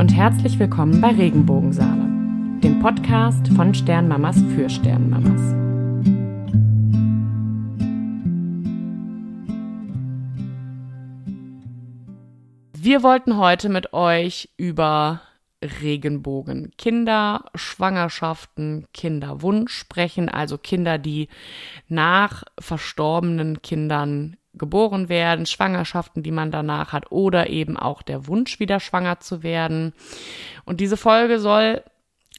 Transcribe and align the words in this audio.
und 0.00 0.16
herzlich 0.16 0.58
willkommen 0.58 1.02
bei 1.02 1.10
Regenbogensaale, 1.10 2.08
dem 2.62 2.80
Podcast 2.80 3.46
von 3.48 3.74
Sternmamas 3.74 4.42
für 4.56 4.70
Sternmamas. 4.70 5.42
Wir 12.72 13.02
wollten 13.02 13.36
heute 13.36 13.68
mit 13.68 13.92
euch 13.92 14.48
über 14.56 15.20
Regenbogen, 15.62 16.72
Kinder, 16.78 17.44
Schwangerschaften, 17.54 18.86
Kinderwunsch 18.94 19.74
sprechen, 19.74 20.30
also 20.30 20.56
Kinder, 20.56 20.96
die 20.96 21.28
nach 21.88 22.44
verstorbenen 22.58 23.60
Kindern 23.60 24.38
geboren 24.54 25.08
werden, 25.08 25.46
Schwangerschaften, 25.46 26.22
die 26.22 26.32
man 26.32 26.50
danach 26.50 26.92
hat 26.92 27.10
oder 27.12 27.48
eben 27.48 27.76
auch 27.76 28.02
der 28.02 28.26
Wunsch, 28.26 28.60
wieder 28.60 28.80
schwanger 28.80 29.20
zu 29.20 29.42
werden. 29.42 29.92
Und 30.64 30.80
diese 30.80 30.96
Folge 30.96 31.38
soll 31.38 31.82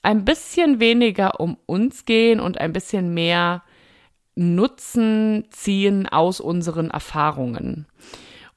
ein 0.03 0.25
bisschen 0.25 0.79
weniger 0.79 1.39
um 1.39 1.57
uns 1.65 2.05
gehen 2.05 2.39
und 2.39 2.59
ein 2.59 2.73
bisschen 2.73 3.13
mehr 3.13 3.63
Nutzen 4.35 5.45
ziehen 5.51 6.07
aus 6.07 6.39
unseren 6.39 6.89
Erfahrungen. 6.89 7.85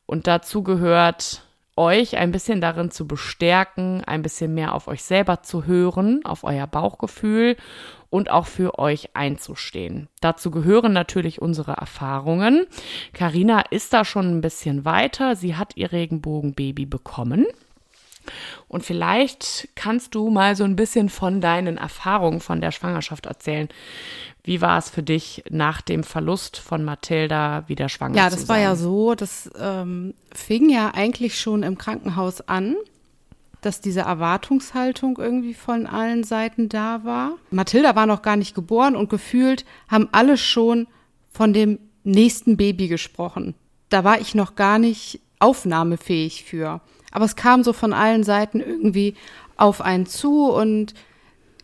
Und 0.06 0.26
dazu 0.26 0.62
gehört 0.62 1.45
euch 1.77 2.16
ein 2.16 2.30
bisschen 2.30 2.60
darin 2.60 2.91
zu 2.91 3.06
bestärken, 3.06 4.02
ein 4.05 4.23
bisschen 4.23 4.55
mehr 4.55 4.74
auf 4.74 4.88
euch 4.88 5.02
selber 5.02 5.42
zu 5.42 5.66
hören, 5.66 6.24
auf 6.24 6.45
euer 6.45 6.66
Bauchgefühl 6.66 7.56
und 8.10 8.30
auch 8.30 8.46
für 8.46 8.78
euch 8.78 9.10
einzustehen. 9.15 10.09
Dazu 10.20 10.51
gehören 10.51 10.92
natürlich 10.92 11.42
unsere 11.42 11.73
Erfahrungen. 11.73 12.66
Karina 13.12 13.60
ist 13.70 13.92
da 13.92 14.05
schon 14.05 14.37
ein 14.37 14.41
bisschen 14.41 14.84
weiter. 14.84 15.34
Sie 15.34 15.56
hat 15.56 15.76
ihr 15.76 15.90
Regenbogenbaby 15.90 16.87
bekommen. 16.87 17.46
Und 18.68 18.85
vielleicht 18.85 19.68
kannst 19.74 20.15
du 20.15 20.30
mal 20.30 20.57
so 20.57 20.65
ein 20.65 20.76
bisschen 20.76 21.09
von 21.09 21.41
deinen 21.41 21.76
Erfahrungen 21.76 22.41
von 22.41 22.60
der 22.60 22.70
Schwangerschaft 22.70 23.26
erzählen. 23.26 23.68
Wie 24.45 24.60
war 24.60 24.76
es 24.76 24.90
für 24.90 25.02
dich 25.02 25.42
nach 25.48 25.80
dem 25.80 26.04
Verlust 26.04 26.59
von 26.59 26.84
Mathilda 26.84 27.64
wieder 27.66 27.88
schwanger 27.88 28.12
zu 28.12 28.20
sein? 28.20 28.30
Ja, 28.30 28.37
das 28.37 28.48
war 28.48 28.59
ja 28.59 28.76
so, 28.76 29.14
das 29.14 29.51
ähm, 29.59 30.12
fing 30.34 30.68
ja 30.68 30.92
eigentlich 30.95 31.40
schon 31.40 31.62
im 31.62 31.78
Krankenhaus 31.78 32.42
an, 32.42 32.76
dass 33.62 33.80
diese 33.80 34.01
Erwartungshaltung 34.01 35.16
irgendwie 35.16 35.54
von 35.54 35.86
allen 35.86 36.24
Seiten 36.24 36.68
da 36.68 37.04
war. 37.04 37.32
Mathilda 37.51 37.96
war 37.96 38.04
noch 38.04 38.20
gar 38.20 38.36
nicht 38.36 38.54
geboren 38.54 38.96
und 38.96 39.09
gefühlt 39.09 39.64
haben 39.88 40.10
alle 40.12 40.36
schon 40.36 40.86
von 41.32 41.54
dem 41.54 41.79
nächsten 42.04 42.58
Baby 42.58 42.88
gesprochen. 42.88 43.54
Da 43.88 44.04
war 44.04 44.20
ich 44.20 44.34
noch 44.34 44.56
gar 44.56 44.79
nicht 44.79 45.20
aufnahmefähig 45.38 46.45
für. 46.45 46.82
Aber 47.12 47.24
es 47.24 47.36
kam 47.36 47.64
so 47.64 47.73
von 47.73 47.95
allen 47.95 48.24
Seiten 48.24 48.60
irgendwie 48.60 49.14
auf 49.56 49.80
einen 49.80 50.04
zu 50.04 50.51
und 50.51 50.92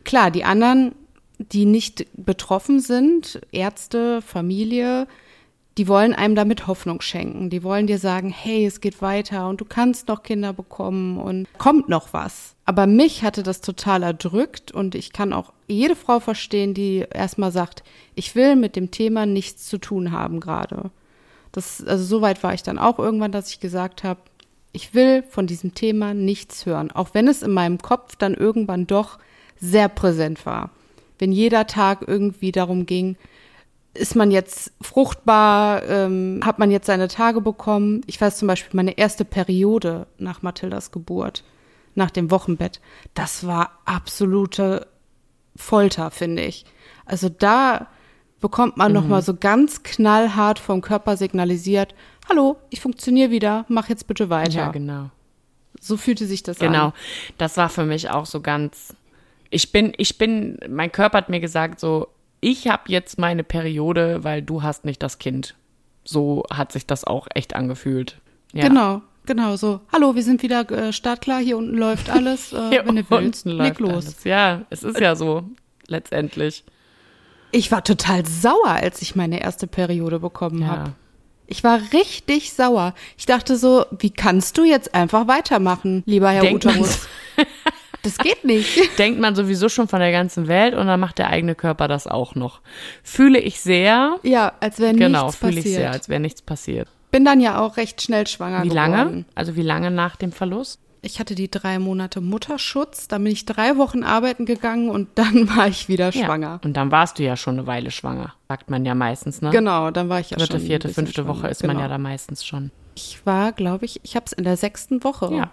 klar, 0.05 0.31
die 0.31 0.45
anderen 0.45 0.95
die 1.41 1.65
nicht 1.65 2.07
betroffen 2.13 2.81
sind, 2.81 3.41
Ärzte, 3.51 4.21
Familie, 4.21 5.07
die 5.79 5.89
wollen 5.89 6.15
einem 6.15 6.35
damit 6.35 6.67
Hoffnung 6.67 7.01
schenken. 7.01 7.49
Die 7.49 7.63
wollen 7.63 7.87
dir 7.87 7.99
sagen, 7.99 8.29
hey, 8.29 8.67
es 8.67 8.81
geht 8.81 9.01
weiter 9.01 9.49
und 9.49 9.61
du 9.61 9.65
kannst 9.65 10.09
noch 10.09 10.23
Kinder 10.23 10.53
bekommen 10.53 11.17
und 11.17 11.47
kommt 11.57 11.89
noch 11.89 12.13
was. 12.13 12.55
Aber 12.67 12.87
mich 12.87 13.23
hatte 13.23 13.43
das 13.43 13.63
total 13.63 14.03
erdrückt 14.03 14.73
und 14.73 14.95
ich 14.95 15.13
kann 15.13 15.33
auch 15.33 15.53
jede 15.69 15.97
Frau 15.97 16.21
verstehen, 16.21 16.75
die 16.75 17.07
erstmal 17.11 17.53
sagt, 17.53 17.83
ich 18.15 18.35
will 18.35 18.57
mit 18.57 18.77
dem 18.77 18.91
Thema 18.91 19.25
nichts 19.25 19.67
zu 19.67 19.79
tun 19.79 20.13
haben 20.13 20.41
gerade. 20.41 20.91
Das, 21.53 21.83
also 21.85 22.05
so 22.05 22.21
weit 22.21 22.43
war 22.43 22.53
ich 22.53 22.63
dann 22.63 22.79
auch 22.79 22.99
irgendwann, 22.99 23.33
dass 23.33 23.51
ich 23.51 23.61
gesagt 23.61 24.05
habe, 24.05 24.21
ich 24.73 24.95
will 24.95 25.23
von 25.23 25.47
diesem 25.47 25.75
Thema 25.75 26.15
nichts 26.15 26.67
hören, 26.67 26.91
auch 26.91 27.15
wenn 27.15 27.27
es 27.27 27.43
in 27.43 27.53
meinem 27.53 27.79
Kopf 27.79 28.17
dann 28.17 28.35
irgendwann 28.35 28.87
doch 28.87 29.19
sehr 29.59 29.89
präsent 29.89 30.45
war 30.45 30.71
wenn 31.21 31.33
jeder 31.33 31.67
Tag 31.67 32.05
irgendwie 32.07 32.51
darum 32.51 32.87
ging, 32.87 33.17
ist 33.93 34.17
man 34.17 34.31
jetzt 34.31 34.73
fruchtbar, 34.81 35.83
ähm, 35.85 36.41
hat 36.45 36.59
man 36.59 36.71
jetzt 36.71 36.87
seine 36.87 37.09
Tage 37.09 37.41
bekommen. 37.41 38.03
Ich 38.07 38.21
weiß 38.21 38.39
zum 38.39 38.49
Beispiel, 38.49 38.77
meine 38.77 38.97
erste 38.97 39.25
Periode 39.25 40.07
nach 40.19 40.43
Mathildas 40.43 40.93
Geburt, 40.93 41.45
nach 41.95 42.11
dem 42.11 42.31
Wochenbett, 42.31 42.81
das 43.15 43.47
war 43.47 43.79
absolute 43.85 44.87
Folter, 45.57 46.11
finde 46.11 46.45
ich. 46.45 46.65
Also 47.05 47.29
da 47.29 47.89
bekommt 48.41 48.77
man 48.77 48.93
mhm. 48.93 48.95
noch 48.95 49.09
mal 49.09 49.23
so 49.23 49.35
ganz 49.35 49.83
knallhart 49.83 50.59
vom 50.59 50.81
Körper 50.81 51.17
signalisiert, 51.17 51.95
hallo, 52.29 52.57
ich 52.71 52.81
funktioniere 52.81 53.31
wieder, 53.31 53.67
mach 53.69 53.89
jetzt 53.89 54.07
bitte 54.07 54.31
weiter. 54.31 54.59
Ja, 54.59 54.71
genau. 54.71 55.11
So 55.81 55.97
fühlte 55.97 56.27
sich 56.27 56.43
das 56.43 56.59
genau. 56.59 56.67
an. 56.67 56.73
Genau, 56.73 56.93
das 57.39 57.57
war 57.57 57.69
für 57.69 57.85
mich 57.85 58.11
auch 58.11 58.27
so 58.27 58.41
ganz 58.41 58.95
ich 59.51 59.73
bin, 59.73 59.93
ich 59.97 60.17
bin, 60.17 60.59
mein 60.69 60.93
Körper 60.93 61.19
hat 61.19 61.29
mir 61.29 61.41
gesagt, 61.41 61.81
so, 61.81 62.09
ich 62.41 62.69
habe 62.69 62.85
jetzt 62.87 63.19
meine 63.19 63.45
Periode, 63.45 64.25
weil 64.25 64.43
du 64.43 64.63
hast 64.63 64.85
nicht 64.85 65.03
das 65.03 65.19
Kind. 65.19 65.55
So 66.05 66.45
hat 66.51 66.73
sich 66.73 66.87
das 66.87 67.05
auch 67.05 67.27
echt 67.35 67.55
angefühlt. 67.55 68.19
Ja. 68.53 68.67
Genau, 68.67 69.03
genau 69.27 69.57
so. 69.57 69.81
Hallo, 69.93 70.15
wir 70.15 70.23
sind 70.23 70.43
wieder 70.43 70.69
äh, 70.71 70.93
startklar, 70.93 71.41
hier 71.41 71.59
unten 71.59 71.77
läuft 71.77 72.09
alles, 72.09 72.53
äh, 72.55 72.71
hier 72.71 72.87
wenn 72.87 72.97
du 72.97 73.11
willst. 73.11 73.45
Leg 73.45 73.79
los. 73.81 74.07
Alles. 74.07 74.25
Ja, 74.25 74.63
es 74.71 74.83
ist 74.83 74.99
ja 75.01 75.15
so, 75.17 75.45
letztendlich. 75.87 76.65
Ich 77.53 77.73
war 77.73 77.83
total 77.83 78.25
sauer, 78.27 78.69
als 78.69 79.03
ich 79.03 79.17
meine 79.17 79.41
erste 79.41 79.67
Periode 79.67 80.21
bekommen 80.21 80.63
ja. 80.63 80.69
habe. 80.69 80.93
Ich 81.49 81.65
war 81.65 81.81
richtig 81.93 82.53
sauer. 82.53 82.95
Ich 83.19 83.27
dachte 83.27 83.57
so, 83.57 83.85
wie 83.99 84.11
kannst 84.11 84.57
du 84.57 84.63
jetzt 84.63 84.95
einfach 84.95 85.27
weitermachen, 85.27 86.05
lieber 86.07 86.31
Herr 86.31 86.43
Denkt 86.43 86.65
Uterus? 86.65 87.09
Das 88.03 88.19
geht 88.19 88.45
nicht. 88.45 88.79
Denkt 88.99 89.21
man 89.21 89.35
sowieso 89.35 89.69
schon 89.69 89.89
von 89.89 90.01
der 90.01 90.13
ganzen 90.13 90.49
Welt 90.49 90.75
und 90.75 90.87
dann 90.87 91.01
macht 91.01 91.19
der 91.19 91.29
eigene 91.29 91.55
Körper 91.55 91.89
das 91.89 92.07
auch 92.07 92.35
noch. 92.35 92.61
Fühle 93.03 93.39
ich 93.39 93.61
sehr. 93.61 94.17
Ja, 94.23 94.53
als 94.61 94.79
wäre 94.79 94.93
nichts 94.93 95.07
genau, 95.07 95.27
passiert. 95.27 95.41
Genau, 95.41 95.53
fühle 95.53 95.61
ich 95.61 95.75
sehr, 95.75 95.91
als 95.91 96.09
wäre 96.09 96.21
nichts 96.21 96.43
passiert. 96.43 96.89
Bin 97.11 97.25
dann 97.25 97.41
ja 97.41 97.61
auch 97.61 97.77
recht 97.77 98.01
schnell 98.03 98.27
schwanger 98.27 98.63
Wie 98.63 98.69
geworden. 98.69 98.93
lange? 98.93 99.25
Also 99.35 99.57
wie 99.57 99.63
lange 99.63 99.91
nach 99.91 100.17
dem 100.17 100.33
Verlust? 100.33 100.81
Ich 101.03 101.19
hatte 101.19 101.35
die 101.35 101.51
drei 101.51 101.79
Monate 101.79 102.21
Mutterschutz, 102.21 103.09
dann 103.09 103.25
bin 103.25 103.33
ich 103.33 103.47
drei 103.47 103.79
Wochen 103.79 104.05
arbeiten 104.05 104.45
gegangen 104.45 104.91
und 104.91 105.09
dann 105.15 105.49
war 105.57 105.67
ich 105.67 105.89
wieder 105.89 106.13
schwanger. 106.13 106.47
Ja, 106.47 106.61
und 106.63 106.77
dann 106.77 106.91
warst 106.91 107.19
du 107.19 107.23
ja 107.23 107.37
schon 107.37 107.59
eine 107.59 107.67
Weile 107.67 107.91
schwanger, 107.91 108.35
sagt 108.49 108.71
man 108.71 108.85
ja 108.85 108.95
meistens, 108.95 109.41
ne? 109.41 109.51
Genau, 109.51 109.91
dann 109.91 110.09
war 110.09 110.21
ich 110.21 110.31
ja 110.31 110.37
Dritte, 110.37 110.53
schon. 110.53 110.61
Dritte, 110.61 110.67
vierte, 110.67 110.89
fünfte 110.91 111.23
schwanger. 111.23 111.29
Woche 111.41 111.49
ist 111.49 111.63
genau. 111.63 111.75
man 111.75 111.83
ja 111.83 111.89
da 111.89 111.99
meistens 111.99 112.45
schon. 112.45 112.71
Ich 112.95 113.25
war, 113.25 113.53
glaube 113.53 113.87
ich, 113.87 114.01
ich 114.03 114.15
habe 114.15 114.27
es 114.27 114.33
in 114.33 114.45
der 114.45 114.59
sechsten 114.59 115.03
Woche. 115.03 115.35
Ja. 115.35 115.51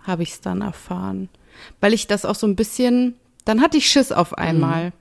Habe 0.00 0.22
ich 0.22 0.32
es 0.32 0.40
dann 0.40 0.60
erfahren 0.60 1.30
weil 1.80 1.92
ich 1.92 2.06
das 2.06 2.24
auch 2.24 2.34
so 2.34 2.46
ein 2.46 2.56
bisschen, 2.56 3.14
dann 3.44 3.60
hatte 3.60 3.76
ich 3.76 3.88
Schiss 3.88 4.12
auf 4.12 4.36
einmal. 4.38 4.86
Mhm. 4.86 4.92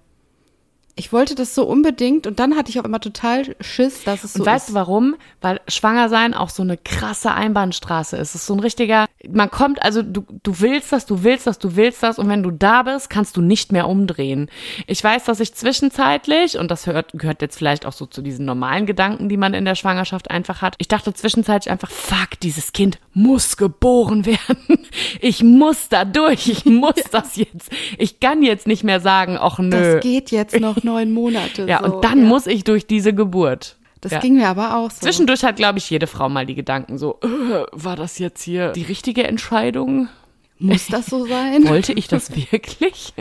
Ich 0.95 1.13
wollte 1.13 1.35
das 1.35 1.55
so 1.55 1.65
unbedingt 1.65 2.27
und 2.27 2.39
dann 2.39 2.55
hatte 2.55 2.69
ich 2.69 2.79
auch 2.79 2.85
immer 2.85 2.99
total 2.99 3.55
Schiss, 3.59 4.03
dass 4.03 4.23
es 4.23 4.33
so 4.33 4.39
und 4.39 4.45
weißt 4.45 4.67
ist. 4.67 4.71
du 4.71 4.75
warum? 4.75 5.15
Weil 5.41 5.61
schwanger 5.67 6.09
sein 6.09 6.33
auch 6.33 6.49
so 6.49 6.63
eine 6.63 6.77
krasse 6.77 7.31
Einbahnstraße 7.31 8.17
ist. 8.17 8.29
Es 8.29 8.35
ist 8.35 8.45
so 8.45 8.53
ein 8.53 8.59
richtiger, 8.59 9.05
man 9.29 9.49
kommt, 9.49 9.81
also 9.81 10.01
du, 10.01 10.23
du 10.43 10.59
willst 10.59 10.91
das, 10.91 11.05
du 11.05 11.23
willst 11.23 11.47
das, 11.47 11.59
du 11.59 11.75
willst 11.75 12.03
das 12.03 12.19
und 12.19 12.29
wenn 12.29 12.43
du 12.43 12.51
da 12.51 12.83
bist, 12.83 13.09
kannst 13.09 13.37
du 13.37 13.41
nicht 13.41 13.71
mehr 13.71 13.87
umdrehen. 13.87 14.49
Ich 14.87 15.03
weiß, 15.03 15.25
dass 15.25 15.39
ich 15.39 15.53
zwischenzeitlich, 15.53 16.57
und 16.57 16.69
das 16.69 16.87
hört, 16.87 17.13
gehört 17.13 17.41
jetzt 17.41 17.57
vielleicht 17.57 17.85
auch 17.85 17.93
so 17.93 18.05
zu 18.05 18.21
diesen 18.21 18.45
normalen 18.45 18.85
Gedanken, 18.85 19.29
die 19.29 19.37
man 19.37 19.53
in 19.53 19.65
der 19.65 19.75
Schwangerschaft 19.75 20.29
einfach 20.29 20.61
hat, 20.61 20.75
ich 20.77 20.87
dachte 20.87 21.13
zwischenzeitlich 21.13 21.71
einfach, 21.71 21.89
fuck, 21.89 22.39
dieses 22.41 22.73
Kind 22.73 22.99
muss 23.13 23.57
geboren 23.57 24.25
werden. 24.25 24.87
Ich 25.19 25.43
muss 25.43 25.89
da 25.89 26.05
durch, 26.05 26.47
ich 26.47 26.65
muss 26.65 26.95
das 27.11 27.35
jetzt. 27.35 27.69
Ich 27.97 28.19
kann 28.19 28.43
jetzt 28.43 28.67
nicht 28.67 28.83
mehr 28.83 28.99
sagen, 28.99 29.37
ach 29.39 29.59
nö. 29.59 29.69
Das 29.69 30.03
geht 30.03 30.31
jetzt 30.31 30.59
noch 30.59 30.80
neun 30.83 31.11
Monate. 31.11 31.65
Ja, 31.67 31.79
so. 31.79 31.85
und 31.85 32.03
dann 32.03 32.19
ja. 32.19 32.25
muss 32.25 32.47
ich 32.47 32.63
durch 32.63 32.87
diese 32.87 33.13
Geburt. 33.13 33.77
Das 34.01 34.13
ja. 34.13 34.19
ging 34.19 34.35
mir 34.35 34.47
aber 34.47 34.77
auch 34.77 34.89
so. 34.89 35.01
Zwischendurch 35.01 35.43
hat, 35.43 35.55
glaube 35.57 35.77
ich, 35.77 35.89
jede 35.89 36.07
Frau 36.07 36.27
mal 36.27 36.45
die 36.45 36.55
Gedanken 36.55 36.97
so, 36.97 37.19
äh, 37.21 37.65
war 37.71 37.95
das 37.95 38.17
jetzt 38.17 38.41
hier 38.41 38.71
die 38.71 38.81
richtige 38.81 39.25
Entscheidung? 39.25 40.09
Muss 40.57 40.87
das 40.87 41.05
so 41.05 41.25
sein? 41.25 41.67
Wollte 41.67 41.93
ich 41.93 42.07
das 42.07 42.35
wirklich? 42.35 43.13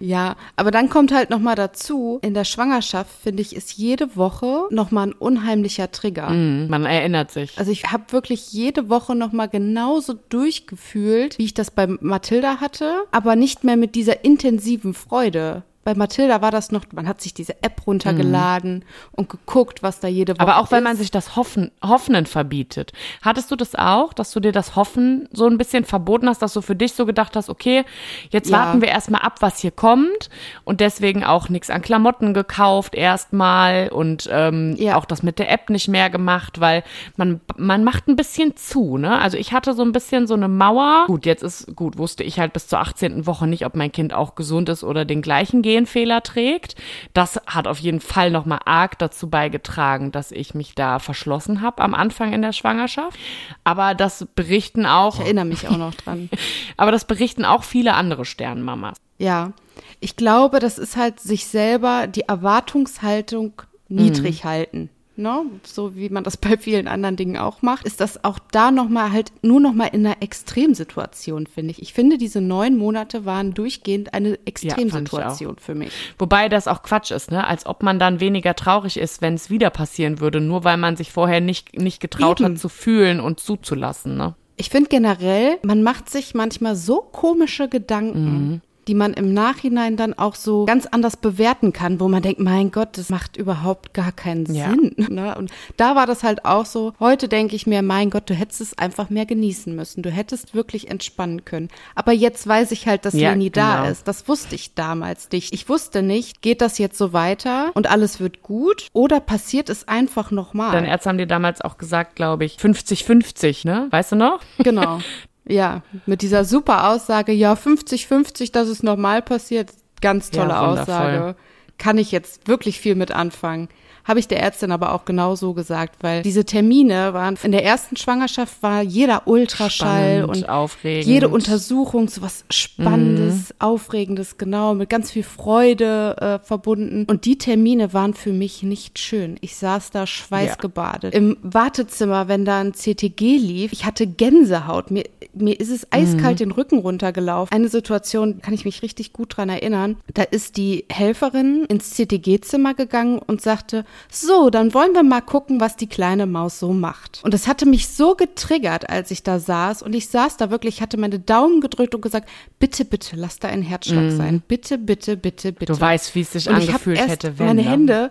Ja, 0.00 0.36
aber 0.56 0.70
dann 0.70 0.88
kommt 0.88 1.12
halt 1.12 1.30
noch 1.30 1.38
mal 1.38 1.54
dazu, 1.54 2.18
in 2.22 2.34
der 2.34 2.44
Schwangerschaft 2.44 3.10
finde 3.22 3.42
ich 3.42 3.54
ist 3.54 3.72
jede 3.74 4.16
Woche 4.16 4.66
noch 4.70 4.90
mal 4.90 5.08
ein 5.08 5.12
unheimlicher 5.12 5.90
Trigger. 5.90 6.30
Mm, 6.30 6.68
man 6.68 6.84
erinnert 6.84 7.30
sich. 7.30 7.56
Also 7.58 7.70
ich 7.70 7.84
habe 7.84 8.04
wirklich 8.10 8.52
jede 8.52 8.88
Woche 8.88 9.14
noch 9.14 9.32
mal 9.32 9.46
genauso 9.46 10.14
durchgefühlt, 10.28 11.38
wie 11.38 11.44
ich 11.44 11.54
das 11.54 11.70
bei 11.70 11.86
Mathilda 11.86 12.60
hatte, 12.60 13.04
aber 13.12 13.36
nicht 13.36 13.64
mehr 13.64 13.76
mit 13.76 13.94
dieser 13.94 14.24
intensiven 14.24 14.94
Freude 14.94 15.62
Bei 15.84 15.94
Mathilda 15.94 16.42
war 16.42 16.50
das 16.50 16.72
noch, 16.72 16.84
man 16.92 17.06
hat 17.06 17.20
sich 17.20 17.34
diese 17.34 17.62
App 17.62 17.86
runtergeladen 17.86 18.76
mhm. 18.76 18.82
und 19.12 19.28
geguckt, 19.28 19.82
was 19.82 20.00
da 20.00 20.08
jede 20.08 20.34
Woche 20.34 20.40
Aber 20.40 20.58
auch, 20.58 20.70
weil 20.70 20.80
man 20.80 20.96
sich 20.96 21.10
das 21.10 21.36
Hoffen, 21.36 21.70
Hoffnen 21.82 22.26
verbietet. 22.26 22.92
Hattest 23.22 23.50
du 23.50 23.56
das 23.56 23.74
auch, 23.74 24.12
dass 24.12 24.32
du 24.32 24.40
dir 24.40 24.52
das 24.52 24.76
Hoffen 24.76 25.28
so 25.32 25.46
ein 25.46 25.58
bisschen 25.58 25.84
verboten 25.84 26.28
hast, 26.28 26.42
dass 26.42 26.52
du 26.54 26.60
für 26.60 26.74
dich 26.74 26.94
so 26.94 27.06
gedacht 27.06 27.36
hast, 27.36 27.50
okay, 27.50 27.84
jetzt 28.30 28.50
ja. 28.50 28.58
warten 28.58 28.80
wir 28.80 28.88
erstmal 28.88 29.22
ab, 29.22 29.36
was 29.40 29.60
hier 29.60 29.70
kommt 29.70 30.30
und 30.64 30.80
deswegen 30.80 31.24
auch 31.24 31.48
nichts 31.48 31.70
an 31.70 31.82
Klamotten 31.82 32.34
gekauft 32.34 32.94
erstmal 32.94 33.88
und 33.88 34.28
ähm, 34.32 34.74
ja. 34.78 34.96
auch 34.96 35.04
das 35.04 35.22
mit 35.22 35.38
der 35.38 35.50
App 35.50 35.70
nicht 35.70 35.88
mehr 35.88 36.10
gemacht, 36.10 36.60
weil 36.60 36.82
man, 37.16 37.40
man 37.56 37.84
macht 37.84 38.08
ein 38.08 38.16
bisschen 38.16 38.56
zu, 38.56 38.96
ne? 38.96 39.18
Also 39.20 39.36
ich 39.36 39.52
hatte 39.52 39.74
so 39.74 39.82
ein 39.82 39.92
bisschen 39.92 40.26
so 40.26 40.34
eine 40.34 40.48
Mauer. 40.48 41.04
Gut, 41.06 41.26
jetzt 41.26 41.42
ist, 41.42 41.76
gut, 41.76 41.98
wusste 41.98 42.24
ich 42.24 42.38
halt 42.38 42.52
bis 42.52 42.68
zur 42.68 42.80
18. 42.80 43.26
Woche 43.26 43.46
nicht, 43.46 43.66
ob 43.66 43.74
mein 43.74 43.92
Kind 43.92 44.14
auch 44.14 44.34
gesund 44.34 44.68
ist 44.68 44.84
oder 44.84 45.04
den 45.04 45.22
gleichen 45.22 45.62
Genfehler 45.74 46.22
trägt. 46.22 46.76
Das 47.14 47.40
hat 47.46 47.66
auf 47.66 47.78
jeden 47.78 48.00
Fall 48.00 48.30
nochmal 48.30 48.60
arg 48.64 48.96
dazu 48.98 49.28
beigetragen, 49.28 50.12
dass 50.12 50.30
ich 50.30 50.54
mich 50.54 50.76
da 50.76 51.00
verschlossen 51.00 51.62
habe 51.62 51.82
am 51.82 51.94
Anfang 51.94 52.32
in 52.32 52.42
der 52.42 52.52
Schwangerschaft. 52.52 53.18
Aber 53.64 53.94
das 53.94 54.26
berichten 54.36 54.86
auch. 54.86 55.16
Ich 55.16 55.22
erinnere 55.22 55.46
mich 55.46 55.66
auch 55.66 55.76
noch 55.76 55.94
dran. 55.94 56.30
aber 56.76 56.92
das 56.92 57.06
berichten 57.06 57.44
auch 57.44 57.64
viele 57.64 57.94
andere 57.94 58.24
Sternmamas. 58.24 58.98
Ja. 59.18 59.52
Ich 59.98 60.14
glaube, 60.14 60.60
das 60.60 60.78
ist 60.78 60.96
halt 60.96 61.18
sich 61.18 61.46
selber 61.46 62.06
die 62.06 62.22
Erwartungshaltung 62.22 63.62
niedrig 63.88 64.44
mhm. 64.44 64.48
halten 64.48 64.90
ne, 65.16 65.44
so 65.62 65.96
wie 65.96 66.08
man 66.08 66.24
das 66.24 66.36
bei 66.38 66.56
vielen 66.56 66.88
anderen 66.88 67.16
Dingen 67.16 67.36
auch 67.36 67.62
macht, 67.62 67.86
ist 67.86 68.00
das 68.00 68.24
auch 68.24 68.38
da 68.52 68.70
nochmal 68.70 69.12
halt 69.12 69.32
nur 69.42 69.60
nochmal 69.60 69.90
in 69.92 70.06
einer 70.06 70.22
Extremsituation, 70.22 71.46
finde 71.46 71.72
ich. 71.72 71.82
Ich 71.82 71.92
finde, 71.92 72.18
diese 72.18 72.40
neun 72.40 72.76
Monate 72.76 73.24
waren 73.24 73.54
durchgehend 73.54 74.14
eine 74.14 74.38
Extremsituation 74.44 75.56
ja, 75.56 75.62
für 75.62 75.74
mich. 75.74 75.92
Wobei 76.18 76.48
das 76.48 76.68
auch 76.68 76.82
Quatsch 76.82 77.10
ist, 77.10 77.30
ne, 77.30 77.46
als 77.46 77.66
ob 77.66 77.82
man 77.82 77.98
dann 77.98 78.20
weniger 78.20 78.54
traurig 78.54 78.96
ist, 78.96 79.22
wenn 79.22 79.34
es 79.34 79.50
wieder 79.50 79.70
passieren 79.70 80.20
würde, 80.20 80.40
nur 80.40 80.64
weil 80.64 80.76
man 80.76 80.96
sich 80.96 81.12
vorher 81.12 81.40
nicht, 81.40 81.78
nicht 81.78 82.00
getraut 82.00 82.40
Eben. 82.40 82.52
hat 82.52 82.58
zu 82.58 82.68
fühlen 82.68 83.20
und 83.20 83.40
zuzulassen, 83.40 84.16
ne. 84.16 84.34
Ich 84.56 84.70
finde 84.70 84.88
generell, 84.88 85.58
man 85.64 85.82
macht 85.82 86.08
sich 86.08 86.32
manchmal 86.32 86.76
so 86.76 87.00
komische 87.00 87.68
Gedanken. 87.68 88.48
Mhm 88.48 88.60
die 88.88 88.94
man 88.94 89.14
im 89.14 89.32
Nachhinein 89.32 89.96
dann 89.96 90.14
auch 90.14 90.34
so 90.34 90.64
ganz 90.66 90.86
anders 90.86 91.16
bewerten 91.16 91.72
kann, 91.72 92.00
wo 92.00 92.08
man 92.08 92.22
denkt, 92.22 92.40
mein 92.40 92.70
Gott, 92.70 92.98
das 92.98 93.08
macht 93.08 93.36
überhaupt 93.36 93.94
gar 93.94 94.12
keinen 94.12 94.52
ja. 94.52 94.70
Sinn. 94.70 94.94
Ne? 95.14 95.36
Und 95.36 95.52
da 95.76 95.94
war 95.94 96.06
das 96.06 96.24
halt 96.24 96.44
auch 96.44 96.66
so. 96.66 96.92
Heute 96.98 97.28
denke 97.28 97.54
ich 97.54 97.66
mir, 97.66 97.82
mein 97.82 98.10
Gott, 98.10 98.28
du 98.30 98.34
hättest 98.34 98.60
es 98.60 98.78
einfach 98.78 99.10
mehr 99.10 99.26
genießen 99.26 99.74
müssen. 99.74 100.02
Du 100.02 100.10
hättest 100.10 100.54
wirklich 100.54 100.90
entspannen 100.90 101.44
können. 101.44 101.68
Aber 101.94 102.10
jetzt 102.10 102.48
weiß 102.48 102.72
ich 102.72 102.88
halt, 102.88 103.04
dass 103.04 103.14
ja, 103.14 103.30
Leni 103.30 103.50
genau. 103.50 103.66
da 103.66 103.88
ist. 103.88 104.08
Das 104.08 104.26
wusste 104.26 104.54
ich 104.56 104.74
damals 104.74 105.30
nicht. 105.30 105.52
Ich 105.54 105.68
wusste 105.68 106.02
nicht, 106.02 106.42
geht 106.42 106.62
das 106.62 106.78
jetzt 106.78 106.98
so 106.98 107.12
weiter 107.12 107.70
und 107.74 107.88
alles 107.88 108.18
wird 108.18 108.42
gut 108.42 108.88
oder 108.92 109.20
passiert 109.20 109.68
es 109.68 109.86
einfach 109.86 110.30
nochmal? 110.30 110.72
Deine 110.72 110.88
Ärzte 110.88 111.10
haben 111.10 111.18
dir 111.18 111.26
damals 111.26 111.60
auch 111.60 111.78
gesagt, 111.78 112.16
glaube 112.16 112.44
ich, 112.44 112.56
50-50, 112.56 113.66
ne? 113.66 113.86
Weißt 113.90 114.12
du 114.12 114.16
noch? 114.16 114.40
Genau. 114.58 115.00
Ja, 115.46 115.82
mit 116.06 116.22
dieser 116.22 116.44
super 116.44 116.88
Aussage, 116.88 117.32
ja, 117.32 117.52
50-50, 117.52 118.52
dass 118.52 118.68
es 118.68 118.82
normal 118.82 119.22
passiert. 119.22 119.70
Ganz 120.00 120.30
tolle 120.30 120.50
ja, 120.50 120.66
Aussage. 120.66 121.36
Kann 121.78 121.98
ich 121.98 122.12
jetzt 122.12 122.48
wirklich 122.48 122.80
viel 122.80 122.94
mit 122.94 123.10
anfangen 123.10 123.68
habe 124.04 124.20
ich 124.20 124.28
der 124.28 124.40
Ärztin 124.40 124.70
aber 124.70 124.92
auch 124.92 125.04
genau 125.04 125.34
so 125.34 125.54
gesagt, 125.54 125.96
weil 126.02 126.22
diese 126.22 126.44
Termine 126.44 127.14
waren, 127.14 127.38
in 127.42 127.52
der 127.52 127.64
ersten 127.64 127.96
Schwangerschaft 127.96 128.62
war 128.62 128.82
jeder 128.82 129.26
Ultraschall 129.26 130.22
Spannend, 130.22 130.36
und 130.36 130.48
aufregend. 130.48 131.06
jede 131.06 131.28
Untersuchung 131.28 132.08
so 132.08 132.20
was 132.22 132.44
Spannendes, 132.50 133.50
mhm. 133.50 133.54
Aufregendes, 133.60 134.36
genau, 134.36 134.74
mit 134.74 134.90
ganz 134.90 135.10
viel 135.10 135.22
Freude 135.22 136.16
äh, 136.20 136.38
verbunden. 136.46 137.06
Und 137.08 137.24
die 137.24 137.38
Termine 137.38 137.92
waren 137.92 138.14
für 138.14 138.32
mich 138.32 138.62
nicht 138.62 138.98
schön. 138.98 139.36
Ich 139.40 139.56
saß 139.56 139.90
da 139.90 140.06
schweißgebadet. 140.06 141.14
Ja. 141.14 141.18
Im 141.18 141.38
Wartezimmer, 141.42 142.28
wenn 142.28 142.44
da 142.44 142.60
ein 142.60 142.74
CTG 142.74 143.38
lief, 143.38 143.72
ich 143.72 143.86
hatte 143.86 144.06
Gänsehaut. 144.06 144.90
Mir, 144.90 145.04
mir 145.32 145.58
ist 145.58 145.70
es 145.70 145.86
eiskalt 145.90 146.34
mhm. 146.34 146.44
den 146.44 146.50
Rücken 146.52 146.78
runtergelaufen. 146.78 147.54
Eine 147.54 147.68
Situation, 147.68 148.42
kann 148.42 148.52
ich 148.52 148.64
mich 148.66 148.82
richtig 148.82 149.12
gut 149.12 149.36
dran 149.36 149.48
erinnern. 149.48 149.96
Da 150.12 150.22
ist 150.22 150.56
die 150.58 150.84
Helferin 150.90 151.64
ins 151.64 151.90
CTG-Zimmer 151.90 152.74
gegangen 152.74 153.18
und 153.18 153.40
sagte, 153.40 153.84
so, 154.10 154.50
dann 154.50 154.74
wollen 154.74 154.92
wir 154.92 155.02
mal 155.02 155.20
gucken, 155.20 155.60
was 155.60 155.76
die 155.76 155.86
kleine 155.86 156.26
Maus 156.26 156.58
so 156.58 156.72
macht. 156.72 157.20
Und 157.24 157.34
das 157.34 157.46
hatte 157.46 157.66
mich 157.66 157.88
so 157.88 158.14
getriggert, 158.14 158.88
als 158.88 159.10
ich 159.10 159.22
da 159.22 159.38
saß. 159.38 159.82
Und 159.82 159.94
ich 159.94 160.08
saß 160.08 160.36
da 160.36 160.50
wirklich, 160.50 160.80
hatte 160.80 160.96
meine 160.96 161.18
Daumen 161.18 161.60
gedrückt 161.60 161.94
und 161.94 162.00
gesagt, 162.00 162.28
bitte, 162.58 162.84
bitte, 162.84 163.16
lass 163.16 163.38
da 163.38 163.48
ein 163.48 163.62
Herzschlag 163.62 164.04
mm. 164.04 164.16
sein. 164.16 164.42
Bitte, 164.46 164.78
bitte, 164.78 165.16
bitte, 165.16 165.52
bitte. 165.52 165.72
Du 165.72 165.80
weißt, 165.80 166.14
wie 166.14 166.20
es 166.20 166.32
sich 166.32 166.48
und 166.48 166.56
angefühlt 166.56 166.98
ich 166.98 167.06
hätte, 167.06 167.38
wenn. 167.38 167.46
Meine 167.46 167.62
ne? 167.62 167.70
Hände, 167.70 168.10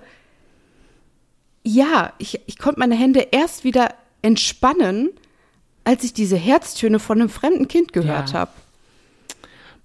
ja, 1.63 2.13
ich, 2.17 2.41
ich 2.45 2.57
konnte 2.57 2.79
meine 2.79 2.95
Hände 2.95 3.27
erst 3.31 3.63
wieder 3.63 3.93
entspannen, 4.21 5.09
als 5.83 6.03
ich 6.03 6.13
diese 6.13 6.37
Herztöne 6.37 6.99
von 6.99 7.19
einem 7.19 7.29
fremden 7.29 7.67
Kind 7.67 7.93
gehört 7.93 8.31
ja. 8.31 8.39
habe. 8.39 8.51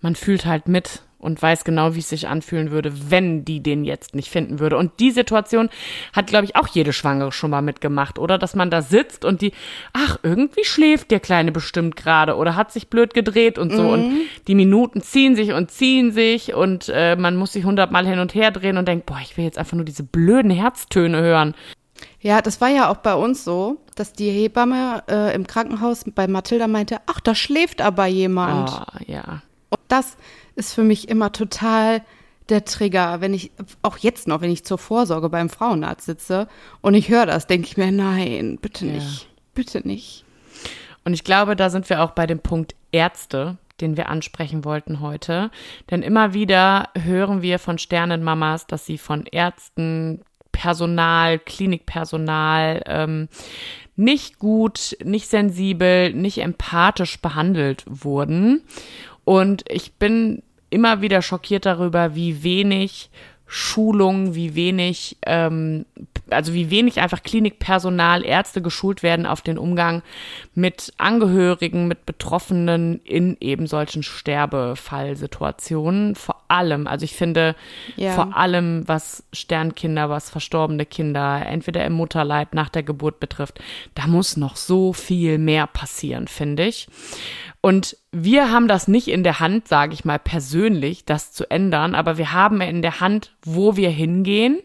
Man 0.00 0.14
fühlt 0.14 0.46
halt 0.46 0.68
mit 0.68 1.02
und 1.18 1.42
weiß 1.42 1.64
genau, 1.64 1.94
wie 1.94 1.98
es 1.98 2.08
sich 2.08 2.28
anfühlen 2.28 2.70
würde, 2.70 3.10
wenn 3.10 3.44
die 3.44 3.60
den 3.60 3.84
jetzt 3.84 4.14
nicht 4.14 4.30
finden 4.30 4.60
würde. 4.60 4.76
Und 4.76 5.00
die 5.00 5.10
Situation 5.10 5.68
hat, 6.12 6.28
glaube 6.28 6.44
ich, 6.44 6.56
auch 6.56 6.68
jede 6.68 6.92
Schwangere 6.92 7.32
schon 7.32 7.50
mal 7.50 7.62
mitgemacht, 7.62 8.18
oder? 8.18 8.38
Dass 8.38 8.54
man 8.54 8.70
da 8.70 8.82
sitzt 8.82 9.24
und 9.24 9.42
die, 9.42 9.52
ach, 9.92 10.18
irgendwie 10.22 10.64
schläft 10.64 11.10
der 11.10 11.20
Kleine 11.20 11.50
bestimmt 11.50 11.96
gerade 11.96 12.36
oder 12.36 12.54
hat 12.54 12.72
sich 12.72 12.88
blöd 12.88 13.14
gedreht 13.14 13.58
und 13.58 13.72
so. 13.72 13.82
Mhm. 13.82 13.88
Und 13.88 14.20
die 14.46 14.54
Minuten 14.54 15.02
ziehen 15.02 15.34
sich 15.34 15.52
und 15.52 15.70
ziehen 15.70 16.12
sich 16.12 16.54
und 16.54 16.90
äh, 16.94 17.16
man 17.16 17.36
muss 17.36 17.52
sich 17.52 17.64
hundertmal 17.64 18.06
hin 18.06 18.20
und 18.20 18.34
her 18.34 18.50
drehen 18.50 18.76
und 18.76 18.86
denkt, 18.86 19.06
boah, 19.06 19.18
ich 19.20 19.36
will 19.36 19.44
jetzt 19.44 19.58
einfach 19.58 19.76
nur 19.76 19.84
diese 19.84 20.04
blöden 20.04 20.50
Herztöne 20.50 21.20
hören. 21.20 21.54
Ja, 22.20 22.42
das 22.42 22.60
war 22.60 22.68
ja 22.68 22.90
auch 22.90 22.98
bei 22.98 23.14
uns 23.14 23.44
so, 23.44 23.78
dass 23.94 24.12
die 24.12 24.30
Hebamme 24.30 25.02
äh, 25.08 25.34
im 25.34 25.46
Krankenhaus 25.46 26.04
bei 26.14 26.28
Mathilda 26.28 26.68
meinte, 26.68 26.98
ach, 27.06 27.20
da 27.20 27.34
schläft 27.34 27.80
aber 27.80 28.06
jemand. 28.06 28.70
Ah, 28.70 29.00
ja. 29.06 29.42
Und 29.70 29.80
das 29.88 30.16
ist 30.58 30.74
für 30.74 30.84
mich 30.84 31.08
immer 31.08 31.32
total 31.32 32.02
der 32.48 32.64
Trigger, 32.64 33.20
wenn 33.20 33.34
ich, 33.34 33.52
auch 33.82 33.98
jetzt 33.98 34.26
noch, 34.26 34.40
wenn 34.40 34.50
ich 34.50 34.64
zur 34.64 34.78
Vorsorge 34.78 35.28
beim 35.28 35.50
Frauenarzt 35.50 36.06
sitze 36.06 36.48
und 36.80 36.94
ich 36.94 37.08
höre 37.08 37.26
das, 37.26 37.46
denke 37.46 37.68
ich 37.68 37.76
mir, 37.76 37.92
nein, 37.92 38.58
bitte 38.60 38.86
nicht, 38.86 39.22
ja. 39.22 39.28
bitte 39.54 39.86
nicht. 39.86 40.24
Und 41.04 41.14
ich 41.14 41.24
glaube, 41.24 41.56
da 41.56 41.70
sind 41.70 41.88
wir 41.88 42.02
auch 42.02 42.10
bei 42.10 42.26
dem 42.26 42.40
Punkt 42.40 42.74
Ärzte, 42.92 43.58
den 43.80 43.96
wir 43.96 44.08
ansprechen 44.08 44.64
wollten 44.64 45.00
heute. 45.00 45.50
Denn 45.90 46.02
immer 46.02 46.34
wieder 46.34 46.88
hören 46.94 47.42
wir 47.42 47.58
von 47.58 47.78
Sternenmamas, 47.78 48.66
dass 48.66 48.84
sie 48.84 48.98
von 48.98 49.24
Ärzten, 49.26 50.22
Personal, 50.52 51.38
Klinikpersonal 51.38 52.82
ähm, 52.86 53.28
nicht 53.94 54.38
gut, 54.38 54.96
nicht 55.04 55.28
sensibel, 55.28 56.12
nicht 56.12 56.38
empathisch 56.38 57.20
behandelt 57.20 57.84
wurden. 57.86 58.62
Und 59.24 59.64
ich 59.68 59.92
bin 59.94 60.42
immer 60.70 61.00
wieder 61.00 61.22
schockiert 61.22 61.66
darüber, 61.66 62.14
wie 62.14 62.42
wenig 62.42 63.10
Schulung, 63.50 64.34
wie 64.34 64.54
wenig, 64.54 65.16
ähm, 65.24 65.86
also 66.28 66.52
wie 66.52 66.70
wenig 66.70 67.00
einfach 67.00 67.22
Klinikpersonal, 67.22 68.22
Ärzte 68.22 68.60
geschult 68.60 69.02
werden 69.02 69.24
auf 69.24 69.40
den 69.40 69.56
Umgang 69.56 70.02
mit 70.54 70.92
Angehörigen, 70.98 71.88
mit 71.88 72.04
Betroffenen 72.04 73.00
in 73.04 73.38
eben 73.40 73.66
solchen 73.66 74.02
Sterbefallsituationen. 74.02 76.14
Vor 76.14 76.42
allem, 76.48 76.86
also 76.86 77.04
ich 77.04 77.14
finde, 77.14 77.56
ja. 77.96 78.12
vor 78.12 78.36
allem 78.36 78.86
was 78.86 79.24
Sternkinder, 79.32 80.10
was 80.10 80.28
verstorbene 80.28 80.84
Kinder, 80.84 81.42
entweder 81.46 81.86
im 81.86 81.94
Mutterleib 81.94 82.52
nach 82.52 82.68
der 82.68 82.82
Geburt 82.82 83.18
betrifft, 83.18 83.60
da 83.94 84.06
muss 84.06 84.36
noch 84.36 84.56
so 84.56 84.92
viel 84.92 85.38
mehr 85.38 85.66
passieren, 85.66 86.28
finde 86.28 86.66
ich. 86.66 86.86
Und 87.60 87.96
wir 88.12 88.52
haben 88.52 88.68
das 88.68 88.86
nicht 88.88 89.08
in 89.08 89.24
der 89.24 89.40
Hand, 89.40 89.68
sage 89.68 89.92
ich 89.92 90.04
mal 90.04 90.18
persönlich, 90.18 91.04
das 91.04 91.32
zu 91.32 91.50
ändern, 91.50 91.94
aber 91.94 92.16
wir 92.16 92.32
haben 92.32 92.60
in 92.60 92.82
der 92.82 93.00
Hand, 93.00 93.34
wo 93.42 93.76
wir 93.76 93.90
hingehen, 93.90 94.60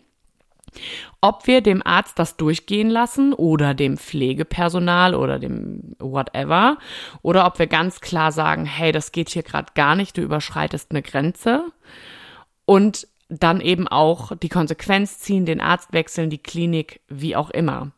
ob 1.22 1.48
wir 1.48 1.62
dem 1.62 1.86
Arzt 1.86 2.20
das 2.20 2.38
durchgehen 2.38 2.90
lassen 2.90 3.34
oder 3.34 3.74
dem 3.74 3.98
Pflegepersonal 3.98 5.16
oder 5.16 5.40
dem 5.40 5.96
whatever, 6.00 6.78
oder 7.22 7.46
ob 7.46 7.60
wir 7.60 7.68
ganz 7.68 8.02
klar 8.02 8.32
sagen, 8.32 8.66
hey, 8.66 8.92
das 8.92 9.12
geht 9.12 9.30
hier 9.30 9.44
gerade 9.44 9.74
gar 9.76 9.96
nicht, 9.96 10.18
du 10.18 10.22
überschreitest 10.22 10.92
eine 10.92 11.02
Grenze 11.02 11.64
und 12.66 13.08
dann 13.30 13.62
eben 13.62 13.88
auch 13.88 14.36
die 14.38 14.50
Konsequenz 14.50 15.20
ziehen, 15.20 15.46
den 15.46 15.62
Arzt 15.62 15.94
wechseln, 15.94 16.30
die 16.30 16.38
Klinik, 16.38 17.02
wie 17.08 17.36
auch 17.36 17.50
immer. 17.50 17.92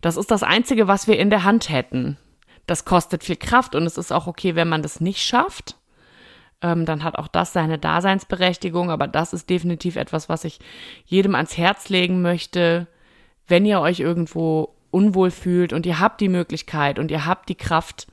Das 0.00 0.16
ist 0.16 0.32
das 0.32 0.42
Einzige, 0.42 0.88
was 0.88 1.06
wir 1.06 1.18
in 1.18 1.30
der 1.30 1.44
Hand 1.44 1.68
hätten 1.68 2.16
das 2.66 2.84
kostet 2.84 3.24
viel 3.24 3.36
Kraft 3.36 3.74
und 3.74 3.84
es 3.84 3.98
ist 3.98 4.12
auch 4.12 4.26
okay, 4.26 4.54
wenn 4.54 4.68
man 4.68 4.82
das 4.82 5.00
nicht 5.00 5.22
schafft. 5.22 5.76
Ähm, 6.60 6.86
dann 6.86 7.02
hat 7.02 7.16
auch 7.16 7.28
das 7.28 7.52
seine 7.52 7.78
Daseinsberechtigung, 7.78 8.90
aber 8.90 9.08
das 9.08 9.32
ist 9.32 9.50
definitiv 9.50 9.96
etwas, 9.96 10.28
was 10.28 10.44
ich 10.44 10.60
jedem 11.04 11.34
ans 11.34 11.56
Herz 11.56 11.88
legen 11.88 12.22
möchte, 12.22 12.86
wenn 13.48 13.66
ihr 13.66 13.80
euch 13.80 14.00
irgendwo 14.00 14.74
unwohl 14.90 15.30
fühlt 15.30 15.72
und 15.72 15.86
ihr 15.86 15.98
habt 15.98 16.20
die 16.20 16.28
Möglichkeit 16.28 16.98
und 16.98 17.10
ihr 17.10 17.26
habt 17.26 17.48
die 17.48 17.56
Kraft, 17.56 18.06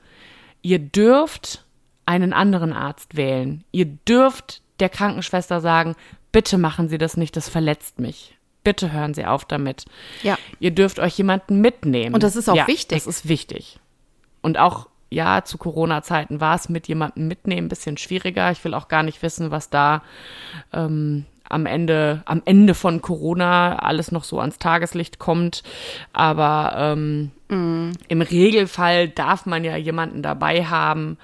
ihr 0.62 0.78
dürft 0.78 1.64
einen 2.06 2.32
anderen 2.32 2.72
Arzt 2.72 3.16
wählen. 3.16 3.62
Ihr 3.70 3.84
dürft 3.84 4.62
der 4.80 4.88
Krankenschwester 4.88 5.60
sagen, 5.60 5.94
Bitte 6.32 6.58
machen 6.58 6.88
Sie 6.88 6.98
das 6.98 7.16
nicht, 7.16 7.36
das 7.36 7.48
verletzt 7.48 7.98
mich. 7.98 8.36
Bitte 8.62 8.92
hören 8.92 9.14
Sie 9.14 9.24
auf 9.24 9.44
damit. 9.44 9.84
Ja. 10.22 10.38
Ihr 10.60 10.70
dürft 10.70 10.98
euch 10.98 11.16
jemanden 11.16 11.60
mitnehmen. 11.60 12.14
Und 12.14 12.22
das 12.22 12.36
ist 12.36 12.48
auch 12.48 12.56
ja, 12.56 12.66
wichtig. 12.66 12.98
Das 12.98 13.06
ist 13.06 13.28
wichtig. 13.28 13.80
Und 14.42 14.58
auch, 14.58 14.88
ja, 15.10 15.44
zu 15.44 15.58
Corona-Zeiten 15.58 16.40
war 16.40 16.54
es 16.54 16.68
mit 16.68 16.88
jemandem 16.88 17.28
mitnehmen 17.28 17.66
ein 17.66 17.68
bisschen 17.68 17.96
schwieriger. 17.96 18.50
Ich 18.50 18.64
will 18.64 18.74
auch 18.74 18.88
gar 18.88 19.02
nicht 19.02 19.22
wissen, 19.22 19.50
was 19.50 19.70
da 19.70 20.02
ähm, 20.72 21.26
am 21.48 21.66
Ende, 21.66 22.22
am 22.26 22.42
Ende 22.44 22.74
von 22.74 23.02
Corona 23.02 23.76
alles 23.80 24.12
noch 24.12 24.24
so 24.24 24.38
ans 24.38 24.58
Tageslicht 24.58 25.18
kommt. 25.18 25.62
Aber 26.12 26.74
ähm, 26.76 27.32
Mhm. 27.50 27.92
im 28.06 28.22
Regelfall 28.22 29.08
darf 29.08 29.44
man 29.44 29.64
ja 29.64 29.76
jemanden 29.76 30.22
dabei 30.22 30.64
haben. 30.66 31.18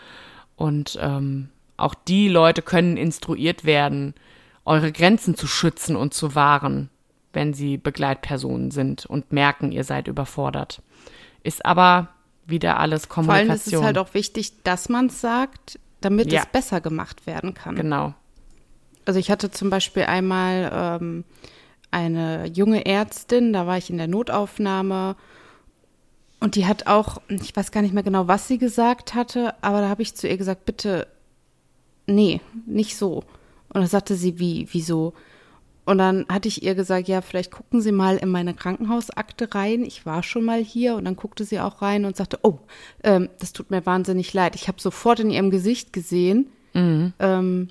Und 0.56 0.98
ähm, 1.00 1.48
auch 1.76 1.94
die 1.94 2.28
Leute 2.28 2.62
können 2.62 2.96
instruiert 2.96 3.64
werden, 3.64 4.14
eure 4.64 4.90
Grenzen 4.90 5.36
zu 5.36 5.46
schützen 5.46 5.94
und 5.94 6.14
zu 6.14 6.34
wahren, 6.34 6.90
wenn 7.32 7.54
sie 7.54 7.76
Begleitpersonen 7.76 8.70
sind 8.70 9.06
und 9.06 9.32
merken, 9.32 9.70
ihr 9.70 9.84
seid 9.84 10.08
überfordert. 10.08 10.82
Ist 11.44 11.64
aber 11.64 12.08
wieder 12.46 12.78
alles 12.80 13.06
Vor 13.06 13.18
allem 13.18 13.26
Kommunikation. 13.26 13.56
ist 13.74 13.78
es 13.80 13.82
halt 13.82 13.98
auch 13.98 14.14
wichtig, 14.14 14.62
dass 14.62 14.88
man 14.88 15.06
es 15.06 15.20
sagt, 15.20 15.78
damit 16.00 16.30
Ja. 16.32 16.40
es 16.42 16.46
besser 16.46 16.80
gemacht 16.80 17.26
werden 17.26 17.54
kann. 17.54 17.74
genau. 17.76 18.14
Also 19.04 19.18
ich 19.20 19.30
hatte 19.30 19.50
zum 19.50 19.70
Beispiel 19.70 20.02
einmal 20.04 20.70
ähm, 21.00 21.24
eine 21.90 22.46
junge 22.46 22.84
Ärztin, 22.86 23.52
da 23.52 23.66
war 23.66 23.78
ich 23.78 23.88
in 23.90 23.98
der 23.98 24.08
Notaufnahme 24.08 25.16
und 26.40 26.54
die 26.56 26.66
hat 26.66 26.86
auch, 26.86 27.18
ich 27.28 27.54
weiß 27.56 27.70
gar 27.70 27.82
nicht 27.82 27.94
mehr 27.94 28.02
genau, 28.02 28.28
was 28.28 28.48
sie 28.48 28.58
gesagt 28.58 29.14
hatte, 29.14 29.54
aber 29.62 29.80
da 29.80 29.88
habe 29.88 30.02
ich 30.02 30.14
zu 30.16 30.28
ihr 30.28 30.36
gesagt, 30.36 30.64
bitte, 30.66 31.06
nee, 32.06 32.40
nicht 32.66 32.96
so. 32.96 33.18
Und 33.68 33.80
dann 33.80 33.86
sagte 33.86 34.14
sie, 34.16 34.38
wie, 34.38 34.68
wieso? 34.72 35.14
Und 35.86 35.98
dann 35.98 36.26
hatte 36.28 36.48
ich 36.48 36.64
ihr 36.64 36.74
gesagt, 36.74 37.06
ja, 37.06 37.22
vielleicht 37.22 37.52
gucken 37.52 37.80
Sie 37.80 37.92
mal 37.92 38.16
in 38.16 38.28
meine 38.28 38.54
Krankenhausakte 38.54 39.54
rein. 39.54 39.84
Ich 39.84 40.04
war 40.04 40.24
schon 40.24 40.44
mal 40.44 40.62
hier 40.62 40.96
und 40.96 41.04
dann 41.04 41.14
guckte 41.14 41.44
sie 41.44 41.60
auch 41.60 41.80
rein 41.80 42.04
und 42.04 42.16
sagte, 42.16 42.40
oh, 42.42 42.58
ähm, 43.04 43.28
das 43.38 43.52
tut 43.52 43.70
mir 43.70 43.86
wahnsinnig 43.86 44.34
leid. 44.34 44.56
Ich 44.56 44.66
habe 44.66 44.80
sofort 44.80 45.20
in 45.20 45.30
ihrem 45.30 45.50
Gesicht 45.50 45.92
gesehen, 45.92 46.50
ähm, 46.74 47.68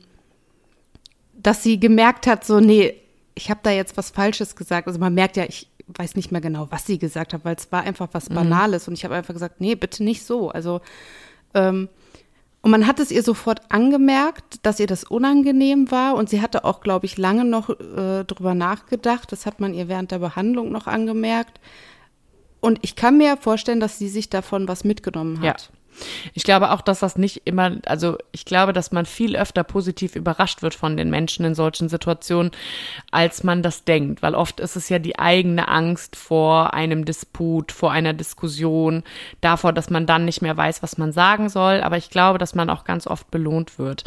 dass 1.33 1.61
sie 1.61 1.77
gemerkt 1.77 2.25
hat, 2.25 2.45
so, 2.45 2.61
nee, 2.61 2.95
ich 3.35 3.49
habe 3.49 3.59
da 3.63 3.71
jetzt 3.71 3.97
was 3.97 4.11
Falsches 4.11 4.55
gesagt. 4.55 4.87
Also 4.87 4.99
man 4.99 5.13
merkt 5.13 5.35
ja, 5.35 5.43
ich 5.43 5.69
weiß 5.87 6.15
nicht 6.15 6.31
mehr 6.31 6.41
genau, 6.41 6.67
was 6.71 6.85
sie 6.85 6.97
gesagt 6.97 7.33
hat, 7.33 7.43
weil 7.43 7.55
es 7.55 7.71
war 7.71 7.83
einfach 7.83 8.07
was 8.13 8.29
Banales 8.29 8.87
und 8.87 8.93
ich 8.93 9.03
habe 9.03 9.15
einfach 9.15 9.33
gesagt, 9.33 9.59
nee, 9.59 9.75
bitte 9.75 10.03
nicht 10.03 10.23
so. 10.23 10.49
Also 10.49 10.79
ähm, 11.53 11.89
und 12.65 12.71
man 12.71 12.87
hat 12.87 12.99
es 12.99 13.11
ihr 13.11 13.21
sofort 13.21 13.61
angemerkt, 13.69 14.65
dass 14.65 14.79
ihr 14.79 14.87
das 14.87 15.03
unangenehm 15.03 15.91
war 15.91 16.15
und 16.15 16.31
sie 16.31 16.41
hatte 16.41 16.65
auch, 16.65 16.81
glaube 16.81 17.05
ich, 17.05 17.15
lange 17.15 17.45
noch 17.45 17.69
äh, 17.69 18.23
drüber 18.23 18.55
nachgedacht. 18.55 19.31
Das 19.31 19.45
hat 19.45 19.59
man 19.59 19.75
ihr 19.75 19.87
während 19.87 20.09
der 20.09 20.17
Behandlung 20.17 20.71
noch 20.71 20.87
angemerkt. 20.87 21.59
Und 22.61 22.79
ich 22.81 22.95
kann 22.95 23.17
mir 23.19 23.37
vorstellen, 23.37 23.79
dass 23.79 23.99
sie 23.99 24.09
sich 24.09 24.31
davon 24.31 24.67
was 24.67 24.83
mitgenommen 24.83 25.43
Ja. 25.43 25.55
Ich 26.33 26.43
glaube 26.43 26.71
auch, 26.71 26.81
dass 26.81 26.99
das 26.99 27.17
nicht 27.17 27.43
immer, 27.45 27.77
also 27.85 28.17
ich 28.31 28.45
glaube, 28.45 28.73
dass 28.73 28.91
man 28.91 29.05
viel 29.05 29.35
öfter 29.35 29.63
positiv 29.63 30.15
überrascht 30.15 30.61
wird 30.61 30.75
von 30.75 30.97
den 30.97 31.09
Menschen 31.09 31.45
in 31.45 31.55
solchen 31.55 31.89
Situationen, 31.89 32.51
als 33.11 33.43
man 33.43 33.61
das 33.61 33.83
denkt, 33.83 34.21
weil 34.21 34.35
oft 34.35 34.59
ist 34.59 34.75
es 34.75 34.89
ja 34.89 34.99
die 34.99 35.17
eigene 35.19 35.67
Angst 35.67 36.15
vor 36.15 36.73
einem 36.73 37.05
Disput, 37.05 37.71
vor 37.71 37.91
einer 37.91 38.13
Diskussion, 38.13 39.03
davor, 39.41 39.73
dass 39.73 39.89
man 39.89 40.05
dann 40.05 40.25
nicht 40.25 40.41
mehr 40.41 40.57
weiß, 40.57 40.83
was 40.83 40.97
man 40.97 41.11
sagen 41.11 41.49
soll. 41.49 41.81
Aber 41.81 41.97
ich 41.97 42.09
glaube, 42.09 42.39
dass 42.39 42.55
man 42.55 42.69
auch 42.69 42.83
ganz 42.83 43.07
oft 43.07 43.31
belohnt 43.31 43.79
wird. 43.79 44.03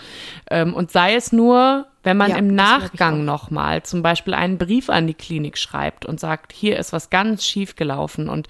Ähm, 0.51 0.75
Und 0.75 0.91
sei 0.91 1.15
es 1.15 1.33
nur, 1.33 1.87
wenn 2.03 2.17
man 2.17 2.31
Ja, 2.31 2.37
im 2.37 2.55
Nachgang 2.55 3.25
nochmal 3.25 3.83
zum 3.83 4.03
Beispiel 4.03 4.35
einen 4.35 4.57
Brief 4.57 4.89
an 4.89 5.07
die 5.07 5.15
Klinik 5.15 5.59
schreibt 5.59 6.07
und 6.07 6.21
sagt, 6.21 6.53
hier 6.53 6.79
ist 6.79 6.93
was 6.93 7.11
ganz 7.11 7.45
schief 7.45 7.77
gelaufen 7.77 8.29
und 8.29 8.49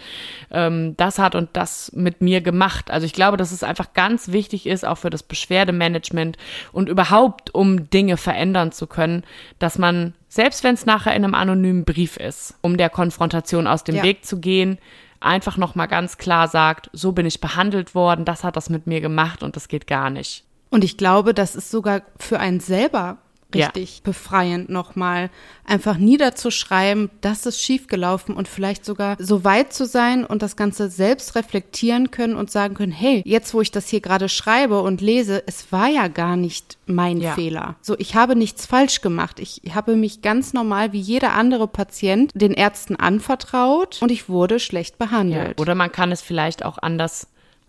ähm, 0.51 0.97
das 0.97 1.19
hat 1.19 1.35
und 1.35 1.51
das 1.55 1.91
mit 1.95 2.21
mir 2.21 2.41
gemacht. 2.41 2.91
Also 2.91 3.07
ich 3.07 3.13
glaube, 3.15 3.37
dass 3.37 3.51
es 3.53 3.63
einfach 3.63 3.95
ganz 3.95 4.29
wichtig 4.33 4.67
ist, 4.67 4.87
auch 4.87 4.99
für 4.99 5.11
das 5.11 5.23
Beschwerdemanagement 5.23 6.37
und 6.73 6.89
überhaupt, 6.89 7.55
um 7.55 7.89
Dinge 7.91 8.17
verändern 8.17 8.73
zu 8.73 8.87
können, 8.87 9.25
dass 9.59 9.79
man, 9.79 10.15
selbst 10.29 10.63
wenn 10.63 10.75
es 10.75 10.87
nachher 10.87 11.15
in 11.17 11.25
einem 11.25 11.35
anonymen 11.35 11.85
Brief 11.85 12.17
ist, 12.17 12.55
um 12.61 12.77
der 12.77 12.91
Konfrontation 12.91 13.67
aus 13.67 13.83
dem 13.85 13.97
Ja. 13.97 14.03
Weg 14.03 14.25
zu 14.25 14.41
gehen, 14.41 14.79
einfach 15.21 15.57
nochmal 15.57 15.89
ganz 15.89 16.19
klar 16.19 16.49
sagt, 16.49 16.91
so 16.93 17.13
bin 17.13 17.27
ich 17.27 17.41
behandelt 17.41 17.95
worden, 17.95 18.25
das 18.25 18.45
hat 18.45 18.57
das 18.57 18.71
mit 18.71 18.87
mir 18.87 19.01
gemacht 19.01 19.43
und 19.43 19.57
das 19.57 19.69
geht 19.69 19.87
gar 19.87 20.11
nicht. 20.11 20.45
Und 20.71 20.85
ich 20.85 20.97
glaube, 20.97 21.33
das 21.35 21.57
ist 21.57 21.71
sogar 21.71 22.03
für 22.19 22.39
einen 22.41 22.61
selber 22.61 23.19
Ja. 23.55 23.67
richtig 23.69 24.03
befreiend, 24.03 24.69
nochmal 24.69 25.31
einfach 25.65 25.97
niederzuschreiben, 25.97 27.09
das 27.23 27.47
ist 27.47 27.61
schiefgelaufen 27.63 28.35
und 28.35 28.47
vielleicht 28.47 28.85
sogar 28.85 29.17
so 29.19 29.43
weit 29.43 29.73
zu 29.73 29.87
sein 29.87 30.27
und 30.27 30.43
das 30.43 30.55
Ganze 30.55 30.91
selbst 30.91 31.35
reflektieren 31.35 32.11
können 32.11 32.37
und 32.37 32.51
sagen 32.51 32.75
können, 32.75 32.93
hey, 32.93 33.23
jetzt 33.25 33.55
wo 33.55 33.63
ich 33.63 33.71
das 33.71 33.89
hier 33.89 34.01
gerade 34.03 34.29
schreibe 34.29 34.83
und 34.83 35.01
lese, 35.01 35.43
es 35.47 35.73
war 35.73 35.89
ja 35.89 36.09
gar 36.09 36.37
nicht 36.37 36.77
mein 36.87 37.23
Ja. 37.23 37.35
Fehler. 37.35 37.77
So, 37.81 37.97
ich 37.99 38.15
habe 38.15 38.37
nichts 38.37 38.67
falsch 38.67 39.01
gemacht. 39.01 39.41
Ich 39.41 39.63
habe 39.75 39.97
mich 39.97 40.21
ganz 40.21 40.53
normal 40.53 40.93
wie 40.93 41.01
jeder 41.01 41.33
andere 41.33 41.69
Patient 41.69 42.31
den 42.35 42.53
Ärzten 42.53 42.97
anvertraut 42.97 43.99
und 44.03 44.11
ich 44.11 44.29
wurde 44.29 44.61
schlecht 44.61 44.97
Ja. 44.99 45.07
behandelt. 45.07 45.59
Oder 45.61 45.75
man 45.75 45.91
kann 45.91 46.13
es 46.13 46.21
vielleicht 46.21 46.65
auch 46.65 46.77
anders 46.79 47.29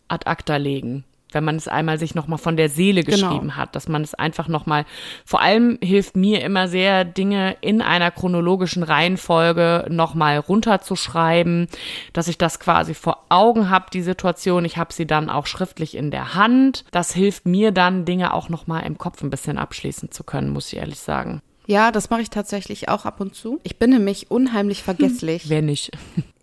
ad 0.10 0.26
acta 0.30 0.58
legen. 0.58 1.06
Wenn 1.32 1.44
man 1.44 1.56
es 1.58 1.68
einmal 1.68 2.00
sich 2.00 2.16
nochmal 2.16 2.40
von 2.40 2.58
der 2.58 2.70
Seele 2.70 3.04
Genau. 3.04 3.28
geschrieben 3.30 3.56
hat, 3.56 3.76
dass 3.76 3.88
man 3.88 4.02
es 4.02 4.14
einfach 4.16 4.48
nochmal, 4.48 4.86
vor 5.26 5.42
allem 5.42 5.78
hilft 5.82 6.16
mir 6.16 6.42
immer 6.44 6.68
sehr, 6.68 7.06
Dinge 7.06 7.56
in 7.62 7.82
einer 7.82 8.12
chronologischen 8.12 8.84
Reihenfolge 8.84 9.86
nochmal 9.90 10.38
runterzuschreiben, 10.40 11.68
dass 12.14 12.28
ich 12.28 12.38
das 12.38 12.60
quasi 12.60 12.94
vor 12.94 13.26
Augen 13.30 13.70
habe, 13.70 13.86
die 13.94 14.02
Situation. 14.02 14.66
Ich 14.66 14.78
habe 14.78 14.94
sie 14.94 15.06
dann 15.06 15.30
auch 15.30 15.46
schriftlich 15.48 15.96
in 15.96 16.12
der 16.12 16.34
Hand. 16.36 16.86
Das 16.92 17.14
hilft 17.14 17.46
mir 17.46 17.72
dann, 17.72 18.06
Dinge 18.06 18.34
auch 18.34 18.50
nochmal 18.50 18.84
im 18.86 18.98
Kopf 18.98 19.22
ein 19.22 19.30
bisschen 19.30 19.58
abschließen 19.58 20.12
zu 20.12 20.24
können, 20.24 20.50
muss 20.50 20.72
ich 20.74 20.80
ehrlich 20.80 21.00
sagen. 21.00 21.42
Ja, 21.68 21.92
das 21.92 22.10
mache 22.10 22.22
ich 22.22 22.32
tatsächlich 22.32 22.90
auch 22.90 23.06
ab 23.06 23.20
und 23.22 23.36
zu. 23.36 23.60
Ich 23.62 23.78
bin 23.78 23.92
nämlich 23.92 24.32
unheimlich 24.32 24.82
vergesslich. 24.82 25.50
Wer 25.50 25.62
nicht? 25.62 25.92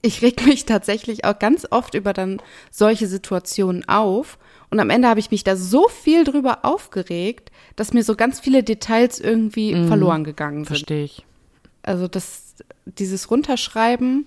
Ich 0.03 0.23
reg 0.23 0.47
mich 0.47 0.67
tatsächlich 0.67 1.25
auch 1.25 1.37
ganz 1.41 1.67
oft 1.69 1.95
über 1.95 2.13
dann 2.13 2.41
solche 2.71 3.09
Situationen 3.09 3.89
auf. 3.89 4.39
Und 4.77 4.81
am 4.81 4.91
Ende 4.91 5.09
habe 5.09 5.21
ich 5.21 5.31
mich 5.31 5.43
da 5.43 5.57
so 5.57 5.89
viel 5.89 6.25
drüber 6.25 6.59
aufgeregt, 6.67 7.51
dass 7.77 7.95
mir 7.95 8.05
so 8.05 8.15
ganz 8.15 8.41
viele 8.41 8.63
Details 8.63 9.21
irgendwie 9.21 9.73
verloren 9.87 10.23
gegangen 10.23 10.65
sind. 10.65 10.67
Verstehe 10.67 11.05
ich. 11.05 11.25
Also 11.83 12.09
das, 12.09 12.57
dieses 12.85 13.31
Runterschreiben 13.31 14.27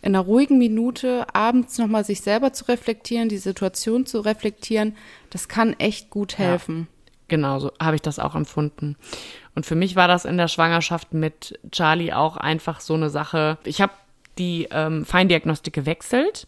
in 0.00 0.14
einer 0.16 0.24
ruhigen 0.24 0.56
Minute, 0.56 1.26
abends 1.34 1.76
nochmal 1.76 2.06
sich 2.06 2.22
selber 2.22 2.54
zu 2.54 2.66
reflektieren, 2.68 3.28
die 3.28 3.36
Situation 3.36 4.06
zu 4.06 4.20
reflektieren, 4.20 4.96
das 5.28 5.48
kann 5.48 5.74
echt 5.78 6.08
gut 6.08 6.38
helfen. 6.38 6.88
Genau, 7.28 7.58
so 7.58 7.70
habe 7.78 7.96
ich 7.96 8.02
das 8.02 8.18
auch 8.18 8.34
empfunden. 8.34 8.96
Und 9.54 9.66
für 9.66 9.74
mich 9.74 9.96
war 9.96 10.08
das 10.08 10.24
in 10.24 10.38
der 10.38 10.48
Schwangerschaft 10.48 11.12
mit 11.12 11.60
Charlie 11.72 12.14
auch 12.14 12.38
einfach 12.38 12.80
so 12.80 12.94
eine 12.94 13.10
Sache. 13.10 13.58
Ich 13.64 13.82
habe 13.82 13.92
die 14.38 14.66
ähm, 14.70 15.04
Feindiagnostik 15.04 15.74
gewechselt, 15.74 16.46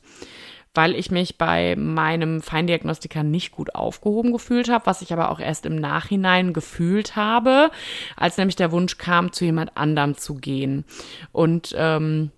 weil 0.75 0.95
ich 0.95 1.11
mich 1.11 1.37
bei 1.37 1.77
meinem 1.77 2.41
Feindiagnostiker 2.41 3.23
nicht 3.23 3.53
gut 3.53 3.75
aufgehoben 3.75 4.33
gefühlt 4.33 4.71
habe, 4.71 4.87
was 4.87 5.03
ich 5.03 5.13
aber 5.13 5.31
auch 5.31 5.41
erst 5.41 5.67
im 5.67 5.77
Nachhinein 5.77 6.53
gefühlt 6.53 7.15
habe, 7.17 7.71
als 8.17 8.39
nämlich 8.39 8.57
der 8.57 8.73
Wunsch 8.73 8.97
kam, 8.99 9.33
zu 9.33 9.45
jemand 9.45 9.77
anderem 9.77 10.17
zu 10.17 10.35
gehen. 10.35 10.85
Und 11.31 11.75
ähm, 11.77 12.31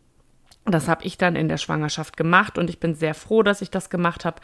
das 0.65 0.89
habe 0.89 1.05
ich 1.05 1.19
dann 1.19 1.37
in 1.37 1.49
der 1.49 1.59
Schwangerschaft 1.59 2.17
gemacht 2.17 2.59
und 2.59 2.71
ich 2.71 2.81
bin 2.81 2.95
sehr 2.95 3.15
froh, 3.15 3.43
dass 3.43 3.63
ich 3.63 3.71
das 3.71 3.91
gemacht 3.91 4.25
habe. 4.25 4.41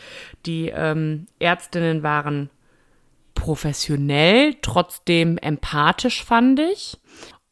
Die 0.47 0.69
ähm, 0.69 1.27
Ärztinnen 1.39 2.03
waren 2.03 2.51
professionell, 3.35 4.55
trotzdem 4.61 5.39
empathisch 5.39 6.23
fand 6.25 6.61
ich. 6.61 6.99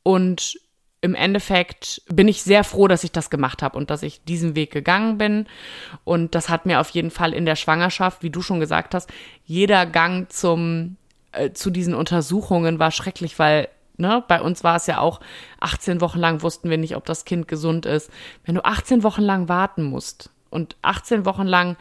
Und 0.03 0.59
im 1.01 1.15
Endeffekt 1.15 2.03
bin 2.09 2.27
ich 2.27 2.43
sehr 2.43 2.65
froh, 2.65 2.89
dass 2.89 3.05
ich 3.05 3.13
das 3.13 3.31
gemacht 3.31 3.63
habe 3.63 3.79
und 3.79 3.91
dass 3.91 4.03
ich 4.03 4.25
diesen 4.25 4.57
Weg 4.57 4.73
gegangen 4.73 5.17
bin. 5.17 5.47
Und 6.05 6.35
das 6.35 6.49
hat 6.49 6.67
mir 6.67 6.81
auf 6.81 6.91
jeden 6.91 7.11
Fall 7.11 7.33
in 7.33 7.47
der 7.47 7.57
Schwangerschaft, 7.57 8.23
wie 8.23 8.31
du 8.31 8.43
schon 8.43 8.61
gesagt 8.61 8.95
hast, 8.95 9.09
jeder 9.45 9.87
Gang 9.87 10.31
zum 10.33 10.97
äh, 11.33 11.53
zu 11.53 11.71
diesen 11.71 11.95
Untersuchungen 11.95 12.79
war 12.79 12.91
schrecklich, 12.91 13.39
weil 13.39 13.69
ne, 13.97 14.25
bei 14.27 14.41
uns 14.41 14.65
war 14.65 14.77
es 14.77 14.87
ja 14.87 14.99
auch 14.99 15.21
18 15.61 16.01
Wochen 16.01 16.19
lang 16.19 16.43
wussten 16.43 16.71
wir 16.71 16.79
nicht, 16.79 16.97
ob 16.97 17.05
das 17.05 17.25
Kind 17.25 17.49
gesund 17.49 17.87
ist. 17.87 18.11
Wenn 18.45 18.55
du 18.57 18.65
18 18.65 19.03
Wochen 19.03 19.23
lang 19.23 19.49
warten 19.49 19.85
musst 19.85 20.31
und 20.51 20.77
18 20.83 21.25
Wochen 21.25 21.47
lang 21.47 21.77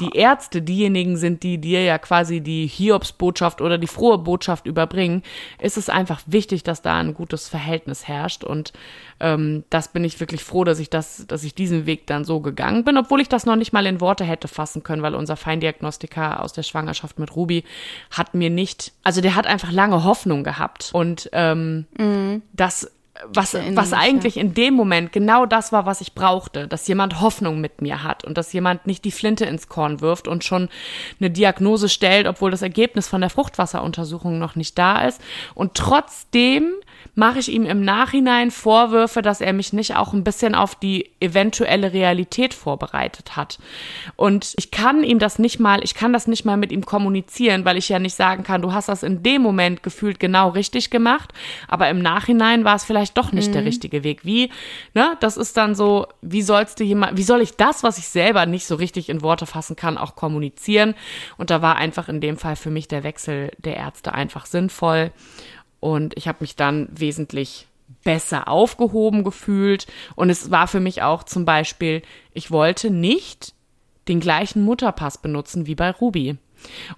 die 0.00 0.16
Ärzte 0.16 0.62
diejenigen 0.62 1.16
sind, 1.16 1.42
die 1.42 1.58
dir 1.58 1.82
ja 1.82 1.98
quasi 1.98 2.40
die 2.40 2.66
Hiobsbotschaft 2.66 3.60
oder 3.60 3.78
die 3.78 3.86
frohe 3.86 4.18
Botschaft 4.18 4.66
überbringen, 4.66 5.22
ist 5.60 5.76
es 5.76 5.88
einfach 5.88 6.20
wichtig, 6.26 6.62
dass 6.62 6.82
da 6.82 6.98
ein 6.98 7.14
gutes 7.14 7.48
Verhältnis 7.48 8.06
herrscht. 8.06 8.44
Und 8.44 8.72
ähm, 9.20 9.64
das 9.70 9.88
bin 9.88 10.04
ich 10.04 10.20
wirklich 10.20 10.44
froh, 10.44 10.64
dass 10.64 10.78
ich 10.78 10.90
das, 10.90 11.26
dass 11.26 11.44
ich 11.44 11.54
diesen 11.54 11.86
Weg 11.86 12.06
dann 12.06 12.24
so 12.24 12.40
gegangen 12.40 12.84
bin, 12.84 12.98
obwohl 12.98 13.20
ich 13.20 13.28
das 13.28 13.46
noch 13.46 13.56
nicht 13.56 13.72
mal 13.72 13.86
in 13.86 14.00
Worte 14.00 14.24
hätte 14.24 14.48
fassen 14.48 14.82
können, 14.82 15.02
weil 15.02 15.14
unser 15.14 15.36
Feindiagnostiker 15.36 16.42
aus 16.42 16.52
der 16.52 16.62
Schwangerschaft 16.62 17.18
mit 17.18 17.34
Ruby 17.34 17.64
hat 18.10 18.34
mir 18.34 18.50
nicht, 18.50 18.92
also 19.04 19.20
der 19.20 19.34
hat 19.34 19.46
einfach 19.46 19.72
lange 19.72 20.04
Hoffnung 20.04 20.44
gehabt. 20.44 20.90
Und 20.92 21.30
ähm, 21.32 21.86
mhm. 21.98 22.42
das 22.52 22.90
was, 23.26 23.54
was 23.54 23.92
eigentlich 23.92 24.36
in 24.36 24.54
dem 24.54 24.74
Moment 24.74 25.12
genau 25.12 25.46
das 25.46 25.72
war, 25.72 25.86
was 25.86 26.00
ich 26.00 26.14
brauchte, 26.14 26.68
dass 26.68 26.86
jemand 26.86 27.20
Hoffnung 27.20 27.60
mit 27.60 27.82
mir 27.82 28.02
hat 28.02 28.24
und 28.24 28.38
dass 28.38 28.52
jemand 28.52 28.86
nicht 28.86 29.04
die 29.04 29.10
Flinte 29.10 29.44
ins 29.44 29.68
Korn 29.68 30.00
wirft 30.00 30.28
und 30.28 30.44
schon 30.44 30.68
eine 31.18 31.30
Diagnose 31.30 31.88
stellt, 31.88 32.26
obwohl 32.26 32.50
das 32.50 32.62
Ergebnis 32.62 33.08
von 33.08 33.20
der 33.20 33.30
Fruchtwasseruntersuchung 33.30 34.38
noch 34.38 34.56
nicht 34.56 34.78
da 34.78 35.06
ist. 35.06 35.20
Und 35.54 35.74
trotzdem 35.74 36.72
mache 37.14 37.40
ich 37.40 37.50
ihm 37.50 37.64
im 37.64 37.82
Nachhinein 37.82 38.50
Vorwürfe, 38.50 39.22
dass 39.22 39.40
er 39.40 39.52
mich 39.52 39.72
nicht 39.72 39.96
auch 39.96 40.12
ein 40.12 40.22
bisschen 40.22 40.54
auf 40.54 40.74
die 40.76 41.10
eventuelle 41.20 41.92
Realität 41.92 42.54
vorbereitet 42.54 43.36
hat. 43.36 43.58
Und 44.16 44.54
ich 44.56 44.70
kann 44.70 45.02
ihm 45.02 45.18
das 45.18 45.38
nicht 45.38 45.58
mal, 45.58 45.82
ich 45.82 45.94
kann 45.94 46.12
das 46.12 46.28
nicht 46.28 46.44
mal 46.44 46.56
mit 46.56 46.70
ihm 46.70 46.86
kommunizieren, 46.86 47.64
weil 47.64 47.76
ich 47.76 47.88
ja 47.88 47.98
nicht 47.98 48.14
sagen 48.14 48.44
kann, 48.44 48.62
du 48.62 48.72
hast 48.72 48.88
das 48.88 49.02
in 49.02 49.22
dem 49.22 49.42
Moment 49.42 49.82
gefühlt 49.82 50.20
genau 50.20 50.50
richtig 50.50 50.90
gemacht, 50.90 51.32
aber 51.66 51.88
im 51.88 52.00
Nachhinein 52.00 52.64
war 52.64 52.76
es 52.76 52.84
vielleicht 52.84 53.18
doch 53.18 53.32
nicht 53.32 53.48
mhm. 53.48 53.52
der 53.54 53.64
richtige 53.64 54.04
Weg. 54.04 54.24
Wie, 54.24 54.50
ne, 54.94 55.16
das 55.20 55.36
ist 55.36 55.56
dann 55.56 55.74
so, 55.74 56.06
wie 56.22 56.42
sollst 56.42 56.78
du 56.78 56.84
jemand, 56.84 57.16
wie 57.16 57.22
soll 57.22 57.42
ich 57.42 57.56
das, 57.56 57.82
was 57.82 57.98
ich 57.98 58.08
selber 58.08 58.46
nicht 58.46 58.66
so 58.66 58.76
richtig 58.76 59.08
in 59.08 59.22
Worte 59.22 59.46
fassen 59.46 59.74
kann, 59.74 59.98
auch 59.98 60.14
kommunizieren? 60.14 60.94
Und 61.36 61.50
da 61.50 61.62
war 61.62 61.76
einfach 61.76 62.08
in 62.08 62.20
dem 62.20 62.36
Fall 62.36 62.56
für 62.56 62.70
mich 62.70 62.86
der 62.86 63.02
Wechsel 63.02 63.50
der 63.58 63.76
Ärzte 63.76 64.14
einfach 64.14 64.46
sinnvoll. 64.46 65.10
Und 65.80 66.16
ich 66.16 66.28
habe 66.28 66.38
mich 66.40 66.56
dann 66.56 66.88
wesentlich 66.90 67.68
besser 68.04 68.48
aufgehoben 68.48 69.24
gefühlt. 69.24 69.86
Und 70.14 70.30
es 70.30 70.50
war 70.50 70.68
für 70.68 70.80
mich 70.80 71.02
auch 71.02 71.24
zum 71.24 71.44
Beispiel, 71.44 72.02
ich 72.32 72.50
wollte 72.50 72.90
nicht 72.90 73.54
den 74.08 74.20
gleichen 74.20 74.62
Mutterpass 74.62 75.18
benutzen 75.18 75.66
wie 75.66 75.74
bei 75.74 75.90
Ruby. 75.90 76.38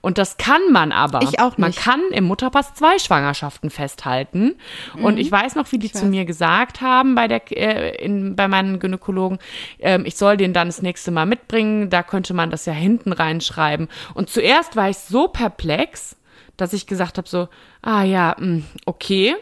Und 0.01 0.19
das 0.19 0.37
kann 0.37 0.73
man 0.73 0.93
aber. 0.93 1.23
Ich 1.23 1.39
auch 1.39 1.51
nicht. 1.51 1.59
Man 1.59 1.75
kann 1.75 2.01
im 2.13 2.25
Mutterpass 2.25 2.75
zwei 2.75 2.99
Schwangerschaften 2.99 3.71
festhalten. 3.71 4.57
Mhm. 4.97 5.05
Und 5.05 5.19
ich 5.19 5.31
weiß 5.31 5.55
noch, 5.55 5.71
wie 5.73 5.79
die 5.79 5.87
ich 5.87 5.93
zu 5.93 6.03
weiß. 6.03 6.11
mir 6.11 6.25
gesagt 6.25 6.81
haben 6.81 7.15
bei 7.15 7.29
der 7.29 7.43
äh, 7.53 8.03
in, 8.03 8.37
bei 8.37 8.49
meinen 8.49 8.79
Gynäkologen, 8.79 9.39
äh, 9.79 10.01
ich 10.05 10.17
soll 10.17 10.37
den 10.37 10.53
dann 10.53 10.69
das 10.69 10.83
nächste 10.83 11.11
Mal 11.11 11.27
mitbringen. 11.27 11.91
Da 11.91 12.03
könnte 12.03 12.35
man 12.35 12.51
das 12.51 12.67
ja 12.67 12.73
hinten 12.73 13.13
reinschreiben. 13.13 13.89
Und 14.15 14.31
zuerst 14.31 14.77
war 14.77 14.89
ich 14.89 14.99
so 14.99 15.29
perplex, 15.29 16.17
dass 16.61 16.73
ich 16.73 16.87
gesagt 16.87 17.19
habe 17.19 17.29
so, 17.29 17.49
ah 17.83 18.03
ja, 18.03 18.37
mh, 18.39 18.45
hm, 18.45 18.65
okay. 18.87 19.35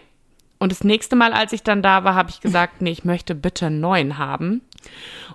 Und 0.58 0.72
das 0.72 0.82
nächste 0.82 1.14
Mal, 1.14 1.32
als 1.32 1.52
ich 1.52 1.62
dann 1.62 1.82
da 1.82 2.04
war, 2.04 2.14
habe 2.14 2.30
ich 2.30 2.40
gesagt, 2.40 2.82
nee, 2.82 2.90
ich 2.90 3.04
möchte 3.04 3.34
bitte 3.34 3.66
einen 3.66 3.80
neuen 3.80 4.18
haben. 4.18 4.62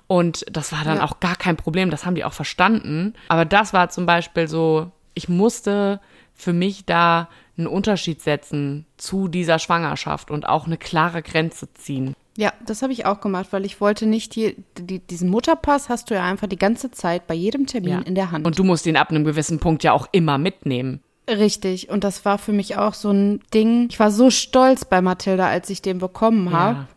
Und 0.08 0.46
das 0.52 0.72
war 0.72 0.84
dann 0.84 0.98
ja. 0.98 1.04
auch 1.06 1.20
gar 1.20 1.36
kein 1.36 1.56
Problem, 1.56 1.90
das 1.90 2.06
haben 2.06 2.16
die 2.16 2.26
auch 2.26 2.34
verstanden. 2.34 3.14
Aber 3.30 3.46
das 3.46 3.74
war 3.74 3.90
zum 3.90 4.06
Beispiel 4.06 4.48
so, 4.48 4.92
ich 5.14 5.30
musste 5.30 6.02
für 6.34 6.54
mich 6.54 6.86
da 6.86 7.30
einen 7.58 7.68
Unterschied 7.68 8.22
setzen 8.22 8.86
zu 8.98 9.28
dieser 9.28 9.60
Schwangerschaft 9.60 10.32
und 10.32 10.48
auch 10.48 10.66
eine 10.66 10.78
klare 10.78 11.22
Grenze 11.22 11.72
ziehen. 11.74 12.16
Ja, 12.36 12.52
das 12.66 12.82
habe 12.82 12.94
ich 12.94 13.06
auch 13.06 13.22
gemacht, 13.22 13.50
weil 13.52 13.64
ich 13.64 13.80
wollte 13.80 14.08
nicht 14.08 14.36
die, 14.36 14.56
die, 14.78 15.00
diesen 15.00 15.30
Mutterpass 15.30 15.90
hast 15.90 16.10
du 16.10 16.16
ja 16.16 16.24
einfach 16.24 16.48
die 16.48 16.58
ganze 16.58 16.90
Zeit 16.90 17.28
bei 17.28 17.36
jedem 17.36 17.68
Termin 17.68 17.92
ja. 17.92 18.00
in 18.00 18.16
der 18.16 18.32
Hand. 18.32 18.48
Und 18.48 18.58
du 18.58 18.64
musst 18.64 18.88
ihn 18.88 18.98
ab 18.98 19.12
einem 19.12 19.24
gewissen 19.24 19.60
Punkt 19.60 19.84
ja 19.84 19.94
auch 19.94 20.08
immer 20.12 20.40
mitnehmen. 20.40 21.03
Richtig. 21.30 21.90
Und 21.90 22.04
das 22.04 22.26
war 22.26 22.38
für 22.38 22.52
mich 22.52 22.78
auch 22.78 22.94
so 22.94 23.12
ein 23.12 23.42
Ding. 23.54 23.88
Ich 23.90 24.00
war 24.00 24.12
so 24.12 24.30
stolz 24.30 24.86
bei 24.86 25.02
Mathilda, 25.02 25.48
als 25.48 25.70
ich 25.70 25.82
den 25.82 26.00
bekommen 26.00 26.52
habe. 26.52 26.80
Ja. 26.80 26.88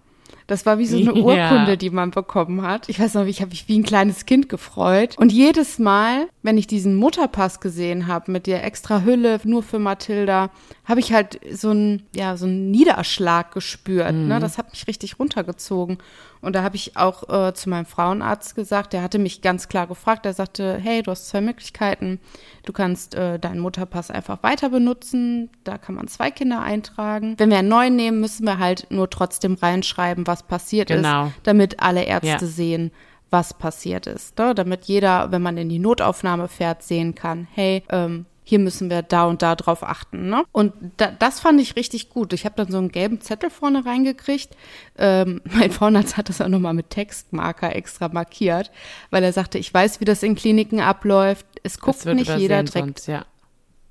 Das 0.47 0.65
war 0.65 0.79
wie 0.79 0.87
so 0.87 0.97
eine 0.97 1.15
Urkunde, 1.15 1.71
ja. 1.71 1.77
die 1.77 1.91
man 1.91 2.11
bekommen 2.11 2.63
hat. 2.63 2.89
Ich 2.89 3.01
weiß 3.01 3.15
noch, 3.15 3.27
ich 3.27 3.41
habe 3.41 3.51
mich 3.51 3.69
wie 3.69 3.79
ein 3.79 3.83
kleines 3.83 4.27
Kind 4.27 4.49
gefreut. 4.49 5.17
Und 5.19 5.33
jedes 5.33 5.79
Mal, 5.79 6.29
wenn 6.43 6.59
ich 6.59 6.67
diesen 6.67 6.97
Mutterpass 6.97 7.61
gesehen 7.61 8.07
habe 8.07 8.31
mit 8.31 8.47
der 8.47 8.65
extra 8.65 9.03
Hülle 9.03 9.41
nur 9.45 9.63
für 9.63 9.79
Mathilda, 9.79 10.51
habe 10.85 11.01
ich 11.01 11.13
halt 11.13 11.41
so 11.53 11.71
einen, 11.71 12.05
ja, 12.15 12.37
so 12.37 12.47
einen 12.47 12.71
Niederschlag 12.71 13.53
gespürt. 13.53 14.13
Ne? 14.13 14.23
Mhm. 14.23 14.29
Ne? 14.29 14.41
Das 14.41 14.59
hat 14.59 14.71
mich 14.71 14.87
richtig 14.87 15.19
runtergezogen. 15.19 15.99
Und 16.47 16.55
da 16.55 16.63
habe 16.63 16.77
ich 16.77 16.97
auch 16.97 17.29
äh, 17.29 17.55
zu 17.55 17.69
meinem 17.69 17.87
Frauenarzt 17.87 18.55
gesagt, 18.55 18.93
der 18.93 19.03
hatte 19.03 19.19
mich 19.19 19.43
ganz 19.43 19.67
klar 19.67 19.89
gefragt, 19.89 20.27
er 20.27 20.33
sagte, 20.33 20.79
hey, 20.81 21.03
du 21.03 21.11
hast 21.11 21.29
zwei 21.29 21.41
Möglichkeiten. 21.41 22.21
Du 22.65 22.73
kannst 22.73 23.17
äh, 23.17 23.41
deinen 23.41 23.59
Mutterpass 23.59 24.13
einfach 24.13 24.45
weiter 24.45 24.71
benutzen, 24.71 25.51
da 25.65 25.77
kann 25.77 25.97
man 25.97 26.07
zwei 26.07 26.31
Kinder 26.31 26.63
eintragen. 26.63 27.35
Wenn 27.37 27.51
wir 27.51 27.59
einen 27.59 27.69
neuen 27.69 27.97
nehmen, 27.97 28.21
müssen 28.21 28.47
wir 28.47 28.61
halt 28.61 28.87
nur 28.91 29.11
trotzdem 29.11 29.55
reinschreiben, 29.55 30.29
was 30.29 30.45
passiert 30.45 30.87
genau. 30.87 31.27
ist, 31.27 31.33
damit 31.43 31.81
alle 31.81 32.05
Ärzte 32.05 32.29
ja. 32.29 32.39
sehen, 32.39 32.93
was 33.29 33.53
passiert 33.53 34.07
ist. 34.07 34.39
Ne? 34.39 34.55
Damit 34.55 34.85
jeder, 34.85 35.33
wenn 35.33 35.43
man 35.43 35.57
in 35.57 35.69
die 35.69 35.81
Notaufnahme 35.81 36.47
fährt, 36.47 36.85
sehen 36.85 37.17
kann, 37.17 37.49
hey, 37.55 37.83
ähm, 37.91 38.25
hier 38.49 38.61
müssen 38.61 38.91
wir 38.91 39.03
da 39.03 39.25
und 39.25 39.43
da 39.43 39.57
drauf 39.57 39.83
achten. 39.83 40.29
Ne? 40.29 40.45
Und 40.53 40.73
da, 40.99 41.11
das 41.11 41.41
fand 41.41 41.61
ich 41.61 41.75
richtig 41.75 42.11
gut. 42.11 42.33
Ich 42.33 42.45
habe 42.45 42.55
dann 42.55 42.71
so 42.71 42.79
einen 42.79 42.93
gelben 42.93 43.21
Zettel 43.21 43.51
vorne 43.51 43.85
reingekriegt. 43.85 44.57
Ähm, 44.97 45.41
mein 45.53 45.73
Frauenarzt 45.73 46.17
hat 46.17 46.29
das 46.29 46.41
auch 46.41 46.47
nochmal 46.47 46.73
mit 46.73 46.91
Textmarker 46.91 47.75
extra 47.75 48.09
markiert, 48.09 48.71
weil 49.11 49.25
er 49.25 49.33
sagte, 49.33 49.59
ich 49.59 49.75
weiß, 49.75 49.99
wie 49.99 50.05
das 50.05 50.23
in 50.23 50.37
Kliniken 50.37 50.79
abläuft. 50.79 51.45
Es 51.65 51.81
guckt 51.81 52.05
nicht 52.07 52.37
jeder 52.37 52.63
direkt 52.63 53.01
sonst, 53.01 53.09
ja. 53.09 53.27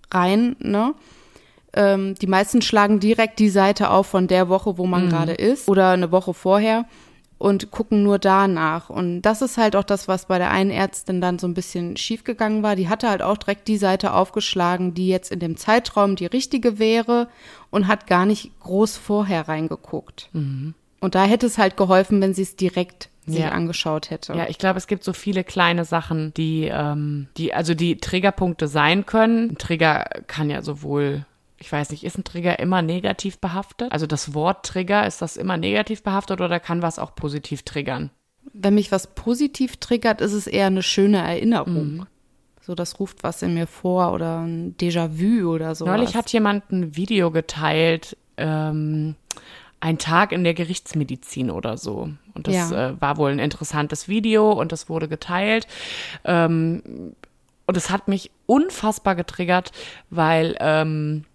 rein. 0.10 0.56
Ne? 0.60 0.94
Ähm, 1.74 2.15
die 2.15 2.28
meisten 2.28 2.62
schlagen 2.62 3.02
direkt 3.02 3.39
die 3.39 3.50
Seite 3.50 3.89
auf 3.89 4.08
von 4.08 4.28
der 4.28 4.48
Woche, 4.48 4.78
wo 4.78 4.86
man 4.86 5.08
mhm. 5.08 5.10
gerade 5.10 5.34
ist 5.34 5.68
oder 5.68 5.89
eine 5.89 6.13
Woche 6.13 6.34
vorher 6.34 6.86
und 7.46 7.70
gucken 7.70 8.02
nur 8.02 8.18
danach. 8.18 8.90
Und 8.90 9.22
das 9.22 9.44
ist 9.44 9.60
halt 9.60 9.76
auch 9.76 9.84
das, 9.84 10.08
was 10.08 10.26
bei 10.26 10.40
der 10.40 10.50
einen 10.50 10.72
Ärztin 10.72 11.22
dann 11.22 11.38
so 11.38 11.48
ein 11.48 11.54
bisschen 11.54 11.96
schiefgegangen 11.96 12.64
war. 12.64 12.76
Die 12.76 12.90
hatte 12.90 13.08
halt 13.08 13.22
auch 13.22 13.38
direkt 13.38 13.68
die 13.68 13.78
Seite 13.78 14.14
aufgeschlagen, 14.14 14.96
die 14.96 15.10
jetzt 15.10 15.32
in 15.32 15.38
dem 15.38 15.56
Zeitraum 15.56 16.16
die 16.16 16.26
richtige 16.26 16.80
wäre 16.80 17.28
und 17.70 17.86
hat 17.86 18.08
gar 18.08 18.26
nicht 18.26 18.60
groß 18.62 18.98
vorher 18.98 19.48
reingeguckt. 19.48 20.30
Mhm. 20.34 20.74
Und 21.02 21.14
da 21.14 21.26
hätte 21.26 21.46
es 21.46 21.60
halt 21.60 21.78
geholfen, 21.78 22.20
wenn 22.20 22.34
sie 22.34 22.42
es 22.42 22.56
direkt 22.56 23.10
sich 23.28 23.42
ja. 23.42 23.50
angeschaut 23.50 24.10
hätte. 24.10 24.34
Ja, 24.34 24.48
ich 24.50 24.58
glaube, 24.58 24.80
es 24.80 24.88
gibt 24.88 25.04
so 25.04 25.14
viele 25.14 25.44
kleine 25.44 25.86
Sachen, 25.86 26.34
die, 26.34 26.64
ähm, 26.74 27.28
die, 27.38 27.54
also 27.54 27.76
die 27.76 27.98
Triggerpunkte 27.98 28.68
sein 28.68 29.06
können. 29.06 29.52
Ein 29.52 29.58
Trigger 29.60 30.06
kann 30.26 30.50
ja 30.50 30.64
sowohl 30.64 31.28
ich 31.58 31.72
weiß 31.72 31.91
nicht, 31.91 32.04
ist 32.04 32.18
ein 32.18 32.24
Trigger 32.24 32.60
immer 32.60 32.82
negativ 32.82 33.39
behaftet? 33.39 33.91
Also 33.91 34.08
das 34.08 34.34
Wort 34.34 34.65
Trigger, 34.65 35.08
ist 35.08 35.22
das 35.22 35.38
immer 35.38 35.58
negativ 35.58 36.04
behaftet 36.04 36.41
oder 36.41 36.60
kann 36.60 36.82
was 36.82 37.00
auch 37.00 37.15
positiv 37.15 37.63
triggern? 37.63 38.10
Wenn 38.54 38.76
mich 38.76 38.91
was 38.91 39.08
positiv 39.08 39.78
triggert, 39.78 40.22
ist 40.22 40.34
es 40.34 40.48
eher 40.48 40.68
eine 40.68 40.84
schöne 40.84 41.18
Erinnerung. 41.18 41.98
Mhm. 41.98 42.08
So, 42.62 42.76
das 42.76 43.00
ruft 43.00 43.24
was 43.24 43.41
in 43.41 43.54
mir 43.54 43.68
vor 43.68 44.12
oder 44.12 44.39
ein 44.39 44.76
Déjà-vu 44.78 45.54
oder 45.54 45.76
so. 45.76 45.86
Neulich 45.86 46.15
hat 46.15 46.32
jemand 46.32 46.72
ein 46.72 46.96
Video 46.96 47.32
geteilt, 47.32 48.18
ähm, 48.38 49.15
ein 49.80 49.98
Tag 50.00 50.32
in 50.32 50.44
der 50.44 50.56
Gerichtsmedizin 50.56 51.52
oder 51.52 51.78
so. 51.78 52.10
Und 52.34 52.48
das 52.48 52.72
ja. 52.72 52.89
äh, 52.89 53.02
war 53.02 53.18
wohl 53.18 53.32
ein 53.32 53.39
interessantes 53.39 54.08
Video 54.08 54.52
und 54.52 54.72
das 54.72 54.89
wurde 54.89 55.08
geteilt. 55.08 55.68
Ähm, 56.24 57.13
und 57.68 57.78
es 57.78 57.89
hat 57.89 58.08
mich 58.08 58.32
unfassbar 58.46 59.15
getriggert, 59.15 59.72
weil 60.10 60.56
ähm, 60.60 61.26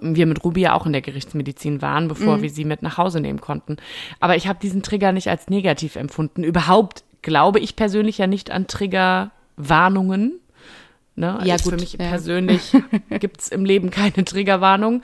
wir 0.00 0.26
mit 0.26 0.44
Ruby 0.44 0.62
ja 0.62 0.74
auch 0.74 0.86
in 0.86 0.92
der 0.92 1.02
Gerichtsmedizin 1.02 1.82
waren, 1.82 2.08
bevor 2.08 2.38
mhm. 2.38 2.42
wir 2.42 2.50
sie 2.50 2.64
mit 2.64 2.82
nach 2.82 2.98
Hause 2.98 3.20
nehmen 3.20 3.40
konnten. 3.40 3.76
Aber 4.20 4.36
ich 4.36 4.46
habe 4.46 4.58
diesen 4.60 4.82
Trigger 4.82 5.12
nicht 5.12 5.28
als 5.28 5.48
negativ 5.48 5.96
empfunden. 5.96 6.44
Überhaupt 6.44 7.04
glaube 7.22 7.60
ich 7.60 7.76
persönlich 7.76 8.18
ja 8.18 8.26
nicht 8.26 8.50
an 8.50 8.66
Triggerwarnungen. 8.66 10.40
Ne? 11.16 11.34
Also 11.34 11.46
ja, 11.46 11.56
gut. 11.56 11.72
Für 11.72 11.80
mich 11.80 11.92
ja. 11.94 12.08
persönlich 12.08 12.72
gibt's 13.10 13.48
im 13.48 13.64
Leben 13.64 13.90
keine 13.90 14.24
Triggerwarnung. 14.24 15.02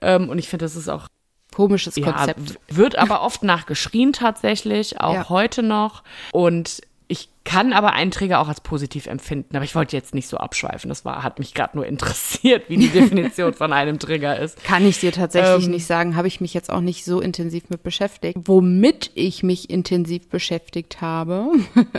Ähm, 0.00 0.28
und 0.28 0.38
ich 0.38 0.48
finde, 0.48 0.64
das 0.64 0.76
ist 0.76 0.88
auch 0.88 1.08
komisches 1.54 1.96
Konzept. 1.96 2.50
Ja, 2.50 2.76
wird 2.76 2.96
aber 2.96 3.22
oft 3.22 3.42
nachgeschrien 3.42 4.12
tatsächlich, 4.12 5.00
auch 5.00 5.14
ja. 5.14 5.28
heute 5.28 5.64
noch. 5.64 6.04
Und 6.32 6.80
ich 7.10 7.30
kann 7.44 7.72
aber 7.72 7.94
einen 7.94 8.10
Trigger 8.10 8.40
auch 8.40 8.48
als 8.48 8.60
positiv 8.60 9.06
empfinden, 9.06 9.56
aber 9.56 9.64
ich 9.64 9.74
wollte 9.74 9.96
jetzt 9.96 10.14
nicht 10.14 10.28
so 10.28 10.36
abschweifen. 10.36 10.90
Das 10.90 11.06
war, 11.06 11.22
hat 11.22 11.38
mich 11.38 11.54
gerade 11.54 11.74
nur 11.76 11.86
interessiert, 11.86 12.68
wie 12.68 12.76
die 12.76 12.88
Definition 12.92 13.54
von 13.54 13.72
einem 13.72 13.98
Trigger 13.98 14.38
ist. 14.38 14.62
Kann 14.62 14.86
ich 14.86 15.00
dir 15.00 15.10
tatsächlich 15.10 15.64
ähm, 15.64 15.70
nicht 15.70 15.86
sagen, 15.86 16.16
habe 16.16 16.28
ich 16.28 16.42
mich 16.42 16.52
jetzt 16.52 16.70
auch 16.70 16.82
nicht 16.82 17.06
so 17.06 17.20
intensiv 17.20 17.70
mit 17.70 17.82
beschäftigt. 17.82 18.36
Womit 18.44 19.10
ich 19.14 19.42
mich 19.42 19.70
intensiv 19.70 20.28
beschäftigt 20.28 21.00
habe, 21.00 21.52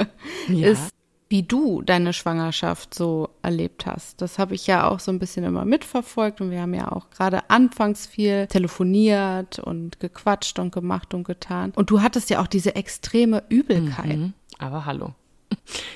ja. 0.47 0.67
ist, 0.67 0.93
wie 1.29 1.41
du 1.41 1.81
deine 1.81 2.13
Schwangerschaft 2.13 2.93
so 2.93 3.29
erlebt 3.41 3.87
hast. 3.87 4.21
Das 4.21 4.37
habe 4.37 4.53
ich 4.53 4.67
ja 4.67 4.87
auch 4.87 4.99
so 4.99 5.11
ein 5.11 5.17
bisschen 5.17 5.43
immer 5.43 5.65
mitverfolgt 5.65 6.41
und 6.41 6.51
wir 6.51 6.61
haben 6.61 6.73
ja 6.75 6.91
auch 6.91 7.09
gerade 7.09 7.49
anfangs 7.49 8.05
viel 8.05 8.45
telefoniert 8.45 9.57
und 9.57 9.99
gequatscht 9.99 10.59
und 10.59 10.71
gemacht 10.71 11.15
und 11.15 11.23
getan. 11.23 11.71
Und 11.75 11.89
du 11.89 12.01
hattest 12.01 12.29
ja 12.29 12.41
auch 12.41 12.47
diese 12.47 12.75
extreme 12.75 13.43
Übelkeit. 13.49 14.17
Mhm. 14.17 14.33
Aber 14.59 14.85
hallo. 14.85 15.13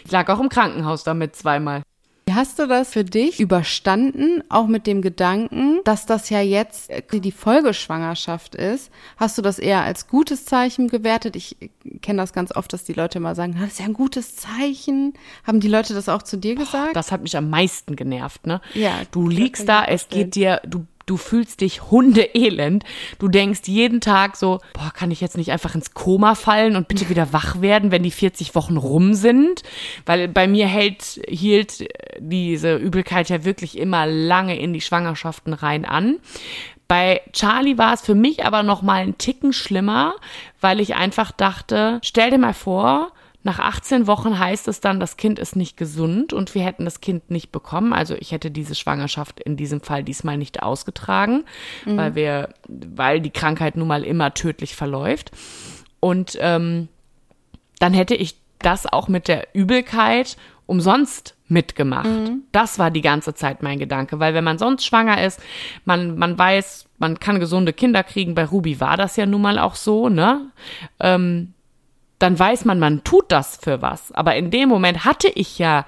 Ich 0.04 0.12
lag 0.12 0.28
auch 0.30 0.40
im 0.40 0.50
Krankenhaus 0.50 1.04
damit 1.04 1.36
zweimal. 1.36 1.84
Wie 2.26 2.34
hast 2.34 2.58
du 2.58 2.68
das 2.68 2.94
für 2.94 3.04
dich 3.04 3.42
überstanden, 3.42 4.44
auch 4.48 4.68
mit 4.68 4.88
dem 4.88 5.02
Gedanken, 5.02 5.82
dass 5.84 6.06
das 6.06 6.30
ja 6.30 6.40
jetzt 6.40 6.90
die 7.12 7.32
Folgeschwangerschaft 7.34 8.56
ist? 8.56 8.92
Hast 9.18 9.38
du 9.38 9.42
das 9.42 9.60
eher 9.60 9.82
als 9.84 10.08
gutes 10.08 10.46
Zeichen 10.46 10.88
gewertet? 10.88 11.36
Ich 11.36 11.58
kenne 12.02 12.22
das 12.22 12.32
ganz 12.32 12.56
oft, 12.56 12.72
dass 12.72 12.86
die 12.86 12.94
Leute 12.94 13.18
immer 13.18 13.36
sagen, 13.36 13.58
das 13.60 13.74
ist 13.74 13.80
ja 13.80 13.86
ein 13.86 13.94
gutes 13.94 14.38
Zeichen. 14.38 15.14
Haben 15.46 15.60
die 15.60 15.68
Leute 15.68 15.94
das 15.94 16.08
auch 16.08 16.24
zu 16.24 16.38
dir 16.38 16.56
gesagt? 16.56 16.96
Das 16.96 17.12
hat 17.12 17.22
mich 17.22 17.36
am 17.36 17.50
meisten 17.50 17.98
genervt, 17.98 18.48
ne? 18.48 18.62
Ja, 18.74 19.02
Du 19.12 19.28
liegst 19.28 19.68
da, 19.68 19.84
es 19.84 20.08
geht 20.08 20.36
dir, 20.36 20.62
du 20.66 20.86
du 21.06 21.18
fühlst 21.18 21.62
dich 21.62 21.92
hundeelend. 21.92 22.84
Du 23.20 23.28
denkst 23.28 23.62
jeden 23.66 24.02
Tag 24.02 24.36
so, 24.36 24.60
boah, 24.74 24.92
kann 24.94 25.12
ich 25.12 25.22
jetzt 25.22 25.38
nicht 25.38 25.52
einfach 25.52 25.76
ins 25.76 25.94
Koma 25.94 26.36
fallen 26.36 26.76
und 26.76 26.88
bitte 26.88 27.10
wieder 27.10 27.34
wach 27.34 27.62
werden, 27.62 27.92
wenn 27.92 28.04
die 28.04 28.12
40 28.12 28.56
Wochen 28.56 28.78
rum 28.78 29.14
sind? 29.14 29.64
Weil 30.06 30.28
bei 30.28 30.48
mir 30.48 30.68
hält, 30.68 31.22
hielt 31.28 31.88
diese 32.20 32.76
Übelkeit 32.76 33.30
ja 33.30 33.46
wirklich 33.46 33.78
immer 33.78 34.06
lange 34.06 34.60
in 34.60 34.74
die 34.74 34.82
Schwangerschaften 34.82 35.54
rein 35.54 35.86
an. 35.86 36.20
Bei 36.88 37.22
Charlie 37.32 37.78
war 37.78 37.94
es 37.94 38.02
für 38.02 38.16
mich 38.16 38.46
aber 38.46 38.62
noch 38.62 38.82
mal 38.82 39.02
einen 39.02 39.18
Ticken 39.18 39.54
schlimmer, 39.54 40.16
weil 40.62 40.80
ich 40.80 40.96
einfach 40.96 41.32
dachte, 41.32 42.00
stell 42.04 42.30
dir 42.30 42.38
mal 42.38 42.54
vor, 42.54 43.12
nach 43.44 43.60
18 43.60 44.08
Wochen 44.08 44.40
heißt 44.40 44.68
es 44.70 44.80
dann, 44.80 45.00
das 45.00 45.18
Kind 45.18 45.38
ist 45.38 45.56
nicht 45.56 45.76
gesund 45.76 46.32
und 46.32 46.56
wir 46.56 46.64
hätten 46.64 46.86
das 46.86 47.02
Kind 47.02 47.30
nicht 47.30 47.52
bekommen. 47.52 47.92
Also 47.92 48.16
ich 48.16 48.32
hätte 48.32 48.52
diese 48.52 48.74
Schwangerschaft 48.74 49.40
in 49.42 49.58
diesem 49.58 49.82
Fall 49.82 50.04
diesmal 50.04 50.38
nicht 50.38 50.64
ausgetragen, 50.64 51.44
weil 51.98 52.16
wir, 52.16 52.50
weil 52.68 53.20
die 53.20 53.32
Krankheit 53.32 53.76
nun 53.76 53.88
mal 53.88 54.04
immer 54.04 54.34
tödlich 54.34 54.76
verläuft. 54.76 55.32
Und 56.00 56.38
ähm, 56.40 56.88
dann 57.80 57.94
hätte 57.94 58.16
ich 58.16 58.38
das 58.60 58.86
auch 58.92 59.10
mit 59.10 59.28
der 59.28 59.50
Übelkeit 59.54 60.38
umsonst 60.66 61.36
mitgemacht. 61.50 62.08
Das 62.54 62.80
war 62.80 62.92
die 62.92 63.02
ganze 63.02 63.34
Zeit 63.34 63.62
mein 63.62 63.78
Gedanke, 63.78 64.20
weil 64.20 64.34
wenn 64.34 64.44
man 64.44 64.58
sonst 64.58 64.86
schwanger 64.86 65.22
ist, 65.24 65.42
man, 65.84 66.18
man 66.18 66.38
weiß, 66.38 66.88
man 66.98 67.20
kann 67.20 67.42
gesunde 67.42 67.74
Kinder 67.74 68.04
kriegen. 68.04 68.36
Bei 68.36 68.46
Ruby 68.46 68.80
war 68.80 68.96
das 68.96 69.18
ja 69.18 69.26
nun 69.26 69.42
mal 69.42 69.60
auch 69.60 69.76
so, 69.76 70.08
ne? 70.08 70.50
Ähm, 71.02 71.54
dann 72.24 72.40
weiß 72.40 72.66
man, 72.66 72.80
man 72.80 73.04
tut 73.04 73.26
das 73.32 73.58
für 73.58 73.82
was. 73.82 74.12
Aber 74.14 74.36
in 74.36 74.50
dem 74.50 74.70
Moment 74.70 75.04
hatte 75.06 75.28
ich 75.30 75.60
ja 75.60 75.86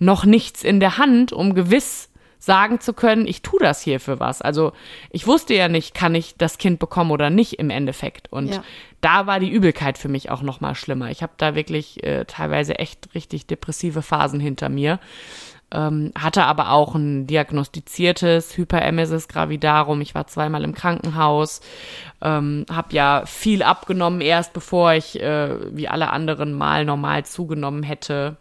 noch 0.00 0.24
nichts 0.24 0.64
in 0.64 0.80
der 0.80 0.98
Hand, 0.98 1.32
um 1.32 1.54
gewiss 1.54 2.10
sagen 2.40 2.80
zu 2.80 2.92
können, 2.92 3.26
ich 3.26 3.42
tue 3.42 3.58
das 3.60 3.80
hier 3.82 3.98
für 4.00 4.20
was. 4.20 4.42
Also 4.42 4.72
ich 5.10 5.26
wusste 5.26 5.54
ja 5.54 5.68
nicht, 5.68 5.94
kann 5.94 6.14
ich 6.14 6.36
das 6.36 6.58
Kind 6.58 6.78
bekommen 6.78 7.10
oder 7.10 7.30
nicht 7.30 7.54
im 7.58 7.70
Endeffekt. 7.70 8.32
Und 8.32 8.54
Ja. 8.54 8.62
da 9.00 9.26
war 9.26 9.40
die 9.40 9.50
Übelkeit 9.50 9.98
für 9.98 10.08
mich 10.08 10.30
auch 10.30 10.42
noch 10.42 10.60
mal 10.60 10.74
schlimmer. 10.74 11.10
Ich 11.10 11.22
habe 11.22 11.32
da 11.36 11.54
wirklich 11.54 12.02
äh, 12.04 12.24
teilweise 12.26 12.78
echt 12.78 13.08
richtig 13.14 13.46
depressive 13.46 14.02
Phasen 14.02 14.38
hinter 14.40 14.68
mir. 14.68 15.00
Ähm, 15.70 16.12
hatte 16.18 16.44
aber 16.44 16.70
auch 16.70 16.94
ein 16.94 17.26
diagnostiziertes 17.26 18.56
Hyperemesis 18.56 19.28
gravidarum. 19.28 20.00
Ich 20.00 20.14
war 20.14 20.26
zweimal 20.26 20.64
im 20.64 20.74
Krankenhaus, 20.74 21.60
ähm, 22.22 22.64
habe 22.72 22.94
ja 22.94 23.24
viel 23.26 23.62
abgenommen 23.62 24.22
erst, 24.22 24.54
bevor 24.54 24.94
ich 24.94 25.20
äh, 25.20 25.76
wie 25.76 25.86
alle 25.86 26.10
anderen 26.10 26.54
mal 26.54 26.86
normal 26.86 27.26
zugenommen 27.26 27.82
hätte. 27.82 28.38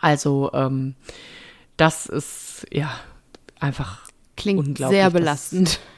Also 0.00 0.50
ähm, 0.52 0.94
das 1.76 2.06
ist 2.06 2.66
ja 2.70 2.90
einfach 3.58 4.02
Klingt 4.36 4.60
unglaublich, 4.60 4.98
sehr 4.98 5.10
belastend. 5.10 5.80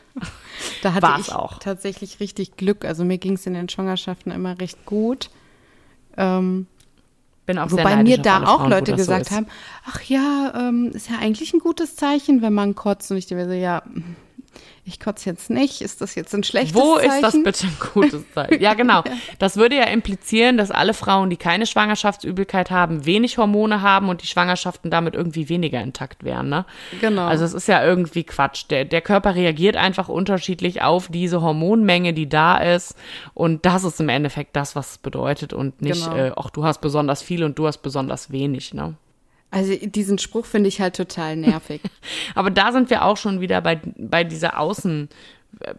Da 0.82 0.92
hatte 0.92 1.06
War's 1.06 1.28
ich 1.28 1.32
auch. 1.32 1.58
tatsächlich 1.58 2.20
richtig 2.20 2.56
Glück. 2.56 2.84
Also 2.84 3.04
mir 3.04 3.16
ging 3.16 3.34
es 3.34 3.46
in 3.46 3.54
den 3.54 3.70
Schwangerschaften 3.70 4.30
immer 4.30 4.58
recht 4.60 4.84
gut. 4.84 5.30
Ähm, 6.18 6.66
Bin 7.50 7.58
auch 7.58 7.68
sehr 7.68 7.80
wobei 7.80 7.96
neidisch 7.96 8.18
mir 8.18 8.22
da 8.22 8.44
auch 8.44 8.60
Frauen, 8.60 8.70
Leute 8.70 8.92
so 8.92 8.96
gesagt 8.96 9.22
ist. 9.22 9.32
haben, 9.32 9.46
ach 9.84 10.02
ja, 10.02 10.52
ähm, 10.56 10.92
ist 10.94 11.10
ja 11.10 11.16
eigentlich 11.18 11.52
ein 11.52 11.58
gutes 11.58 11.96
Zeichen, 11.96 12.42
wenn 12.42 12.54
man 12.54 12.76
kotzt. 12.76 13.10
Und 13.10 13.16
ich 13.16 13.26
denke 13.26 13.46
so, 13.46 13.52
ja, 13.52 13.82
ich 14.84 14.98
kotze 14.98 15.30
jetzt 15.30 15.50
nicht. 15.50 15.80
Ist 15.82 16.00
das 16.00 16.14
jetzt 16.14 16.34
ein 16.34 16.42
schlechtes 16.42 16.74
Wo 16.74 16.96
Zeichen? 16.96 17.12
ist 17.12 17.22
das 17.22 17.42
bitte 17.42 17.66
ein 17.66 17.76
gutes 17.92 18.24
Zeichen? 18.34 18.60
Ja, 18.60 18.74
genau. 18.74 19.02
Das 19.38 19.56
würde 19.56 19.76
ja 19.76 19.84
implizieren, 19.84 20.56
dass 20.58 20.70
alle 20.70 20.92
Frauen, 20.94 21.30
die 21.30 21.36
keine 21.36 21.64
Schwangerschaftsübelkeit 21.66 22.70
haben, 22.70 23.06
wenig 23.06 23.38
Hormone 23.38 23.80
haben 23.82 24.08
und 24.08 24.22
die 24.22 24.26
Schwangerschaften 24.26 24.90
damit 24.90 25.14
irgendwie 25.14 25.48
weniger 25.48 25.80
intakt 25.80 26.24
wären. 26.24 26.48
Ne? 26.48 26.64
Genau. 27.00 27.26
Also 27.26 27.44
es 27.44 27.54
ist 27.54 27.68
ja 27.68 27.84
irgendwie 27.84 28.24
Quatsch. 28.24 28.64
Der, 28.70 28.84
der 28.84 29.00
Körper 29.00 29.34
reagiert 29.34 29.76
einfach 29.76 30.08
unterschiedlich 30.08 30.82
auf 30.82 31.08
diese 31.08 31.40
Hormonmenge, 31.42 32.12
die 32.12 32.28
da 32.28 32.58
ist. 32.58 32.96
Und 33.34 33.64
das 33.64 33.84
ist 33.84 34.00
im 34.00 34.08
Endeffekt 34.08 34.56
das, 34.56 34.74
was 34.76 34.92
es 34.92 34.98
bedeutet. 34.98 35.52
Und 35.52 35.80
nicht, 35.82 36.04
Genau. 36.04 36.16
äh, 36.16 36.32
ach, 36.36 36.50
du 36.50 36.64
hast 36.64 36.80
besonders 36.80 37.22
viel 37.22 37.44
und 37.44 37.58
du 37.58 37.66
hast 37.66 37.78
besonders 37.78 38.30
wenig. 38.30 38.74
Ne? 38.74 38.94
Also 39.50 39.74
diesen 39.74 40.18
Spruch 40.18 40.46
finde 40.46 40.68
ich 40.68 40.80
halt 40.80 40.94
total 40.96 41.36
nervig. 41.36 41.80
Aber 42.34 42.50
da 42.50 42.72
sind 42.72 42.88
wir 42.90 43.04
auch 43.04 43.16
schon 43.16 43.40
wieder 43.40 43.60
bei, 43.60 43.80
bei 43.96 44.22
dieser 44.24 44.58
Außen, 44.60 45.08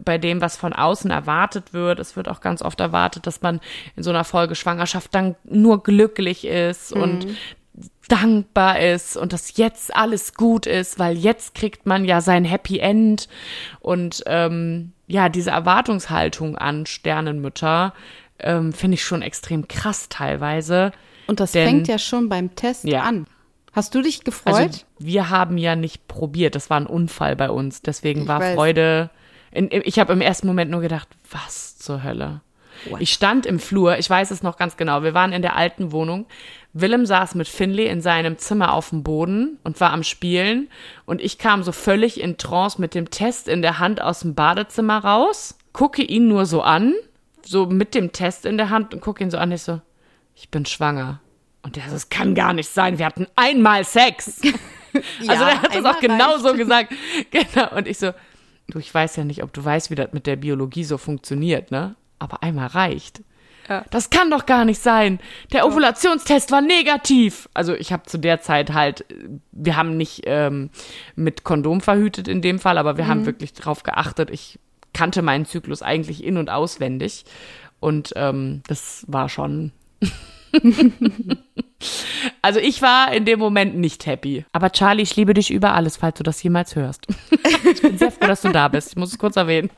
bei 0.04 0.18
dem, 0.18 0.40
was 0.42 0.56
von 0.58 0.72
außen 0.74 1.10
erwartet 1.10 1.72
wird. 1.72 1.98
Es 1.98 2.14
wird 2.14 2.28
auch 2.28 2.40
ganz 2.42 2.60
oft 2.60 2.80
erwartet, 2.80 3.26
dass 3.26 3.40
man 3.40 3.60
in 3.96 4.02
so 4.02 4.10
einer 4.10 4.24
Folge 4.24 4.54
Schwangerschaft 4.54 5.14
dann 5.14 5.36
nur 5.44 5.82
glücklich 5.82 6.46
ist 6.46 6.92
und 6.92 7.26
dankbar 8.08 8.80
ist 8.80 9.16
und 9.16 9.32
dass 9.32 9.56
jetzt 9.56 9.94
alles 9.96 10.34
gut 10.34 10.66
ist, 10.66 10.98
weil 10.98 11.16
jetzt 11.16 11.54
kriegt 11.54 11.86
man 11.86 12.04
ja 12.04 12.20
sein 12.20 12.44
Happy 12.44 12.78
End 12.78 13.28
und 13.80 14.22
ähm, 14.26 14.92
ja, 15.06 15.28
diese 15.28 15.50
Erwartungshaltung 15.50 16.56
an 16.58 16.84
Sternenmütter 16.84 17.94
ähm, 18.38 18.72
finde 18.72 18.96
ich 18.96 19.04
schon 19.04 19.22
extrem 19.22 19.68
krass 19.68 20.08
teilweise. 20.10 20.92
Und 21.26 21.40
das 21.40 21.52
Denn- 21.52 21.66
fängt 21.68 21.88
ja 21.88 21.98
schon 21.98 22.28
beim 22.28 22.54
Test 22.54 22.84
Ja. 22.84 23.02
an. 23.02 23.26
Hast 23.72 23.94
du 23.94 24.02
dich 24.02 24.24
gefreut? 24.24 24.54
Also 24.54 24.80
wir 24.98 25.30
haben 25.30 25.56
ja 25.58 25.76
nicht 25.76 26.06
probiert, 26.08 26.54
das 26.54 26.70
war 26.70 26.78
ein 26.78 26.86
Unfall 26.86 27.36
bei 27.36 27.50
uns, 27.50 27.82
deswegen 27.82 28.22
Ich 28.22 28.28
war 28.28 28.40
weiß. 28.40 28.54
Freude. 28.54 29.10
In, 29.50 29.68
ich 29.70 29.98
habe 29.98 30.12
im 30.12 30.20
ersten 30.20 30.46
Moment 30.46 30.70
nur 30.70 30.80
gedacht, 30.80 31.08
was 31.30 31.76
zur 31.78 32.02
Hölle? 32.02 32.42
Ich 32.98 33.12
stand 33.12 33.46
im 33.46 33.58
Flur, 33.58 33.98
ich 33.98 34.08
weiß 34.08 34.30
es 34.30 34.42
noch 34.42 34.56
ganz 34.56 34.76
genau. 34.76 35.02
Wir 35.02 35.14
waren 35.14 35.32
in 35.32 35.42
der 35.42 35.56
alten 35.56 35.92
Wohnung. 35.92 36.26
Willem 36.72 37.06
saß 37.06 37.34
mit 37.34 37.46
Finley 37.48 37.86
in 37.86 38.00
seinem 38.00 38.38
Zimmer 38.38 38.72
auf 38.72 38.90
dem 38.90 39.02
Boden 39.02 39.58
und 39.62 39.80
war 39.80 39.92
am 39.92 40.02
Spielen. 40.02 40.68
Und 41.04 41.20
ich 41.20 41.38
kam 41.38 41.62
so 41.62 41.72
völlig 41.72 42.20
in 42.20 42.38
Trance 42.38 42.80
mit 42.80 42.94
dem 42.94 43.10
Test 43.10 43.46
in 43.46 43.62
der 43.62 43.78
Hand 43.78 44.00
aus 44.00 44.20
dem 44.20 44.34
Badezimmer 44.34 44.98
raus, 45.04 45.56
gucke 45.72 46.02
ihn 46.02 46.28
nur 46.28 46.46
so 46.46 46.62
an, 46.62 46.94
so 47.44 47.66
mit 47.66 47.94
dem 47.94 48.12
Test 48.12 48.46
in 48.46 48.56
der 48.56 48.70
Hand 48.70 48.94
und 48.94 49.00
gucke 49.00 49.22
ihn 49.22 49.30
so 49.30 49.38
an. 49.38 49.52
Ich 49.52 49.62
so, 49.62 49.80
ich 50.34 50.48
bin 50.50 50.64
schwanger. 50.66 51.20
Und 51.62 51.76
der 51.76 51.84
so, 51.84 51.92
das 51.92 52.08
kann 52.08 52.34
gar 52.34 52.52
nicht 52.52 52.68
sein. 52.68 52.98
Wir 52.98 53.06
hatten 53.06 53.26
einmal 53.36 53.84
Sex. 53.84 54.40
Also 55.26 55.46
der 55.46 55.62
hat 55.62 55.74
das 55.74 55.86
auch 55.86 56.00
genau 56.00 56.36
so 56.36 56.52
gesagt. 56.52 56.92
Genau. 57.30 57.74
Und 57.74 57.88
ich 57.88 57.96
so, 57.96 58.12
du, 58.68 58.78
ich 58.78 58.92
weiß 58.92 59.16
ja 59.16 59.24
nicht, 59.24 59.42
ob 59.42 59.50
du 59.54 59.64
weißt, 59.64 59.90
wie 59.90 59.94
das 59.94 60.12
mit 60.12 60.26
der 60.26 60.36
Biologie 60.36 60.84
so 60.84 60.98
funktioniert, 60.98 61.70
ne? 61.70 61.94
Aber 62.18 62.42
einmal 62.42 62.66
reicht. 62.66 63.22
Ja. 63.70 63.86
Das 63.90 64.10
kann 64.10 64.30
doch 64.30 64.44
gar 64.44 64.66
nicht 64.66 64.82
sein. 64.82 65.18
Der 65.52 65.66
Ovulationstest 65.66 66.50
war 66.50 66.60
negativ. 66.60 67.48
Also 67.54 67.74
ich 67.74 67.90
habe 67.90 68.02
zu 68.04 68.18
der 68.18 68.42
Zeit 68.42 68.74
halt, 68.74 69.06
wir 69.50 69.76
haben 69.76 69.96
nicht 69.96 70.24
ähm, 70.26 70.68
mit 71.16 71.42
Kondom 71.42 71.80
verhütet 71.80 72.28
in 72.28 72.42
dem 72.42 72.58
Fall, 72.58 72.76
aber 72.76 72.98
wir 72.98 73.06
haben 73.06 73.24
wirklich 73.24 73.54
drauf 73.54 73.82
geachtet. 73.84 74.28
Ich 74.30 74.58
kannte 74.92 75.22
meinen 75.22 75.46
Zyklus 75.46 75.80
eigentlich 75.80 76.22
in- 76.22 76.36
und 76.36 76.50
auswendig. 76.50 77.24
Und 77.80 78.12
ähm, 78.16 78.62
das 78.66 79.06
war 79.08 79.28
schon. 79.28 79.72
also 82.42 82.60
ich 82.60 82.82
war 82.82 83.12
in 83.12 83.24
dem 83.24 83.38
Moment 83.38 83.76
nicht 83.76 84.06
happy. 84.06 84.44
Aber 84.52 84.70
Charlie, 84.72 85.02
ich 85.02 85.16
liebe 85.16 85.34
dich 85.34 85.50
über 85.50 85.74
alles, 85.74 85.96
falls 85.96 86.18
du 86.18 86.22
das 86.22 86.42
jemals 86.42 86.76
hörst. 86.76 87.06
ich 87.70 87.82
bin 87.82 87.98
sehr 87.98 88.10
froh, 88.12 88.26
dass 88.26 88.42
du 88.42 88.50
da 88.50 88.68
bist. 88.68 88.90
Ich 88.90 88.96
muss 88.96 89.12
es 89.12 89.18
kurz 89.18 89.36
erwähnen. 89.36 89.70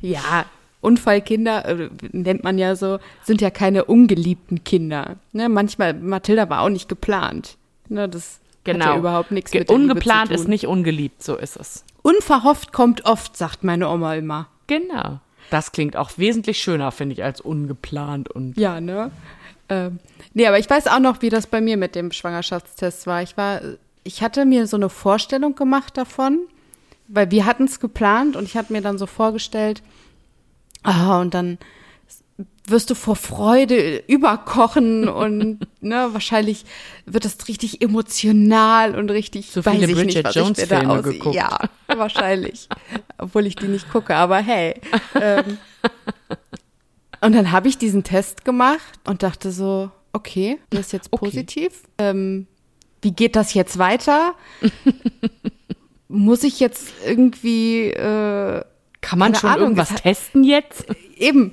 Ja, 0.00 0.44
Unfallkinder, 0.80 1.64
äh, 1.66 1.88
nennt 2.12 2.44
man 2.44 2.56
ja 2.58 2.76
so, 2.76 2.98
sind 3.24 3.40
ja 3.40 3.50
keine 3.50 3.84
ungeliebten 3.84 4.62
Kinder. 4.64 5.16
Ne? 5.32 5.48
Manchmal, 5.48 5.94
Mathilda 5.94 6.48
war 6.50 6.62
auch 6.62 6.68
nicht 6.68 6.88
geplant. 6.88 7.56
Ne? 7.88 8.08
Das 8.08 8.34
hat 8.34 8.74
Genau. 8.74 8.84
ja 8.92 8.96
überhaupt 8.98 9.30
nichts 9.30 9.50
Ge- 9.50 9.62
mit 9.62 9.70
Ungeplant 9.70 10.28
zu 10.28 10.34
tun. 10.34 10.42
ist 10.42 10.48
nicht 10.48 10.66
ungeliebt, 10.66 11.22
so 11.22 11.36
ist 11.36 11.56
es. 11.56 11.84
Unverhofft 12.02 12.72
kommt 12.72 13.06
oft, 13.06 13.36
sagt 13.36 13.64
meine 13.64 13.88
Oma 13.88 14.14
immer. 14.14 14.46
Genau. 14.66 15.20
Das 15.50 15.72
klingt 15.72 15.96
auch 15.96 16.10
wesentlich 16.18 16.58
schöner, 16.60 16.92
finde 16.92 17.14
ich, 17.14 17.24
als 17.24 17.40
ungeplant 17.40 18.30
und 18.30 18.58
Ja, 18.58 18.80
ne? 18.80 19.10
Ähm, 19.68 19.98
nee, 20.34 20.46
aber 20.46 20.58
ich 20.58 20.68
weiß 20.68 20.86
auch 20.86 21.00
noch, 21.00 21.22
wie 21.22 21.28
das 21.28 21.46
bei 21.46 21.60
mir 21.60 21.76
mit 21.76 21.94
dem 21.94 22.12
Schwangerschaftstest 22.12 23.06
war. 23.06 23.22
Ich 23.22 23.36
war, 23.36 23.60
ich 24.04 24.22
hatte 24.22 24.44
mir 24.44 24.66
so 24.66 24.76
eine 24.76 24.88
Vorstellung 24.88 25.54
gemacht 25.54 25.96
davon, 25.96 26.40
weil 27.08 27.30
wir 27.30 27.46
hatten 27.46 27.64
es 27.64 27.80
geplant 27.80 28.36
und 28.36 28.44
ich 28.44 28.56
hatte 28.56 28.72
mir 28.72 28.82
dann 28.82 28.98
so 28.98 29.06
vorgestellt, 29.06 29.82
ah, 30.82 31.20
und 31.20 31.34
dann 31.34 31.58
wirst 32.66 32.90
du 32.90 32.94
vor 32.94 33.16
Freude 33.16 34.02
überkochen 34.06 35.08
und 35.08 35.66
ne, 35.80 36.08
wahrscheinlich 36.12 36.64
wird 37.06 37.24
das 37.24 37.48
richtig 37.48 37.82
emotional 37.82 38.94
und 38.94 39.10
richtig 39.10 39.54
weiß 39.54 39.74
viele 39.74 39.92
Bridget 39.94 40.06
nicht, 40.06 40.24
was 40.24 40.34
Jones 40.34 40.58
ich 40.58 40.66
Filme 40.66 41.02
geguckt. 41.02 41.34
Ja, 41.34 41.58
wahrscheinlich. 41.86 42.68
Obwohl 43.16 43.46
ich 43.46 43.56
die 43.56 43.68
nicht 43.68 43.90
gucke, 43.90 44.14
aber 44.14 44.38
hey. 44.38 44.74
Ähm, 45.20 45.58
und 47.20 47.34
dann 47.34 47.52
habe 47.52 47.68
ich 47.68 47.78
diesen 47.78 48.04
Test 48.04 48.44
gemacht 48.44 48.98
und 49.06 49.22
dachte 49.22 49.50
so, 49.52 49.90
okay, 50.12 50.58
das 50.70 50.86
ist 50.86 50.92
jetzt 50.92 51.12
Okay. 51.12 51.24
positiv. 51.26 51.82
Ähm, 51.98 52.46
wie 53.02 53.12
geht 53.12 53.36
das 53.36 53.54
jetzt 53.54 53.78
weiter? 53.78 54.34
Muss 56.08 56.42
ich 56.42 56.58
jetzt 56.58 56.92
irgendwie 57.06 57.90
äh, 57.90 58.62
Kann 59.00 59.18
man 59.18 59.34
schon 59.34 59.50
Ahnung, 59.50 59.62
irgendwas 59.64 59.90
hat- 59.92 60.02
testen 60.02 60.42
jetzt? 60.42 60.86
eben, 61.16 61.52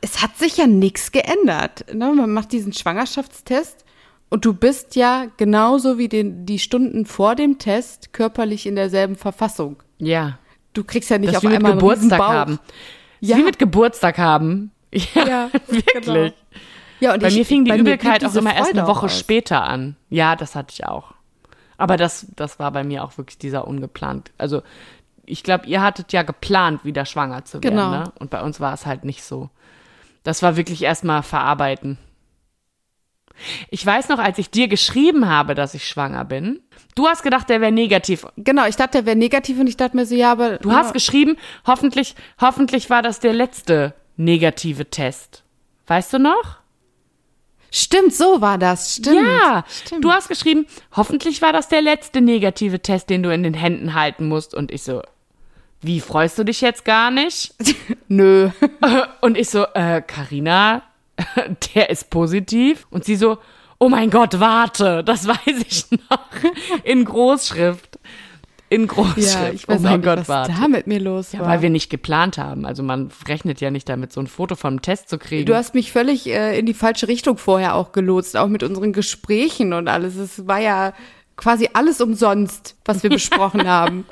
es 0.00 0.22
hat 0.22 0.38
sich 0.38 0.56
ja 0.56 0.66
nichts 0.66 1.12
geändert. 1.12 1.84
Ne? 1.94 2.12
Man 2.12 2.32
macht 2.32 2.52
diesen 2.52 2.72
Schwangerschaftstest 2.72 3.84
und 4.30 4.44
du 4.46 4.54
bist 4.54 4.96
ja 4.96 5.26
genauso 5.36 5.98
wie 5.98 6.08
den, 6.08 6.46
die 6.46 6.58
Stunden 6.58 7.04
vor 7.04 7.34
dem 7.34 7.58
Test 7.58 8.12
körperlich 8.14 8.66
in 8.66 8.74
derselben 8.74 9.16
Verfassung. 9.16 9.82
Ja. 9.98 10.38
Du 10.72 10.82
kriegst 10.84 11.10
ja 11.10 11.18
nicht 11.18 11.34
Das 11.34 11.44
auf 11.44 11.52
einmal 11.52 11.72
einen 11.72 11.80
Geburtstag 11.80 12.18
haben. 12.20 12.58
Ja. 13.24 13.36
Wie 13.36 13.42
mit 13.44 13.58
Geburtstag 13.58 14.18
haben. 14.18 14.70
Ja, 14.92 15.26
Ja, 15.26 15.50
wirklich. 15.68 16.04
genau. 16.04 16.30
Ja, 17.00 17.14
und 17.14 17.20
Bei 17.22 17.28
ich- 17.28 17.36
mir 17.36 17.46
fing 17.46 17.64
die 17.64 17.72
Übelkeit 17.72 18.22
auch 18.24 18.34
immer 18.34 18.54
erst 18.54 18.68
Freude 18.70 18.80
eine 18.80 18.88
Woche 18.88 19.06
aus. 19.06 19.18
später 19.18 19.62
an. 19.64 19.96
Ja, 20.10 20.36
das 20.36 20.54
hatte 20.54 20.72
ich 20.72 20.84
auch. 20.86 21.14
Aber 21.78 21.96
das, 21.96 22.26
das 22.36 22.58
war 22.58 22.70
bei 22.72 22.84
mir 22.84 23.02
auch 23.02 23.16
wirklich 23.16 23.38
dieser 23.38 23.66
ungeplant. 23.66 24.30
Also 24.38 24.62
ich 25.24 25.42
glaube, 25.42 25.66
ihr 25.66 25.80
hattet 25.82 26.12
ja 26.12 26.22
geplant, 26.22 26.84
wieder 26.84 27.06
schwanger 27.06 27.44
zu 27.44 27.62
werden. 27.62 27.74
Genau. 27.76 27.90
Ne? 27.90 28.12
Und 28.18 28.30
bei 28.30 28.42
uns 28.42 28.60
war 28.60 28.74
es 28.74 28.84
halt 28.86 29.04
nicht 29.04 29.24
so. 29.24 29.48
Das 30.24 30.42
war 30.42 30.56
wirklich 30.56 30.82
erstmal 30.82 31.22
verarbeiten. 31.22 31.96
Ich 33.70 33.84
weiß 33.84 34.08
noch, 34.08 34.18
als 34.18 34.38
ich 34.38 34.50
dir 34.50 34.68
geschrieben 34.68 35.28
habe, 35.28 35.54
dass 35.54 35.74
ich 35.74 35.86
schwanger 35.86 36.24
bin, 36.24 36.60
du 36.94 37.06
hast 37.06 37.22
gedacht, 37.22 37.48
der 37.48 37.60
wäre 37.60 37.72
negativ. 37.72 38.26
Genau, 38.36 38.66
ich 38.66 38.76
dachte, 38.76 38.98
der 38.98 39.06
wäre 39.06 39.16
negativ 39.16 39.58
und 39.58 39.66
ich 39.66 39.76
dachte 39.76 39.96
mir 39.96 40.06
so, 40.06 40.14
ja, 40.14 40.32
aber. 40.32 40.58
Du 40.58 40.72
hast 40.72 40.92
geschrieben, 40.92 41.36
hoffentlich, 41.66 42.14
hoffentlich 42.40 42.90
war 42.90 43.02
das 43.02 43.20
der 43.20 43.32
letzte 43.32 43.94
negative 44.16 44.90
Test. 44.90 45.44
Weißt 45.86 46.12
du 46.12 46.18
noch? 46.18 46.62
Stimmt, 47.74 48.14
so 48.14 48.42
war 48.42 48.58
das. 48.58 48.96
Stimmt. 48.96 49.16
Ja, 49.16 49.64
stimmt. 49.68 50.04
du 50.04 50.12
hast 50.12 50.28
geschrieben, 50.28 50.66
hoffentlich 50.94 51.40
war 51.40 51.54
das 51.54 51.68
der 51.68 51.80
letzte 51.80 52.20
negative 52.20 52.80
Test, 52.80 53.08
den 53.08 53.22
du 53.22 53.32
in 53.32 53.42
den 53.42 53.54
Händen 53.54 53.94
halten 53.94 54.28
musst. 54.28 54.54
Und 54.54 54.70
ich 54.70 54.82
so, 54.82 55.02
wie 55.80 56.00
freust 56.00 56.38
du 56.38 56.44
dich 56.44 56.60
jetzt 56.60 56.84
gar 56.84 57.10
nicht? 57.10 57.54
Nö. 58.08 58.50
Und 59.22 59.38
ich 59.38 59.48
so, 59.48 59.64
äh, 59.72 60.02
Carina, 60.02 60.82
der 61.74 61.90
ist 61.90 62.10
positiv. 62.10 62.86
Und 62.90 63.04
sie 63.04 63.16
so, 63.16 63.38
oh 63.78 63.88
mein 63.88 64.10
Gott, 64.10 64.38
warte, 64.40 65.02
das 65.04 65.26
weiß 65.26 65.64
ich 65.68 65.86
noch. 65.90 66.28
In 66.84 67.04
Großschrift. 67.04 67.98
In 68.68 68.86
Großschrift. 68.86 69.34
Ja, 69.34 69.50
ich 69.50 69.68
oh 69.68 69.72
weiß 69.72 69.80
auch 69.80 69.82
mein 69.82 70.00
nicht, 70.00 70.04
Gott, 70.04 70.18
was 70.20 70.28
warte. 70.28 70.52
da 70.58 70.66
mit 70.68 70.86
mir 70.86 70.98
los 70.98 71.32
Ja, 71.32 71.40
war. 71.40 71.48
weil 71.48 71.62
wir 71.62 71.68
nicht 71.68 71.90
geplant 71.90 72.38
haben. 72.38 72.64
Also 72.64 72.82
man 72.82 73.10
rechnet 73.28 73.60
ja 73.60 73.70
nicht 73.70 73.86
damit, 73.88 74.12
so 74.12 74.20
ein 74.20 74.26
Foto 74.26 74.54
vom 74.54 74.80
Test 74.80 75.10
zu 75.10 75.18
kriegen. 75.18 75.44
Du 75.44 75.54
hast 75.54 75.74
mich 75.74 75.92
völlig 75.92 76.26
äh, 76.26 76.58
in 76.58 76.64
die 76.64 76.72
falsche 76.72 77.06
Richtung 77.06 77.36
vorher 77.36 77.74
auch 77.74 77.92
gelotst, 77.92 78.34
auch 78.36 78.48
mit 78.48 78.62
unseren 78.62 78.94
Gesprächen 78.94 79.74
und 79.74 79.88
alles. 79.88 80.16
Es 80.16 80.46
war 80.46 80.58
ja 80.58 80.94
quasi 81.36 81.68
alles 81.74 82.00
umsonst, 82.00 82.76
was 82.84 83.02
wir 83.02 83.10
besprochen 83.10 83.68
haben. 83.68 84.06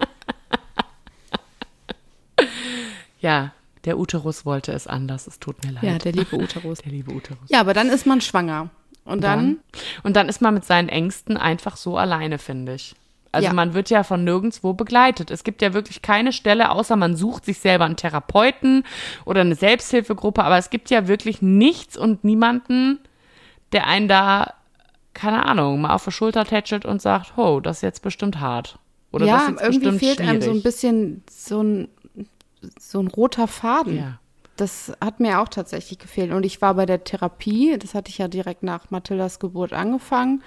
ja, 3.21 3.53
der 3.85 3.99
Uterus 3.99 4.45
wollte 4.45 4.73
es 4.73 4.87
anders. 4.87 5.27
Es 5.27 5.39
tut 5.39 5.65
mir 5.65 5.73
leid. 5.73 5.83
Ja, 5.83 5.99
der 5.99 6.13
liebe 6.13 6.37
Uterus. 6.37 6.79
der 6.85 6.93
liebe 6.93 7.13
Uterus. 7.13 7.49
Ja, 7.49 7.61
aber 7.61 7.75
dann 7.75 7.89
ist 7.89 8.07
man 8.07 8.21
schwanger. 8.21 8.71
Und 9.05 9.25
dann, 9.25 9.59
Und 10.03 10.15
dann 10.17 10.29
ist 10.29 10.41
man 10.41 10.55
mit 10.55 10.65
seinen 10.65 10.89
Ängsten 10.89 11.37
einfach 11.37 11.77
so 11.77 11.97
alleine, 11.97 12.39
finde 12.39 12.75
ich. 12.75 12.95
Also 13.33 13.47
Ja. 13.47 13.53
man 13.53 13.75
wird 13.75 13.91
ja 13.91 14.03
von 14.03 14.25
nirgendwo 14.25 14.73
begleitet. 14.75 15.31
Es 15.31 15.43
gibt 15.45 15.63
ja 15.63 15.73
wirklich 15.73 16.03
keine 16.03 16.33
Stelle, 16.33 16.71
außer 16.71 16.97
man 16.97 17.17
sucht 17.17 17.45
sich 17.45 17.59
selber 17.61 17.85
einen 17.87 17.97
Therapeuten 17.97 18.85
oder 19.25 19.41
eine 19.41 19.55
Selbsthilfegruppe, 19.55 20.45
aber 20.45 20.59
es 20.59 20.69
gibt 20.71 20.91
ja 20.91 21.09
wirklich 21.09 21.41
nichts 21.41 21.97
und 21.97 22.25
niemanden, 22.25 22.99
der 23.73 23.87
einen 23.87 24.09
da, 24.09 24.55
keine 25.15 25.47
Ahnung, 25.47 25.81
mal 25.81 25.95
auf 25.95 26.05
die 26.05 26.11
Schulter 26.13 26.45
tätschelt 26.45 26.85
und 26.85 27.01
sagt, 27.01 27.39
oh, 27.39 27.61
das 27.61 27.79
ist 27.79 27.83
jetzt 27.83 28.03
bestimmt 28.03 28.41
hart. 28.41 28.79
Oder 29.13 29.27
das 29.27 29.29
ja, 29.29 29.39
ist 29.45 29.49
jetzt 29.51 29.63
irgendwie 29.63 29.79
bestimmt 29.91 29.99
fehlt 30.01 30.21
einem 30.21 30.41
so 30.43 30.51
ein 30.51 30.55
schwierig. 30.55 30.63
bisschen 30.63 31.23
so 31.31 31.63
ein, 31.63 31.89
so 32.79 33.01
ein 33.01 33.07
roter 33.09 33.47
Faden. 33.49 33.97
Ja. 33.97 34.19
Das 34.57 34.93
hat 35.01 35.21
mir 35.21 35.41
auch 35.41 35.49
tatsächlich 35.49 35.99
gefehlt. 35.99 36.33
Und 36.33 36.45
ich 36.45 36.61
war 36.61 36.75
bei 36.75 36.85
der 36.87 37.03
Therapie, 37.05 37.79
das 37.79 37.95
hatte 37.95 38.11
ich 38.11 38.19
ja 38.19 38.29
direkt 38.29 38.63
nach 38.63 38.91
Mathildas 38.91 39.39
Geburt 39.39 39.73
angefangen. 39.73 40.43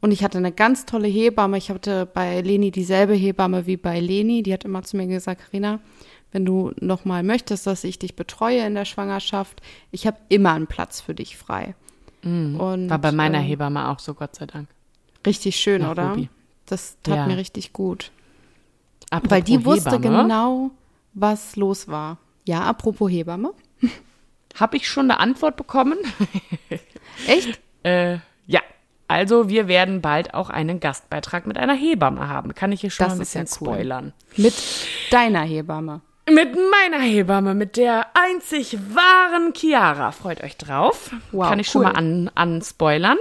Und 0.00 0.12
ich 0.12 0.22
hatte 0.22 0.38
eine 0.38 0.52
ganz 0.52 0.86
tolle 0.86 1.08
Hebamme. 1.08 1.56
Ich 1.58 1.70
hatte 1.70 2.06
bei 2.06 2.40
Leni 2.42 2.70
dieselbe 2.70 3.14
Hebamme 3.14 3.66
wie 3.66 3.76
bei 3.76 3.98
Leni. 3.98 4.42
Die 4.42 4.52
hat 4.52 4.64
immer 4.64 4.82
zu 4.84 4.96
mir 4.96 5.06
gesagt, 5.06 5.40
Karina, 5.46 5.80
wenn 6.32 6.44
du 6.44 6.72
noch 6.80 7.04
mal 7.04 7.22
möchtest, 7.22 7.66
dass 7.66 7.82
ich 7.82 7.98
dich 7.98 8.14
betreue 8.14 8.64
in 8.64 8.74
der 8.74 8.84
Schwangerschaft, 8.84 9.62
ich 9.90 10.06
habe 10.06 10.18
immer 10.28 10.52
einen 10.52 10.66
Platz 10.66 11.00
für 11.00 11.14
dich 11.14 11.36
frei. 11.36 11.74
Und, 12.22 12.52
Mhm. 12.84 12.90
War 12.90 12.98
bei 12.98 13.12
meiner 13.12 13.38
ähm, 13.38 13.44
Hebamme 13.44 13.88
auch 13.88 13.98
so, 14.00 14.14
Gott 14.14 14.34
sei 14.36 14.46
Dank. 14.46 14.68
Richtig 15.24 15.56
schön, 15.56 15.82
Nach 15.82 15.92
oder? 15.92 16.10
Ruby. 16.10 16.28
Das 16.66 16.98
tat 17.02 17.16
Ja. 17.16 17.26
mir 17.26 17.36
richtig 17.36 17.72
gut. 17.72 18.10
Apropos 19.10 19.30
Weil 19.30 19.42
die 19.42 19.64
wusste 19.64 19.92
Hebamme, 19.92 20.22
genau, 20.24 20.70
was 21.16 21.56
los 21.56 21.88
war. 21.88 22.18
Ja, 22.44 22.60
apropos 22.60 23.10
Hebamme. 23.10 23.52
Habe 24.54 24.76
ich 24.76 24.88
schon 24.88 25.10
eine 25.10 25.18
Antwort 25.20 25.56
bekommen? 25.56 25.98
Echt? 27.26 27.58
Äh, 27.82 28.18
ja. 28.46 28.60
Also 29.08 29.48
wir 29.48 29.68
werden 29.68 30.00
bald 30.00 30.34
auch 30.34 30.50
einen 30.50 30.80
Gastbeitrag 30.80 31.46
mit 31.46 31.58
einer 31.58 31.74
Hebamme 31.74 32.28
haben. 32.28 32.54
Kann 32.54 32.72
ich 32.72 32.80
hier 32.80 32.90
schon 32.90 33.06
Das 33.06 33.14
mal 33.14 33.20
ein 33.20 33.22
ist 33.22 33.34
ja 33.34 33.40
bisschen 33.42 33.66
cool. 33.66 33.74
spoilern. 33.74 34.12
Mit 34.36 34.54
deiner 35.10 35.42
Hebamme. 35.42 36.00
Mit 36.28 36.54
meiner 36.56 36.98
Hebamme, 37.04 37.54
mit 37.54 37.76
der 37.76 38.06
einzig 38.14 38.76
wahren 38.94 39.52
Chiara. 39.54 40.10
Freut 40.10 40.42
euch 40.42 40.56
drauf. 40.56 41.12
Wow, 41.30 41.48
Kann 41.48 41.60
ich 41.60 41.68
schon 41.68 41.82
cool. 41.82 41.92
mal 41.92 41.96
an, 41.96 42.30
anspoilern. 42.34 43.16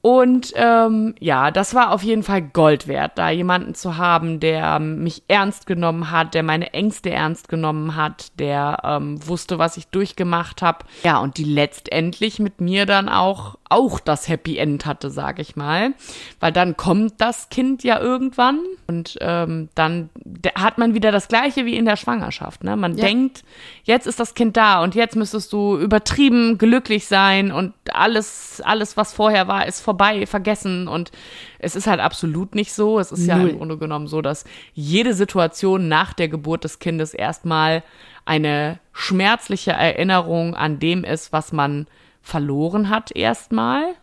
Und 0.00 0.52
ähm, 0.54 1.14
ja, 1.18 1.50
das 1.50 1.74
war 1.74 1.90
auf 1.92 2.02
jeden 2.02 2.22
Fall 2.22 2.40
Gold 2.42 2.86
wert, 2.86 3.12
da 3.16 3.30
jemanden 3.30 3.74
zu 3.74 3.96
haben, 3.96 4.38
der 4.38 4.78
mich 4.78 5.24
ernst 5.28 5.66
genommen 5.66 6.10
hat, 6.10 6.34
der 6.34 6.42
meine 6.44 6.72
Ängste 6.72 7.10
ernst 7.10 7.48
genommen 7.48 7.96
hat, 7.96 8.38
der 8.38 8.78
ähm, 8.84 9.26
wusste, 9.26 9.58
was 9.58 9.76
ich 9.76 9.88
durchgemacht 9.88 10.62
habe. 10.62 10.84
Ja, 11.02 11.18
und 11.18 11.36
die 11.36 11.44
letztendlich 11.44 12.38
mit 12.38 12.60
mir 12.60 12.86
dann 12.86 13.08
auch 13.08 13.56
auch 13.70 14.00
das 14.00 14.28
Happy 14.28 14.56
End 14.56 14.86
hatte, 14.86 15.10
sag 15.10 15.38
ich 15.38 15.56
mal, 15.56 15.92
weil 16.40 16.52
dann 16.52 16.76
kommt 16.76 17.20
das 17.20 17.48
Kind 17.50 17.84
ja 17.84 18.00
irgendwann 18.00 18.60
und 18.86 19.18
ähm, 19.20 19.68
dann 19.74 20.10
hat 20.54 20.78
man 20.78 20.94
wieder 20.94 21.12
das 21.12 21.28
Gleiche 21.28 21.66
wie 21.66 21.76
in 21.76 21.84
der 21.84 21.96
Schwangerschaft. 21.96 22.64
Ne? 22.64 22.76
Man 22.76 22.96
Ja. 22.96 23.04
denkt, 23.04 23.44
jetzt 23.84 24.06
ist 24.06 24.20
das 24.20 24.34
Kind 24.34 24.56
da 24.56 24.82
und 24.82 24.94
jetzt 24.94 25.16
müsstest 25.16 25.52
du 25.52 25.76
übertrieben 25.76 26.56
glücklich 26.58 27.06
sein 27.06 27.52
und 27.52 27.74
alles, 27.92 28.62
alles, 28.64 28.96
was 28.96 29.12
vorher 29.12 29.48
war, 29.48 29.66
ist 29.66 29.80
vorbei, 29.88 30.26
vergessen. 30.26 30.86
Und 30.86 31.10
es 31.58 31.74
ist 31.74 31.86
halt 31.86 32.00
absolut 32.00 32.54
nicht 32.54 32.74
so. 32.74 32.98
Es 32.98 33.10
ist 33.10 33.26
ja 33.26 33.38
Null. 33.38 33.48
im 33.48 33.56
Grunde 33.56 33.78
genommen 33.78 34.06
so, 34.06 34.20
dass 34.20 34.44
jede 34.74 35.14
Situation 35.14 35.88
nach 35.88 36.12
der 36.12 36.28
Geburt 36.28 36.64
des 36.64 36.78
Kindes 36.78 37.14
erstmal 37.14 37.82
eine 38.26 38.78
schmerzliche 38.92 39.70
Erinnerung 39.72 40.54
an 40.54 40.78
dem 40.78 41.04
ist, 41.04 41.32
was 41.32 41.52
man 41.52 41.86
verloren 42.20 42.90
hat 42.90 43.16
erstmal. 43.16 43.94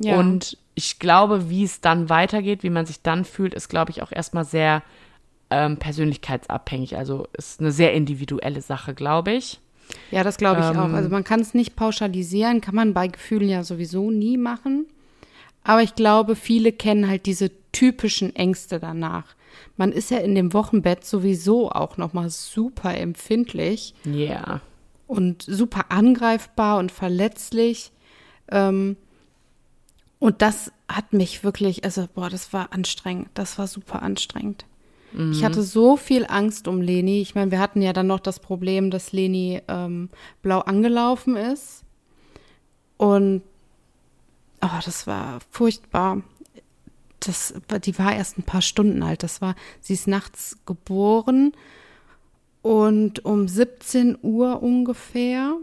Ja. 0.00 0.16
Und 0.18 0.58
ich 0.74 0.98
glaube, 0.98 1.48
wie 1.48 1.62
es 1.62 1.80
dann 1.80 2.08
weitergeht, 2.08 2.64
wie 2.64 2.70
man 2.70 2.86
sich 2.86 3.00
dann 3.02 3.24
fühlt, 3.24 3.54
ist, 3.54 3.68
glaube 3.68 3.92
ich, 3.92 4.02
auch 4.02 4.10
erstmal 4.10 4.44
sehr 4.44 4.82
ähm, 5.50 5.76
persönlichkeitsabhängig. 5.76 6.96
Also 6.96 7.28
ist 7.34 7.60
eine 7.60 7.70
sehr 7.70 7.92
individuelle 7.94 8.62
Sache, 8.62 8.94
glaube 8.94 9.30
ich. 9.30 9.60
Ja, 10.10 10.24
das 10.24 10.36
glaube 10.36 10.60
ich 10.60 10.66
Ähm, 10.66 10.78
auch. 10.78 10.92
Also 10.92 11.08
man 11.08 11.24
kann 11.24 11.40
es 11.40 11.54
nicht 11.54 11.76
pauschalisieren, 11.76 12.60
kann 12.60 12.74
man 12.74 12.94
bei 12.94 13.06
Gefühlen 13.08 13.48
ja 13.48 13.62
sowieso 13.62 14.10
nie 14.10 14.36
machen. 14.36 14.86
Aber 15.64 15.82
ich 15.82 15.94
glaube, 15.94 16.36
viele 16.36 16.72
kennen 16.72 17.08
halt 17.08 17.26
diese 17.26 17.50
typischen 17.72 18.36
Ängste 18.36 18.78
danach. 18.78 19.34
Man 19.76 19.90
ist 19.92 20.10
ja 20.10 20.18
in 20.18 20.34
dem 20.34 20.52
Wochenbett 20.52 21.04
sowieso 21.04 21.70
auch 21.70 21.96
noch 21.96 22.12
mal 22.12 22.30
super 22.30 22.96
empfindlich 22.96 23.94
Ja. 24.04 24.60
und 25.06 25.42
super 25.42 25.86
angreifbar 25.88 26.78
und 26.78 26.92
verletzlich. 26.92 27.90
Ähm, 28.50 28.96
und 30.18 30.42
das 30.42 30.70
hat 30.88 31.12
mich 31.12 31.42
wirklich, 31.44 31.84
also 31.84 32.06
boah, 32.14 32.30
das 32.30 32.52
war 32.52 32.72
anstrengend. 32.72 33.28
Das 33.34 33.58
war 33.58 33.66
super 33.66 34.02
anstrengend. 34.02 34.64
Ich 35.30 35.44
hatte 35.44 35.62
so 35.62 35.96
viel 35.96 36.26
Angst 36.28 36.66
um 36.66 36.80
Leni. 36.80 37.20
Ich 37.20 37.36
meine, 37.36 37.52
wir 37.52 37.60
hatten 37.60 37.80
ja 37.80 37.92
dann 37.92 38.08
noch 38.08 38.18
das 38.18 38.40
Problem, 38.40 38.90
dass 38.90 39.12
Leni 39.12 39.62
ähm, 39.68 40.08
blau 40.42 40.58
angelaufen 40.58 41.36
ist. 41.36 41.84
Und 42.96 43.42
oh, 44.64 44.80
das 44.84 45.06
war 45.06 45.40
furchtbar. 45.50 46.22
Das, 47.20 47.54
die 47.84 47.98
war 47.98 48.14
erst 48.14 48.38
ein 48.38 48.42
paar 48.42 48.62
Stunden 48.62 49.02
alt. 49.02 49.22
Das 49.22 49.40
war, 49.40 49.54
sie 49.80 49.94
ist 49.94 50.06
nachts 50.06 50.58
geboren 50.66 51.52
und 52.64 53.26
um 53.26 53.46
17 53.46 54.16
Uhr 54.22 54.62
ungefähr 54.62 55.54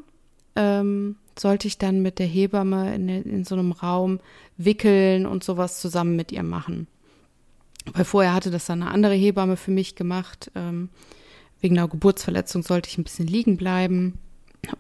ähm, 0.55 1.15
sollte 1.37 1.67
ich 1.67 1.79
dann 1.79 2.03
mit 2.03 2.19
der 2.19 2.27
Hebamme 2.27 2.93
in, 2.93 3.09
in 3.09 3.43
so 3.43 3.55
einem 3.55 3.71
Raum 3.71 4.19
wickeln 4.57 5.25
und 5.25 5.43
sowas 5.43 5.81
zusammen 5.81 6.15
mit 6.15 6.31
ihr 6.31 6.43
machen. 6.43 6.85
Weil 7.91 8.05
vorher 8.05 8.35
hatte 8.35 8.51
das 8.51 8.65
dann 8.65 8.83
eine 8.83 8.91
andere 8.91 9.15
Hebamme 9.15 9.57
für 9.57 9.71
mich 9.71 9.95
gemacht. 9.95 10.51
Ähm, 10.53 10.89
wegen 11.59 11.75
einer 11.75 11.87
Geburtsverletzung 11.87 12.61
sollte 12.61 12.87
ich 12.87 12.99
ein 12.99 13.03
bisschen 13.03 13.25
liegen 13.25 13.57
bleiben. 13.57 14.19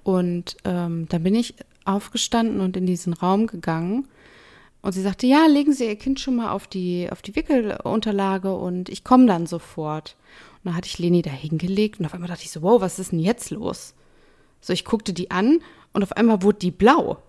Und 0.03 0.57
ähm, 0.63 1.07
dann 1.09 1.23
bin 1.23 1.33
ich 1.33 1.55
aufgestanden 1.85 2.61
und 2.61 2.77
in 2.77 2.85
diesen 2.85 3.13
Raum 3.13 3.47
gegangen. 3.47 4.07
Und 4.81 4.93
sie 4.93 5.01
sagte, 5.01 5.27
ja, 5.27 5.45
legen 5.45 5.73
Sie 5.73 5.85
Ihr 5.85 5.95
Kind 5.95 6.19
schon 6.19 6.35
mal 6.35 6.51
auf 6.51 6.67
die, 6.67 7.07
auf 7.11 7.21
die 7.21 7.35
Wickelunterlage 7.35 8.55
und 8.55 8.89
ich 8.89 9.03
komme 9.03 9.27
dann 9.27 9.45
sofort. 9.45 10.15
Und 10.55 10.69
dann 10.69 10.75
hatte 10.75 10.87
ich 10.87 10.97
Leni 10.97 11.21
da 11.21 11.29
hingelegt 11.29 11.99
und 11.99 12.05
auf 12.05 12.13
einmal 12.13 12.29
dachte 12.29 12.43
ich 12.43 12.51
so, 12.51 12.61
wow, 12.61 12.81
was 12.81 12.97
ist 12.97 13.11
denn 13.11 13.19
jetzt 13.19 13.51
los? 13.51 13.93
So, 14.59 14.73
ich 14.73 14.85
guckte 14.85 15.13
die 15.13 15.31
an 15.31 15.59
und 15.93 16.03
auf 16.03 16.13
einmal 16.13 16.41
wurde 16.41 16.59
die 16.59 16.71
blau. 16.71 17.21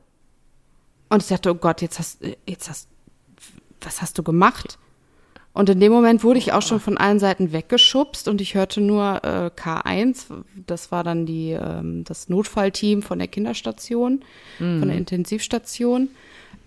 Und 1.08 1.22
ich 1.22 1.28
dachte, 1.28 1.50
oh 1.50 1.54
Gott, 1.54 1.82
jetzt 1.82 1.98
hast, 1.98 2.22
jetzt 2.46 2.70
hast, 2.70 2.88
was 3.82 4.00
hast 4.00 4.16
du 4.16 4.22
gemacht? 4.22 4.78
Und 5.54 5.68
in 5.68 5.80
dem 5.80 5.92
Moment 5.92 6.24
wurde 6.24 6.38
ich 6.38 6.52
auch 6.52 6.62
schon 6.62 6.80
von 6.80 6.96
allen 6.96 7.18
Seiten 7.18 7.52
weggeschubst 7.52 8.26
und 8.28 8.40
ich 8.40 8.54
hörte 8.54 8.80
nur 8.80 9.20
äh, 9.22 9.50
K1, 9.54 10.26
das 10.66 10.90
war 10.90 11.04
dann 11.04 11.26
die, 11.26 11.50
ähm, 11.50 12.04
das 12.04 12.30
Notfallteam 12.30 13.02
von 13.02 13.18
der 13.18 13.28
Kinderstation, 13.28 14.24
mhm. 14.58 14.78
von 14.78 14.88
der 14.88 14.96
Intensivstation 14.96 16.08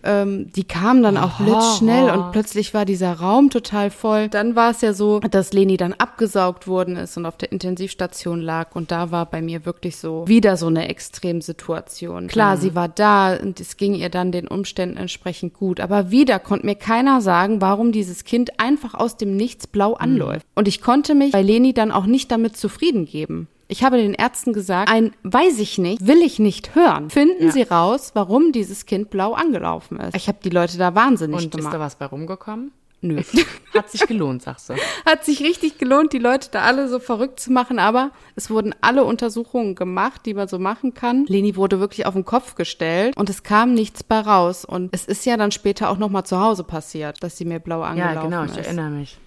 ähm, 0.06 0.52
die 0.54 0.63
kamen 0.63 1.04
dann 1.04 1.18
auch 1.18 1.39
blitzschnell 1.39 2.10
und 2.10 2.32
plötzlich 2.32 2.74
war 2.74 2.86
dieser 2.86 3.13
Raum 3.13 3.50
total 3.50 3.89
voll. 3.89 4.30
Dann 4.30 4.56
war 4.56 4.72
es 4.72 4.82
ja 4.82 4.94
so, 4.94 5.20
dass 5.20 5.54
Leni 5.54 5.78
dann 5.78 5.94
abgesaugt 5.94 6.68
worden 6.68 6.96
ist 6.96 7.18
und 7.18 7.26
auf 7.26 7.38
der 7.38 7.52
Intensivstation 7.52 8.41
lag 8.41 8.76
und 8.76 8.91
da 8.91 9.12
war 9.12 9.26
bei 9.26 9.41
mir 9.41 9.65
wirklich 9.65 9.98
so 9.98 10.28
wieder 10.28 10.58
so 10.58 10.68
eine 10.68 10.88
Extremsituation. 10.88 12.28
Klar, 12.28 12.56
mhm. 12.56 12.62
sie 12.62 12.76
war 12.76 12.88
da 12.88 13.36
und 13.36 13.60
es 13.60 13.78
ging 13.78 13.96
ihr 13.96 14.10
dann 14.10 14.32
den 14.32 14.48
Umständen 14.48 14.98
entsprechend 14.98 15.54
gut, 15.54 15.80
aber 15.80 16.12
wieder 16.12 16.39
konnte 16.39 16.65
mir 16.65 16.76
keiner 16.76 17.22
sagen, 17.22 17.62
warum 17.62 17.91
dieses 17.91 18.24
Kind 18.24 18.60
einfach 18.60 18.94
aus 18.94 19.18
dem 19.18 19.36
Nichts 19.36 19.68
blau 19.68 19.94
anläuft. 19.94 20.46
Mhm. 20.46 20.52
Und 20.60 20.68
ich 20.68 20.82
konnte 20.82 21.15
mich 21.15 21.32
bei 21.32 21.41
Leni 21.41 21.74
dann 21.74 21.91
auch 21.91 22.06
nicht 22.06 22.32
damit 22.32 22.58
zufrieden 22.58 23.06
geben. 23.06 23.48
Ich 23.67 23.84
habe 23.84 23.97
den 23.97 24.13
Ärzten 24.13 24.54
gesagt, 24.54 24.91
ein 24.91 25.13
weiß 25.23 25.60
ich 25.60 25.78
nicht, 25.78 26.06
will 26.06 26.21
ich 26.21 26.39
nicht 26.39 26.75
hören. 26.75 27.10
Finden 27.10 27.45
ja. 27.45 27.51
Sie 27.51 27.63
raus, 27.63 28.12
warum 28.13 28.51
dieses 28.51 28.86
Kind 28.86 29.10
blau 29.10 29.34
angelaufen 29.34 29.99
ist. 29.99 30.15
Ich 30.15 30.28
habe 30.28 30.38
die 30.43 30.49
Leute 30.49 30.78
da 30.78 30.93
wahnsinnig 30.93 31.45
Und 31.45 31.51
gemacht. 31.51 31.65
Und 31.65 31.71
ist 31.71 31.73
da 31.73 31.80
was 31.80 31.95
bei 31.95 32.06
rumgekommen? 32.06 32.71
Nö. 33.01 33.21
Hat 33.73 33.89
sich 33.89 34.01
gelohnt, 34.08 34.41
sagst 34.41 34.69
du. 34.69 34.73
Hat 35.06 35.25
sich 35.25 35.41
richtig 35.41 35.78
gelohnt, 35.78 36.13
die 36.13 36.19
Leute 36.19 36.49
da 36.51 36.62
alle 36.62 36.88
so 36.88 36.99
verrückt 36.99 37.39
zu 37.39 37.51
machen, 37.51 37.78
aber 37.78 38.12
es 38.36 38.49
wurden 38.49 38.73
alle 38.82 39.04
Untersuchungen 39.04 39.75
gemacht, 39.75 40.21
die 40.25 40.34
man 40.34 40.47
so 40.47 40.60
machen 40.60 40.93
kann. 40.93 41.25
Leni 41.25 41.56
wurde 41.56 41.80
wirklich 41.80 42.06
auf 42.06 42.13
den 42.13 42.25
Kopf 42.25 42.56
gestellt 42.56 43.15
und 43.17 43.30
es 43.30 43.43
kam 43.43 43.73
nichts 43.73 44.04
bei 44.04 44.19
raus. 44.19 44.65
Und 44.65 44.89
es 44.93 45.06
ist 45.06 45.25
ja 45.25 45.38
dann 45.38 45.51
später 45.51 45.89
auch 45.89 45.97
nochmal 45.97 46.25
zu 46.25 46.39
Hause 46.39 46.63
passiert, 46.63 47.21
dass 47.21 47.38
sie 47.38 47.45
mir 47.45 47.60
blau 47.60 47.82
angelaufen 47.82 48.15
ist. 48.15 48.15
Ja, 48.15 48.23
genau, 48.23 48.43
ich 48.45 48.58
ist. 48.58 48.65
erinnere 48.65 48.89
mich. 48.89 49.17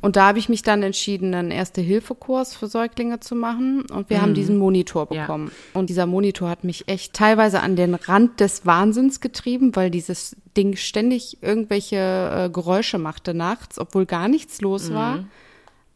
Und 0.00 0.16
da 0.16 0.28
habe 0.28 0.38
ich 0.38 0.48
mich 0.48 0.62
dann 0.62 0.82
entschieden, 0.82 1.34
einen 1.34 1.50
Erste-Hilfe-Kurs 1.50 2.54
für 2.54 2.66
Säuglinge 2.66 3.20
zu 3.20 3.34
machen. 3.34 3.82
Und 3.90 4.08
wir 4.08 4.18
mhm. 4.18 4.22
haben 4.22 4.34
diesen 4.34 4.56
Monitor 4.56 5.06
bekommen. 5.06 5.50
Ja. 5.52 5.80
Und 5.80 5.90
dieser 5.90 6.06
Monitor 6.06 6.48
hat 6.48 6.64
mich 6.64 6.88
echt 6.88 7.12
teilweise 7.12 7.60
an 7.60 7.76
den 7.76 7.94
Rand 7.94 8.40
des 8.40 8.64
Wahnsinns 8.64 9.20
getrieben, 9.20 9.76
weil 9.76 9.90
dieses 9.90 10.36
Ding 10.56 10.76
ständig 10.76 11.42
irgendwelche 11.42 11.96
äh, 12.46 12.50
Geräusche 12.50 12.98
machte 12.98 13.34
nachts, 13.34 13.78
obwohl 13.78 14.06
gar 14.06 14.28
nichts 14.28 14.60
los 14.60 14.88
mhm. 14.90 14.94
war. 14.94 15.24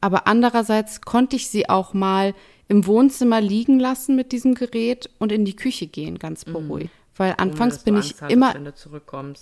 Aber 0.01 0.27
andererseits 0.27 1.01
konnte 1.01 1.37
ich 1.37 1.49
sie 1.49 1.69
auch 1.71 1.95
mal 1.95 2.35
im 2.69 2.87
Wohnzimmer 2.87 3.41
liegen 3.41 3.79
lassen 3.79 4.17
mit 4.17 4.33
diesem 4.33 4.55
Gerät 4.55 5.09
und 5.19 5.33
in 5.33 5.45
die 5.45 5.57
Küche 5.57 5.87
gehen, 5.87 6.19
ganz 6.19 6.47
mhm. 6.47 6.53
beruhigt. 6.53 6.91
Mhm. 6.95 7.04
Weil 7.17 7.35
anfangs 7.39 7.79
bin 7.85 7.97
ich 7.97 8.15
hattest, 8.21 8.33
immer, 8.33 8.55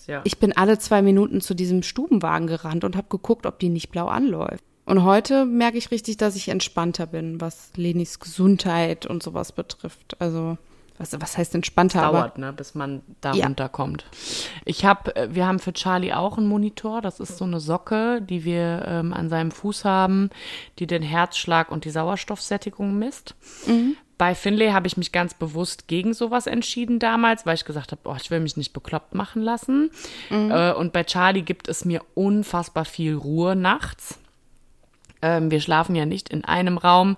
ja. 0.06 0.20
ich 0.24 0.38
bin 0.38 0.54
alle 0.54 0.78
zwei 0.78 1.00
Minuten 1.00 1.40
zu 1.40 1.54
diesem 1.54 1.82
Stubenwagen 1.82 2.46
gerannt 2.46 2.84
und 2.84 2.96
habe 2.96 3.08
geguckt, 3.08 3.46
ob 3.46 3.58
die 3.58 3.70
nicht 3.70 3.90
blau 3.90 4.06
anläuft. 4.06 4.62
Und 4.84 5.04
heute 5.04 5.46
merke 5.46 5.78
ich 5.78 5.90
richtig, 5.90 6.16
dass 6.16 6.36
ich 6.36 6.48
entspannter 6.48 7.06
bin, 7.06 7.40
was 7.40 7.70
Lenis 7.76 8.18
Gesundheit 8.18 9.06
und 9.06 9.22
sowas 9.22 9.52
betrifft. 9.52 10.20
Also 10.20 10.58
was, 11.02 11.20
was 11.20 11.36
heißt 11.36 11.54
entspannter? 11.54 12.04
Es 12.06 12.12
dauert, 12.12 12.38
ne, 12.38 12.52
bis 12.52 12.74
man 12.74 13.02
da 13.20 13.32
ja. 13.32 13.44
runterkommt. 13.44 14.06
Ich 14.64 14.84
habe, 14.84 15.14
äh, 15.16 15.34
wir 15.34 15.46
haben 15.46 15.58
für 15.58 15.72
Charlie 15.72 16.12
auch 16.12 16.38
einen 16.38 16.46
Monitor. 16.46 17.02
Das 17.02 17.20
ist 17.20 17.36
so 17.36 17.44
eine 17.44 17.60
Socke, 17.60 18.22
die 18.22 18.44
wir 18.44 18.84
ähm, 18.86 19.12
an 19.12 19.28
seinem 19.28 19.50
Fuß 19.50 19.84
haben, 19.84 20.30
die 20.78 20.86
den 20.86 21.02
Herzschlag 21.02 21.70
und 21.70 21.84
die 21.84 21.90
Sauerstoffsättigung 21.90 22.98
misst. 22.98 23.34
Mhm. 23.66 23.96
Bei 24.18 24.34
Finlay 24.36 24.70
habe 24.70 24.86
ich 24.86 24.96
mich 24.96 25.10
ganz 25.10 25.34
bewusst 25.34 25.88
gegen 25.88 26.14
sowas 26.14 26.46
entschieden 26.46 27.00
damals, 27.00 27.44
weil 27.44 27.56
ich 27.56 27.64
gesagt 27.64 27.90
habe, 27.90 28.02
oh, 28.04 28.14
ich 28.16 28.30
will 28.30 28.38
mich 28.38 28.56
nicht 28.56 28.72
bekloppt 28.72 29.14
machen 29.14 29.42
lassen. 29.42 29.90
Mhm. 30.30 30.50
Äh, 30.50 30.72
und 30.72 30.92
bei 30.92 31.02
Charlie 31.02 31.42
gibt 31.42 31.68
es 31.68 31.84
mir 31.84 32.02
unfassbar 32.14 32.84
viel 32.84 33.16
Ruhe 33.16 33.56
nachts. 33.56 34.18
Ähm, 35.22 35.50
wir 35.50 35.60
schlafen 35.60 35.96
ja 35.96 36.06
nicht 36.06 36.28
in 36.28 36.44
einem 36.44 36.78
Raum 36.78 37.16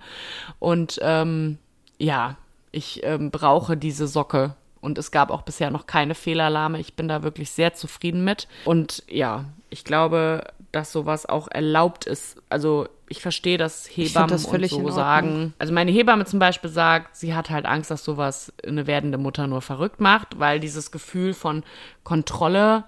und 0.58 0.98
ähm, 1.02 1.58
ja, 1.98 2.36
ich 2.74 3.02
ähm, 3.04 3.30
brauche 3.30 3.76
diese 3.76 4.06
Socke. 4.06 4.54
Und 4.80 4.98
es 4.98 5.10
gab 5.10 5.30
auch 5.30 5.42
bisher 5.42 5.70
noch 5.70 5.86
keine 5.86 6.14
Fehlalarme. 6.14 6.78
Ich 6.78 6.94
bin 6.94 7.08
da 7.08 7.22
wirklich 7.22 7.50
sehr 7.50 7.72
zufrieden 7.72 8.22
mit. 8.22 8.48
Und 8.66 9.02
ja, 9.08 9.46
ich 9.70 9.84
glaube, 9.84 10.44
dass 10.72 10.92
sowas 10.92 11.24
auch 11.24 11.48
erlaubt 11.48 12.04
ist. 12.04 12.42
Also 12.50 12.86
ich 13.08 13.22
verstehe, 13.22 13.56
dass 13.56 13.86
Hebammen 13.86 14.28
das 14.28 14.44
und 14.44 14.68
so 14.68 14.90
sagen. 14.90 15.54
Also 15.58 15.72
meine 15.72 15.90
Hebamme 15.90 16.26
zum 16.26 16.38
Beispiel 16.38 16.68
sagt, 16.68 17.16
sie 17.16 17.34
hat 17.34 17.48
halt 17.48 17.64
Angst, 17.64 17.90
dass 17.90 18.04
sowas 18.04 18.52
eine 18.66 18.86
werdende 18.86 19.16
Mutter 19.16 19.46
nur 19.46 19.62
verrückt 19.62 20.00
macht, 20.00 20.38
weil 20.38 20.60
dieses 20.60 20.90
Gefühl 20.90 21.32
von 21.32 21.62
Kontrolle 22.02 22.84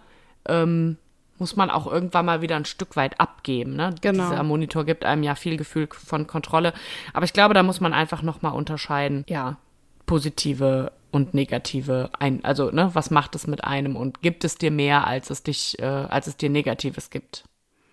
ähm, 0.46 0.98
muss 1.38 1.56
man 1.56 1.70
auch 1.70 1.86
irgendwann 1.86 2.26
mal 2.26 2.42
wieder 2.42 2.56
ein 2.56 2.64
Stück 2.66 2.96
weit 2.96 3.20
abgeben. 3.20 3.74
Ne? 3.74 3.94
Genau. 4.00 4.28
Dieser 4.28 4.42
Monitor 4.42 4.84
gibt 4.84 5.04
einem 5.04 5.22
ja 5.22 5.34
viel 5.34 5.56
Gefühl 5.56 5.88
von 5.90 6.26
Kontrolle. 6.26 6.74
Aber 7.14 7.24
ich 7.24 7.32
glaube, 7.32 7.54
da 7.54 7.62
muss 7.62 7.80
man 7.80 7.94
einfach 7.94 8.22
noch 8.22 8.42
mal 8.42 8.50
unterscheiden. 8.50 9.24
Ja, 9.28 9.56
positive 10.06 10.92
und 11.10 11.34
negative 11.34 12.10
ein, 12.18 12.44
also 12.44 12.70
ne, 12.70 12.90
was 12.92 13.10
macht 13.10 13.34
es 13.34 13.46
mit 13.46 13.64
einem 13.64 13.96
und 13.96 14.22
gibt 14.22 14.44
es 14.44 14.56
dir 14.56 14.70
mehr, 14.70 15.06
als 15.06 15.30
es 15.30 15.42
dich, 15.42 15.78
äh, 15.78 15.84
als 15.84 16.26
es 16.26 16.36
dir 16.36 16.50
Negatives 16.50 17.10
gibt? 17.10 17.44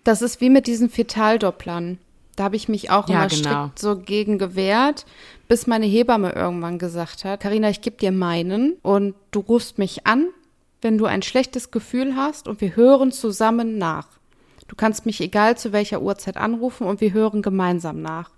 Das 0.04 0.22
ist 0.22 0.40
wie 0.40 0.50
mit 0.50 0.66
diesen 0.66 0.90
Fetaldopplern. 0.90 1.98
Da 2.36 2.44
habe 2.44 2.56
ich 2.56 2.68
mich 2.68 2.90
auch 2.90 3.08
ja, 3.08 3.16
immer 3.16 3.28
genau. 3.28 3.66
strikt 3.66 3.78
so 3.78 3.96
gegen 3.96 4.38
gewehrt, 4.38 5.06
bis 5.48 5.66
meine 5.66 5.86
Hebamme 5.86 6.32
irgendwann 6.32 6.78
gesagt 6.78 7.24
hat, 7.24 7.40
Karina, 7.40 7.70
ich 7.70 7.80
gebe 7.80 7.96
dir 7.96 8.12
meinen 8.12 8.74
und 8.82 9.14
du 9.30 9.40
rufst 9.40 9.78
mich 9.78 10.06
an, 10.06 10.28
wenn 10.82 10.98
du 10.98 11.06
ein 11.06 11.22
schlechtes 11.22 11.70
Gefühl 11.70 12.16
hast 12.16 12.48
und 12.48 12.60
wir 12.60 12.76
hören 12.76 13.12
zusammen 13.12 13.78
nach. 13.78 14.08
Du 14.68 14.76
kannst 14.76 15.06
mich 15.06 15.20
egal 15.20 15.56
zu 15.56 15.72
welcher 15.72 16.02
Uhrzeit 16.02 16.36
anrufen 16.36 16.86
und 16.86 17.00
wir 17.00 17.12
hören 17.12 17.42
gemeinsam 17.42 18.02
nach. 18.02 18.30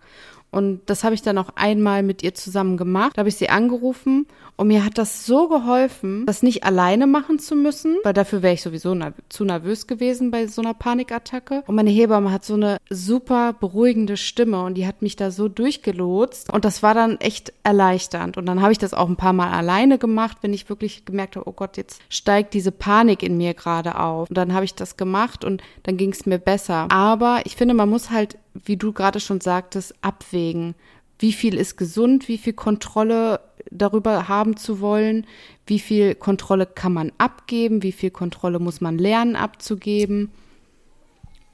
Und 0.51 0.81
das 0.87 1.05
habe 1.05 1.15
ich 1.15 1.23
dann 1.23 1.39
auch 1.39 1.51
einmal 1.55 2.03
mit 2.03 2.23
ihr 2.23 2.35
zusammen 2.35 2.77
gemacht. 2.77 3.13
Da 3.17 3.21
habe 3.21 3.29
ich 3.29 3.37
sie 3.37 3.51
angerufen 3.51 4.27
und 4.57 4.69
mir 4.69 4.85
hat 4.85 4.97
das 4.97 5.27
so 5.27 5.49
geholfen, 5.49 6.25
das 6.27 6.43
nicht 6.43 6.65
alleine 6.65 7.07
machen 7.07 7.39
zu 7.39 7.55
müssen, 7.55 7.97
weil 8.05 8.15
dafür 8.15 8.43
wäre 8.43 8.55
ich 8.55 8.63
sowieso 8.63 8.95
nerv 8.95 9.15
zu 9.29 9.45
nervös 9.45 9.87
gewesen 9.87 10.31
bei 10.31 10.47
so 10.47 10.63
einer 10.63 10.73
Panikattacke. 10.73 11.63
Und 11.67 11.75
meine 11.75 11.91
Hebamme 11.91 12.33
hat 12.33 12.45
so 12.45 12.55
eine 12.55 12.79
super 12.89 13.53
beruhigende 13.53 14.17
Stimme 14.17 14.63
und 14.65 14.75
die 14.75 14.87
hat 14.87 15.03
mich 15.03 15.17
da 15.17 15.31
so 15.31 15.49
durchgelotst. 15.49 16.53
Und 16.53 16.65
das 16.65 16.83
war 16.83 16.95
dann 16.95 17.21
echt 17.21 17.53
erleichternd. 17.63 18.39
Und 18.39 18.47
dann 18.47 18.63
habe 18.63 18.73
ich 18.73 18.79
das 18.79 18.95
auch 18.95 19.09
ein 19.09 19.17
paar 19.17 19.35
Mal 19.35 19.51
alleine 19.51 19.99
gemacht, 19.99 20.39
wenn 20.41 20.55
ich 20.55 20.71
wirklich 20.71 21.05
gemerkt 21.05 21.37
habe, 21.37 21.49
oh 21.49 21.53
Gott, 21.53 21.77
jetzt 21.77 22.01
steigt 22.09 22.55
diese 22.55 22.73
Panik 22.73 23.23
in 23.23 23.37
mir 23.37 23.53
gerade 23.53 23.99
auf. 23.99 24.31
Und 24.31 24.39
dann 24.39 24.55
habe 24.55 24.65
ich 24.65 24.75
das 24.75 24.97
gemacht 24.97 25.45
und 25.45 25.63
dann 25.83 25.99
ging 25.99 26.13
es 26.13 26.25
mir 26.25 26.39
besser. 26.39 26.87
Aber 26.91 27.43
ich 27.45 27.57
finde, 27.57 27.75
man 27.75 27.91
muss 27.91 28.11
halt, 28.11 28.39
wie 28.65 28.77
du 28.77 28.93
gerade 28.93 29.21
schon 29.21 29.41
sagtest, 29.41 29.95
abwägen 30.03 30.75
wie 31.19 31.33
viel 31.33 31.55
ist 31.57 31.77
gesund, 31.77 32.29
wie 32.29 32.39
viel 32.39 32.53
Kontrolle 32.53 33.41
darüber 33.71 34.29
haben 34.29 34.57
zu 34.57 34.81
wollen, 34.81 35.27
wie 35.67 35.79
viel 35.79 36.15
Kontrolle 36.15 36.67
kann 36.67 36.93
man 36.93 37.13
abgeben, 37.19 37.83
wie 37.83 37.93
viel 37.93 38.11
Kontrolle 38.11 38.59
muss 38.59 38.81
man 38.81 38.99
lernen 38.99 39.37
abzugeben. 39.37 40.31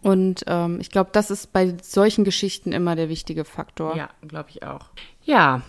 Und 0.02 0.42
ähm, 0.48 0.78
ich 0.80 0.90
glaube, 0.90 1.10
das 1.12 1.30
ist 1.30 1.52
bei 1.52 1.76
solchen 1.80 2.24
Geschichten 2.24 2.72
immer 2.72 2.96
der 2.96 3.08
wichtige 3.08 3.44
Faktor. 3.44 3.96
Ja, 3.96 4.10
glaube 4.26 4.50
ich 4.50 4.64
auch. 4.64 4.86
Ja, 5.24 5.62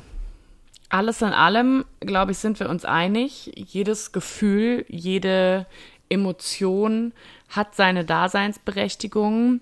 alles 0.89 1.21
in 1.21 1.29
allem, 1.29 1.85
glaube 1.99 2.31
ich, 2.31 2.39
sind 2.39 2.59
wir 2.59 2.69
uns 2.69 2.83
einig. 2.83 3.51
Jedes 3.55 4.11
Gefühl, 4.11 4.85
jede 4.89 5.67
Emotion 6.09 7.13
hat 7.49 7.75
seine 7.75 8.05
Daseinsberechtigung 8.05 9.61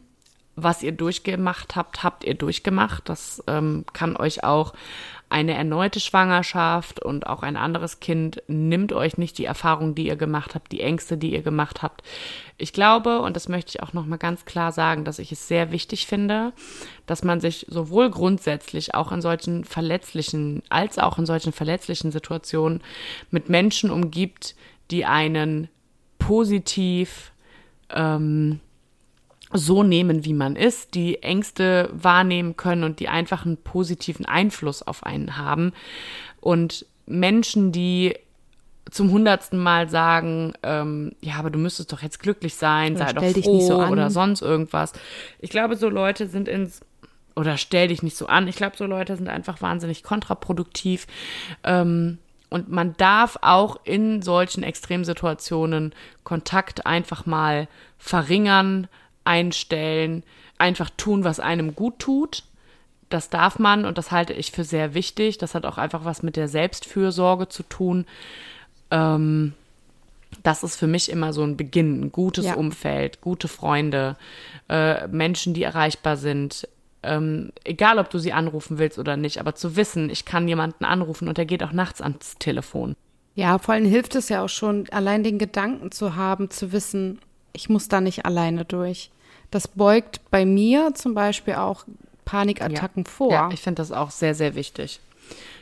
was 0.56 0.84
ihr 0.84 0.92
durchgemacht 0.92 1.76
habt, 1.76 2.04
habt 2.04 2.24
ihr 2.24 2.34
durchgemacht. 2.34 3.08
Das 3.08 3.44
ähm, 3.48 3.86
kann 3.94 4.18
euch 4.18 4.44
auch 4.44 4.74
eine 5.32 5.54
erneute 5.54 6.02
Schwangerschaft 6.02 7.02
und 7.02 7.26
auch 7.26 7.42
ein 7.42 7.56
anderes 7.56 8.02
Kind 8.02 8.44
nimmt 8.48 8.92
euch 8.92 9.18
nicht 9.18 9.38
die 9.38 9.46
Erfahrung, 9.46 9.96
die 9.96 10.08
ihr 10.08 10.18
gemacht 10.18 10.56
habt, 10.56 10.74
die 10.74 10.82
Ängste, 10.82 11.18
die 11.18 11.32
ihr 11.32 11.42
gemacht 11.42 11.82
habt. 11.82 12.04
Ich 12.58 12.74
glaube, 12.74 13.22
und 13.22 13.38
das 13.38 13.48
möchte 13.48 13.70
ich 13.70 13.82
auch 13.82 13.94
nochmal 13.94 14.18
ganz 14.18 14.44
klar 14.44 14.74
sagen, 14.74 15.06
dass 15.06 15.20
ich 15.20 15.32
es 15.32 15.48
sehr 15.48 15.72
wichtig 15.72 16.06
finde, 16.06 16.52
dass 17.06 17.24
man 17.24 17.40
sich 17.40 17.66
sowohl 17.70 18.10
grundsätzlich 18.12 18.94
auch 18.94 19.14
in 19.14 19.22
solchen 19.22 19.64
verletzlichen 19.64 20.64
als 20.68 21.00
auch 21.00 21.18
in 21.18 21.26
solchen 21.26 21.54
verletzlichen 21.54 22.12
Situationen 22.12 22.82
mit 23.30 23.48
Menschen 23.48 23.90
umgibt, 23.90 24.54
die 24.92 25.06
einen 25.06 25.70
positiv 26.20 27.32
ähm, 27.90 28.60
so 29.54 29.84
nehmen, 29.84 30.26
wie 30.26 30.34
man 30.34 30.56
ist, 30.56 30.96
die 30.96 31.22
Ängste 31.24 31.90
wahrnehmen 31.94 32.58
können 32.58 32.84
und 32.84 33.00
die 33.00 33.10
einfach 33.10 33.46
einen 33.46 33.58
positiven 33.58 34.26
Einfluss 34.26 34.82
auf 34.82 35.06
einen 35.06 35.38
haben. 35.38 35.74
Und 36.40 36.86
Menschen, 37.06 37.72
die 37.72 38.16
zum 38.90 39.12
hundertsten 39.12 39.60
Mal 39.60 39.90
sagen, 39.90 40.54
ähm, 40.64 41.14
ja, 41.22 41.36
aber 41.36 41.50
du 41.50 41.60
müsstest 41.60 41.92
doch 41.94 42.02
jetzt 42.02 42.20
glücklich 42.20 42.56
sein, 42.56 42.96
Oder 42.96 43.08
sei 43.08 43.14
doch 43.14 43.44
froh 43.44 43.56
nicht 43.56 43.68
so 43.68 43.82
oder 43.84 44.10
sonst 44.10 44.42
irgendwas. 44.42 44.94
Ich 45.40 45.50
glaube, 45.50 45.76
so 45.76 45.90
Leute 45.90 46.28
sind 46.28 46.48
ins 46.48 46.82
oder 47.36 47.58
stell 47.58 47.88
dich 47.88 48.04
nicht 48.04 48.18
so 48.18 48.28
an. 48.28 48.48
Ich 48.48 48.58
glaube, 48.58 48.76
so 48.76 48.86
Leute 48.86 49.16
sind 49.16 49.30
einfach 49.30 49.62
wahnsinnig 49.62 50.04
kontraproduktiv. 50.04 51.08
Ähm, 51.64 52.18
und 52.50 52.70
man 52.70 52.96
darf 52.98 53.38
auch 53.42 53.80
in 53.86 54.22
solchen 54.22 54.64
Extremsituationen 54.64 55.94
Kontakt 56.26 56.86
einfach 56.86 57.26
mal 57.26 57.70
verringern, 57.98 58.90
einstellen, 59.24 60.24
einfach 60.58 60.90
tun, 60.96 61.24
was 61.24 61.40
einem 61.40 61.76
gut 61.76 62.00
tut. 62.00 62.44
Das 63.10 63.30
darf 63.30 63.60
man 63.60 63.86
und 63.86 63.98
das 63.98 64.12
halte 64.12 64.34
ich 64.34 64.52
für 64.52 64.64
sehr 64.64 64.94
wichtig. 64.94 65.38
Das 65.38 65.54
hat 65.54 65.66
auch 65.66 65.78
einfach 65.78 66.06
was 66.06 66.24
mit 66.24 66.36
der 66.38 66.48
Selbstfürsorge 66.48 67.50
zu 67.50 67.64
tun. 67.64 68.06
Ähm, 68.90 69.54
das 70.44 70.64
ist 70.64 70.78
für 70.78 70.88
mich 70.88 71.12
immer 71.12 71.34
so 71.34 71.44
ein 71.44 71.58
Beginn, 71.58 72.02
ein 72.02 72.12
gutes 72.12 72.46
Ja. 72.46 72.56
Umfeld, 72.56 73.22
gute 73.22 73.48
Freunde, 73.48 74.16
äh, 74.70 75.08
Menschen, 75.08 75.54
die 75.54 75.64
erreichbar 75.64 76.16
sind. 76.16 76.68
Ähm, 77.04 77.52
egal, 77.64 77.98
ob 78.00 78.10
du 78.10 78.20
sie 78.20 78.32
anrufen 78.32 78.78
willst 78.78 79.00
oder 79.00 79.18
nicht, 79.18 79.40
aber 79.40 79.56
zu 79.56 79.76
wissen, 79.76 80.10
ich 80.10 80.24
kann 80.24 80.48
jemanden 80.48 80.86
anrufen 80.86 81.28
und 81.28 81.38
der 81.38 81.46
geht 81.46 81.64
auch 81.64 81.72
nachts 81.72 82.00
ans 82.00 82.36
Telefon. 82.38 82.96
Ja, 83.34 83.58
vor 83.58 83.74
allem 83.74 83.86
hilft 83.86 84.16
es 84.16 84.30
ja 84.30 84.44
auch 84.44 84.50
schon, 84.50 84.88
allein 84.92 85.24
den 85.24 85.40
Gedanken 85.40 85.92
zu 85.92 86.16
haben, 86.16 86.50
zu 86.50 86.72
wissen, 86.72 87.20
ich 87.54 87.70
muss 87.70 87.88
da 87.88 88.02
nicht 88.02 88.26
alleine 88.26 88.66
durch. 88.66 89.12
Das 89.50 89.68
beugt 89.68 90.22
bei 90.32 90.46
mir 90.46 90.94
zum 90.94 91.14
Beispiel 91.14 91.56
auch 91.56 91.86
Panikattacken 92.26 93.06
vor. 93.06 93.32
Ja, 93.32 93.50
ich 93.52 93.62
finde 93.62 93.82
das 93.82 93.92
auch 93.92 94.12
sehr, 94.12 94.36
sehr 94.36 94.56
wichtig. 94.56 95.00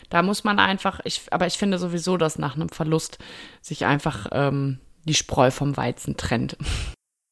Da 0.10 0.24
muss 0.24 0.44
man 0.44 0.60
einfach, 0.60 1.00
ich, 1.04 1.22
aber 1.32 1.48
ich 1.48 1.58
finde 1.58 1.78
sowieso, 1.78 2.18
dass 2.18 2.40
nach 2.40 2.56
einem 2.56 2.70
Verlust 2.70 3.20
sich 3.62 3.86
einfach 3.86 4.28
ähm, 4.32 4.80
die 5.06 5.14
Spreu 5.14 5.52
vom 5.52 5.78
Weizen 5.78 6.18
trennt. 6.18 6.58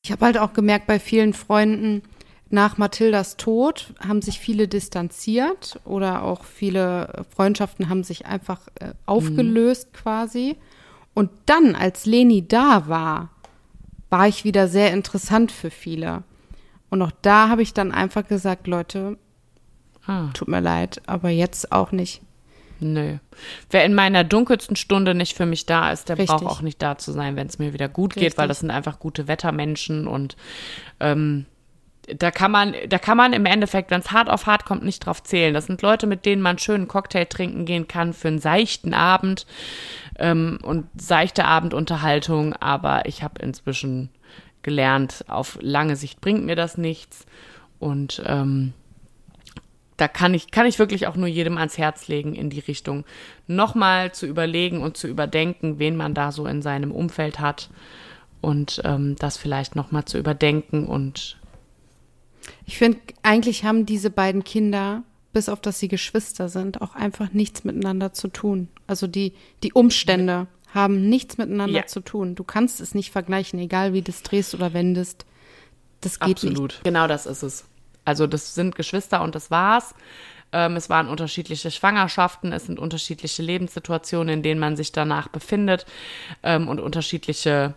Ich 0.04 0.12
habe 0.12 0.26
halt 0.26 0.38
auch 0.38 0.54
gemerkt 0.54 0.88
bei 0.88 1.00
vielen 1.00 1.34
Freunden, 1.34 2.02
nach 2.50 2.78
Mathildas 2.78 3.36
Tod 3.36 3.94
haben 4.00 4.22
sich 4.22 4.40
viele 4.40 4.68
distanziert 4.68 5.80
oder 5.84 6.24
auch 6.24 6.46
viele 6.46 7.26
Freundschaften 7.36 7.90
haben 7.90 8.04
sich 8.04 8.26
einfach 8.26 8.62
äh, 8.80 8.94
aufgelöst 9.06 9.94
quasi. 9.94 10.56
Und 11.14 11.30
dann, 11.46 11.76
als 11.76 12.06
Leni 12.06 12.48
da 12.48 12.88
war, 12.88 13.32
war 14.10 14.28
ich 14.28 14.44
wieder 14.44 14.68
sehr 14.68 14.94
interessant 14.94 15.52
für 15.52 15.70
viele. 15.70 16.24
Und 16.90 17.02
auch 17.02 17.12
da 17.22 17.50
habe 17.50 17.62
ich 17.62 17.74
dann 17.74 17.92
einfach 17.92 18.28
gesagt, 18.28 18.68
Leute, 18.68 19.18
Ah, 20.06 20.30
tut 20.34 20.48
mir 20.48 20.62
leid, 20.62 21.02
aber 21.06 21.30
jetzt 21.30 21.72
auch 21.74 21.92
nicht. 21.92 22.22
nö. 22.80 23.18
Wer 23.70 23.84
in 23.84 23.94
meiner 23.94 24.24
dunkelsten 24.24 24.78
Stunde 24.78 25.14
nicht 25.14 25.36
für 25.36 25.46
mich 25.46 25.66
da 25.66 25.92
ist, 25.92 26.08
der 26.08 26.18
Richtig. 26.18 26.38
braucht 26.40 26.46
auch 26.46 26.62
nicht 26.62 26.82
da 26.82 26.98
zu 26.98 27.12
sein, 27.12 27.36
wenn 27.36 27.48
es 27.48 27.60
mir 27.60 27.74
wieder 27.74 27.90
gut 27.90 28.14
geht, 28.14 28.24
Richtig. 28.24 28.38
weil 28.38 28.48
das 28.48 28.60
sind 28.60 28.72
einfach 28.72 29.00
gute 29.00 29.28
Wettermenschen 29.28 30.08
und 30.08 30.38
ähm, 31.02 31.46
da 32.16 32.32
kann 32.32 32.52
man, 32.52 32.74
da 32.88 32.98
kann 33.00 33.18
man 33.18 33.34
im 33.34 33.46
Endeffekt, 33.46 33.92
wenn 33.92 34.00
es 34.00 34.12
hart 34.12 34.30
auf 34.30 34.46
hart 34.46 34.66
kommt, 34.66 34.84
nicht 34.84 35.06
drauf 35.06 35.24
zählen. 35.24 35.54
Das 35.54 35.66
sind 35.66 35.82
Leute, 35.82 36.08
mit 36.08 36.26
denen 36.26 36.42
man 36.42 36.52
einen 36.52 36.60
schönen 36.60 36.88
Cocktail 36.88 37.26
trinken 37.26 37.66
gehen 37.66 37.88
kann 37.88 38.14
für 38.14 38.30
einen 38.30 38.40
seichten 38.40 38.94
Abend 38.94 39.46
ähm, 40.18 40.60
und 40.62 40.88
seichte 41.00 41.46
Abendunterhaltung. 41.46 42.54
Aber 42.54 43.06
ich 43.08 43.24
habe 43.24 43.42
inzwischen 43.42 44.10
gelernt, 44.64 45.26
auf 45.28 45.58
lange 45.62 45.96
Sicht 45.98 46.22
bringt 46.22 46.46
mir 46.46 46.56
das 46.56 46.78
nichts. 46.78 47.26
Und 47.80 48.24
ähm, 48.26 48.74
da 49.98 50.08
kann 50.08 50.34
ich, 50.34 50.52
kann 50.52 50.66
ich 50.66 50.80
wirklich 50.80 51.08
auch 51.08 51.16
nur 51.16 51.28
jedem 51.28 51.58
ans 51.58 51.78
Herz 51.78 52.08
legen, 52.08 52.36
in 52.36 52.50
die 52.50 52.60
Richtung 52.60 53.04
nochmal 53.48 54.14
zu 54.14 54.28
überlegen 54.28 54.82
und 54.82 54.96
zu 54.96 55.08
überdenken, 55.08 55.80
wen 55.80 55.98
man 55.98 56.14
da 56.14 56.32
so 56.32 56.46
in 56.46 56.62
seinem 56.62 56.92
Umfeld 56.92 57.40
hat 57.40 57.70
und 58.40 58.82
ähm, 58.86 59.16
das 59.18 59.38
vielleicht 59.38 59.76
nochmal 59.76 60.06
zu 60.06 60.18
überdenken 60.18 60.86
und 60.86 61.38
Ich 62.66 62.78
finde, 62.78 63.00
eigentlich 63.24 63.64
haben 63.64 63.86
diese 63.86 64.10
beiden 64.10 64.44
Kinder, 64.44 65.04
bis 65.34 65.50
auf 65.50 65.62
dass 65.62 65.80
sie 65.80 65.88
Geschwister 65.88 66.50
sind, 66.50 66.82
auch 66.82 66.96
einfach 66.96 67.32
nichts 67.34 67.64
miteinander 67.64 68.14
zu 68.14 68.28
tun. 68.28 68.70
Also 68.88 69.08
die, 69.08 69.34
die 69.64 69.74
Umstände 69.74 70.48
haben 70.74 71.10
nichts 71.10 71.38
miteinander 71.38 71.80
Ja. 71.80 71.86
zu 71.86 72.02
tun. 72.02 72.36
Du 72.36 72.44
kannst 72.44 72.82
es 72.82 72.94
nicht 72.96 73.12
vergleichen, 73.12 73.60
egal 73.60 73.94
wie 73.94 74.02
du 74.02 74.12
es 74.12 74.24
drehst 74.24 74.54
oder 74.54 74.74
wendest. 74.74 75.26
Das 76.02 76.20
geht 76.20 76.38
absolut. 76.38 76.74
nicht. 76.74 76.84
Genau 76.84 77.08
das 77.08 77.26
ist 77.26 77.44
es. 77.44 77.66
Also 78.06 78.28
das 78.28 78.56
sind 78.56 78.76
Geschwister 78.76 79.22
und 79.22 79.36
das 79.36 79.52
war's. 79.52 79.94
Ähm, 80.54 80.76
es 80.78 80.90
waren 80.90 81.10
unterschiedliche 81.10 81.72
Schwangerschaften, 81.72 82.54
es 82.54 82.66
sind 82.68 82.80
unterschiedliche 82.80 83.42
Lebenssituationen, 83.44 84.36
in 84.36 84.44
denen 84.44 84.60
man 84.62 84.78
sich 84.78 84.92
danach 84.94 85.28
befindet 85.28 85.86
ähm, 86.44 86.70
und 86.70 86.80
unterschiedliche 86.80 87.74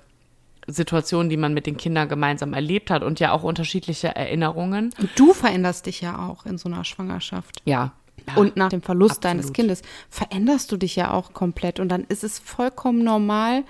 Situationen, 0.73 1.29
die 1.29 1.37
man 1.37 1.55
mit 1.55 1.67
den 1.67 1.77
Kindern 1.77 2.09
gemeinsam 2.09 2.53
erlebt 2.53 2.91
hat 2.91 3.03
und 3.03 3.21
ja 3.21 3.33
auch 3.33 3.43
unterschiedliche 3.43 4.15
Erinnerungen. 4.15 4.93
Und 4.99 5.11
du 5.17 5.33
veränderst 5.33 5.87
dich 5.87 6.01
ja 6.01 6.29
auch 6.29 6.47
in 6.47 6.59
so 6.59 6.69
einer 6.69 6.85
Schwangerschaft. 6.85 7.61
Ja. 7.65 7.93
ja. 8.27 8.37
Und 8.37 8.57
nach 8.57 8.71
dem 8.71 8.83
Verlust 8.83 9.25
deines 9.25 9.47
absolut. 9.47 9.57
Kindes 9.57 9.83
veränderst 10.09 10.71
du 10.73 10.77
dich 10.77 10.97
ja 10.97 11.13
auch 11.13 11.33
komplett. 11.33 11.81
Und 11.81 11.89
dann 11.89 12.05
ist 12.05 12.25
es 12.25 12.39
vollkommen 12.39 13.05
normal, 13.05 13.65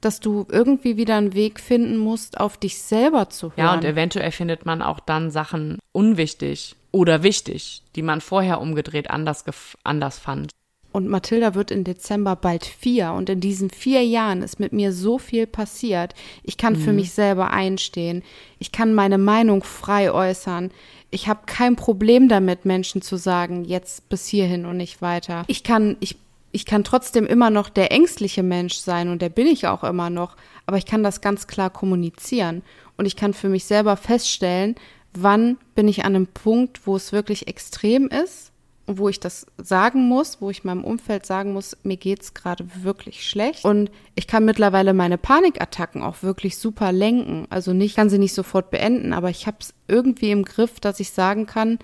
dass 0.00 0.20
du 0.20 0.46
irgendwie 0.50 0.96
wieder 0.96 1.16
einen 1.16 1.32
Weg 1.32 1.60
finden 1.60 1.96
musst, 1.96 2.38
auf 2.38 2.56
dich 2.56 2.78
selber 2.82 3.30
zu 3.30 3.48
hören. 3.48 3.58
Ja, 3.58 3.72
und 3.74 3.84
eventuell 3.84 4.32
findet 4.32 4.66
man 4.66 4.82
auch 4.82 5.00
dann 5.00 5.30
Sachen 5.30 5.78
unwichtig 5.92 6.76
oder 6.90 7.22
wichtig, 7.22 7.82
die 7.94 8.02
man 8.02 8.20
vorher 8.20 8.60
umgedreht 8.60 9.10
anders, 9.10 9.44
anders 9.84 10.18
fand. 10.18 10.50
Und 10.92 11.08
Mathilda 11.08 11.54
wird 11.54 11.70
im 11.70 11.84
Dezember 11.84 12.36
bald 12.36 12.66
vier. 12.66 13.12
Und 13.12 13.30
in 13.30 13.40
diesen 13.40 13.70
vier 13.70 14.04
Jahren 14.04 14.42
ist 14.42 14.60
mit 14.60 14.72
mir 14.72 14.92
so 14.92 15.18
viel 15.18 15.46
passiert. 15.46 16.14
Ich 16.42 16.58
kann 16.58 16.76
für 16.76 16.92
mich 16.92 17.12
selber 17.12 17.50
einstehen. 17.50 18.22
Ich 18.58 18.72
kann 18.72 18.94
meine 18.94 19.16
Meinung 19.16 19.64
frei 19.64 20.12
äußern. 20.12 20.70
Ich 21.10 21.28
habe 21.28 21.40
kein 21.46 21.76
Problem 21.76 22.28
damit, 22.28 22.66
Menschen 22.66 23.00
zu 23.00 23.16
sagen, 23.16 23.64
jetzt 23.64 24.08
bis 24.10 24.26
hierhin 24.26 24.66
und 24.66 24.76
nicht 24.76 25.00
weiter. 25.00 25.44
Ich 25.46 25.64
kann, 25.64 25.96
ich, 26.00 26.16
ich 26.52 26.66
kann 26.66 26.84
trotzdem 26.84 27.26
immer 27.26 27.48
noch 27.48 27.70
der 27.70 27.90
ängstliche 27.90 28.42
Mensch 28.42 28.74
sein 28.74 29.08
und 29.08 29.22
der 29.22 29.30
bin 29.30 29.46
ich 29.46 29.66
auch 29.66 29.84
immer 29.84 30.10
noch. 30.10 30.36
Aber 30.66 30.76
ich 30.76 30.86
kann 30.86 31.02
das 31.02 31.22
ganz 31.22 31.46
klar 31.46 31.70
kommunizieren. 31.70 32.62
Und 32.98 33.06
ich 33.06 33.16
kann 33.16 33.32
für 33.32 33.48
mich 33.48 33.64
selber 33.64 33.96
feststellen, 33.96 34.74
wann 35.14 35.56
bin 35.74 35.88
ich 35.88 36.04
an 36.04 36.14
einem 36.14 36.26
Punkt, 36.26 36.86
wo 36.86 36.96
es 36.96 37.12
wirklich 37.12 37.48
extrem 37.48 38.08
ist 38.08 38.51
wo 38.86 39.08
ich 39.08 39.20
das 39.20 39.46
sagen 39.58 40.08
muss, 40.08 40.40
wo 40.40 40.50
ich 40.50 40.64
meinem 40.64 40.84
Umfeld 40.84 41.26
sagen 41.26 41.52
muss, 41.52 41.76
mir 41.82 41.96
geht's 41.96 42.34
gerade 42.34 42.66
wirklich 42.82 43.26
schlecht. 43.26 43.64
Und 43.64 43.90
ich 44.14 44.26
kann 44.26 44.44
mittlerweile 44.44 44.94
meine 44.94 45.18
Panikattacken 45.18 46.02
auch 46.02 46.22
wirklich 46.22 46.58
super 46.58 46.92
lenken. 46.92 47.46
Also 47.50 47.72
nicht, 47.72 47.96
kann 47.96 48.10
sie 48.10 48.18
nicht 48.18 48.34
sofort 48.34 48.70
beenden, 48.70 49.12
aber 49.12 49.30
ich 49.30 49.46
habe 49.46 49.58
es 49.60 49.74
irgendwie 49.88 50.30
im 50.30 50.44
Griff, 50.44 50.80
dass 50.80 51.00
ich 51.00 51.10
sagen 51.10 51.46
kann, 51.46 51.78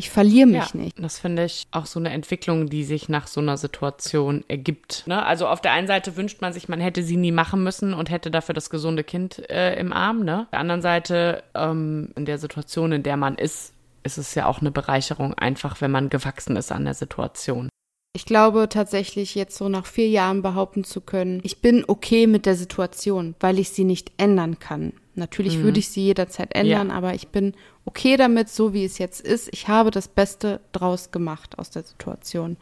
ich 0.00 0.10
verliere 0.10 0.46
mich 0.46 0.74
ja, 0.74 0.80
nicht. 0.80 0.96
Das 1.02 1.18
finde 1.18 1.44
ich 1.44 1.66
auch 1.72 1.86
so 1.86 1.98
eine 1.98 2.10
Entwicklung, 2.10 2.68
die 2.68 2.84
sich 2.84 3.08
nach 3.08 3.26
so 3.26 3.40
einer 3.40 3.56
Situation 3.56 4.44
ergibt. 4.46 5.02
Ne? 5.08 5.26
Also 5.26 5.48
auf 5.48 5.60
der 5.60 5.72
einen 5.72 5.88
Seite 5.88 6.16
wünscht 6.16 6.40
man 6.40 6.52
sich, 6.52 6.68
man 6.68 6.80
hätte 6.80 7.02
sie 7.02 7.16
nie 7.16 7.32
machen 7.32 7.64
müssen 7.64 7.94
und 7.94 8.08
hätte 8.08 8.30
dafür 8.30 8.54
das 8.54 8.70
gesunde 8.70 9.02
Kind 9.02 9.50
äh, 9.50 9.74
im 9.74 9.92
Arm. 9.92 10.22
Ne? 10.22 10.42
Auf 10.42 10.50
der 10.52 10.60
anderen 10.60 10.82
Seite, 10.82 11.42
ähm, 11.56 12.10
in 12.14 12.26
der 12.26 12.38
Situation, 12.38 12.92
in 12.92 13.02
der 13.02 13.16
man 13.16 13.34
ist, 13.34 13.74
ist 14.16 14.18
es 14.18 14.34
ja 14.34 14.46
auch 14.46 14.60
eine 14.60 14.70
Bereicherung, 14.70 15.34
einfach 15.34 15.80
wenn 15.80 15.90
man 15.90 16.08
gewachsen 16.10 16.56
ist 16.56 16.72
an 16.72 16.84
der 16.84 16.94
Situation. 16.94 17.68
Ich 18.14 18.24
glaube 18.24 18.68
tatsächlich 18.68 19.34
jetzt 19.34 19.56
so 19.56 19.68
nach 19.68 19.86
vier 19.86 20.08
Jahren 20.08 20.42
behaupten 20.42 20.82
zu 20.82 21.00
können, 21.00 21.40
ich 21.44 21.60
bin 21.60 21.84
okay 21.86 22.26
mit 22.26 22.46
der 22.46 22.56
Situation, 22.56 23.34
weil 23.38 23.58
ich 23.58 23.68
sie 23.70 23.84
nicht 23.84 24.10
ändern 24.16 24.58
kann. 24.58 24.92
Natürlich 25.14 25.62
würde 25.62 25.78
ich 25.80 25.88
sie 25.88 26.02
jederzeit 26.04 26.54
ändern, 26.54 26.88
Ja. 26.88 26.94
aber 26.94 27.14
ich 27.14 27.28
bin 27.28 27.54
okay 27.84 28.16
damit, 28.16 28.48
so 28.48 28.72
wie 28.72 28.84
es 28.84 28.98
jetzt 28.98 29.20
ist. 29.20 29.48
Ich 29.52 29.68
habe 29.68 29.90
das 29.90 30.08
Beste 30.08 30.60
draus 30.72 31.10
gemacht 31.10 31.58
aus 31.58 31.70
der 31.70 31.82
Situation. 31.82 32.56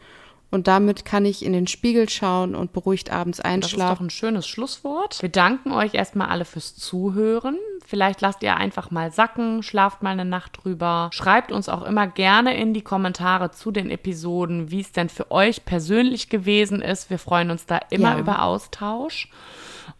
Und 0.49 0.67
damit 0.67 1.05
kann 1.05 1.25
ich 1.25 1.43
in 1.45 1.53
den 1.53 1.67
Spiegel 1.67 2.07
schauen 2.09 2.55
und 2.55 2.73
beruhigt 2.73 3.11
abends 3.11 3.37
Das 3.37 3.45
ist 3.45 3.51
doch 3.51 3.53
einschlafen. 3.53 4.07
ein 4.07 4.09
schönes 4.09 4.47
Schlusswort. 4.47 5.21
Wir 5.21 5.29
danken 5.29 5.71
euch 5.71 5.93
erstmal 5.93 6.29
alle 6.29 6.45
fürs 6.45 6.75
Zuhören. 6.75 7.57
Vielleicht 7.89 8.19
lasst 8.19 8.43
ihr 8.43 8.57
einfach 8.57 8.91
mal 8.91 9.11
sacken, 9.13 9.63
schlaft 9.63 10.03
mal 10.03 10.09
eine 10.09 10.25
Nacht 10.25 10.59
drüber. 10.61 11.09
Schreibt 11.13 11.53
uns 11.53 11.69
auch 11.69 11.83
immer 11.83 12.05
gerne 12.05 12.57
in 12.57 12.73
die 12.73 12.81
Kommentare 12.81 13.51
zu 13.51 13.71
den 13.71 13.89
Episoden, 13.89 14.69
wie 14.71 14.81
es 14.81 14.91
denn 14.91 15.07
für 15.07 15.31
euch 15.31 15.63
persönlich 15.63 16.27
gewesen 16.27 16.81
ist. 16.81 17.09
Wir 17.09 17.17
freuen 17.17 17.49
uns 17.49 17.65
da 17.65 17.79
immer 17.89 18.15
Ja. 18.15 18.19
über 18.19 18.41
Austausch. 18.41 19.29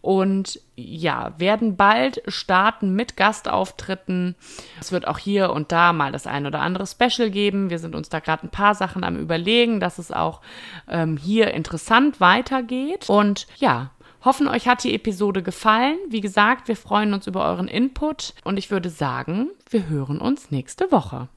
Und 0.02 0.60
ja, 0.76 1.32
werden 1.38 1.78
bald 1.78 2.22
starten 2.28 2.94
mit 2.94 3.16
Gastauftritten. 3.16 4.36
Es 4.82 4.92
wird 4.92 5.08
auch 5.08 5.18
hier 5.18 5.52
und 5.52 5.72
da 5.72 5.94
mal 5.94 6.12
das 6.12 6.28
ein 6.28 6.46
oder 6.46 6.60
andere 6.60 6.86
Special 6.86 7.30
geben. 7.30 7.70
Wir 7.70 7.80
sind 7.80 7.96
uns 7.96 8.10
da 8.10 8.20
gerade 8.20 8.46
ein 8.46 8.50
paar 8.52 8.76
Sachen 8.76 9.06
am 9.06 9.16
Überlegen, 9.18 9.80
dass 9.80 9.98
es 9.98 10.12
auch 10.12 10.42
ähm, 10.90 11.16
hier 11.16 11.54
interessant 11.54 12.20
weitergeht. 12.20 13.10
Und 13.10 13.48
ja, 13.58 13.92
hoffen, 14.28 14.47
euch 14.47 14.67
hat 14.67 14.84
die 14.84 14.93
Episode 14.93 15.41
gefallen. 15.41 15.97
Wie 16.09 16.21
gesagt, 16.21 16.67
wir 16.67 16.75
freuen 16.75 17.13
uns 17.13 17.25
über 17.25 17.45
euren 17.45 17.67
Input. 17.67 18.34
Und 18.43 18.57
ich 18.57 18.69
würde 18.69 18.89
sagen, 18.89 19.49
wir 19.69 19.88
hören 19.88 20.19
uns 20.19 20.51
nächste 20.51 20.91
Woche. 20.91 21.30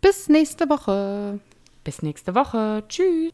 Bis 0.00 0.28
nächste 0.28 0.70
Woche. 0.70 1.40
Bis 1.84 2.02
nächste 2.02 2.34
Woche. 2.34 2.84
Tschüss. 2.88 3.32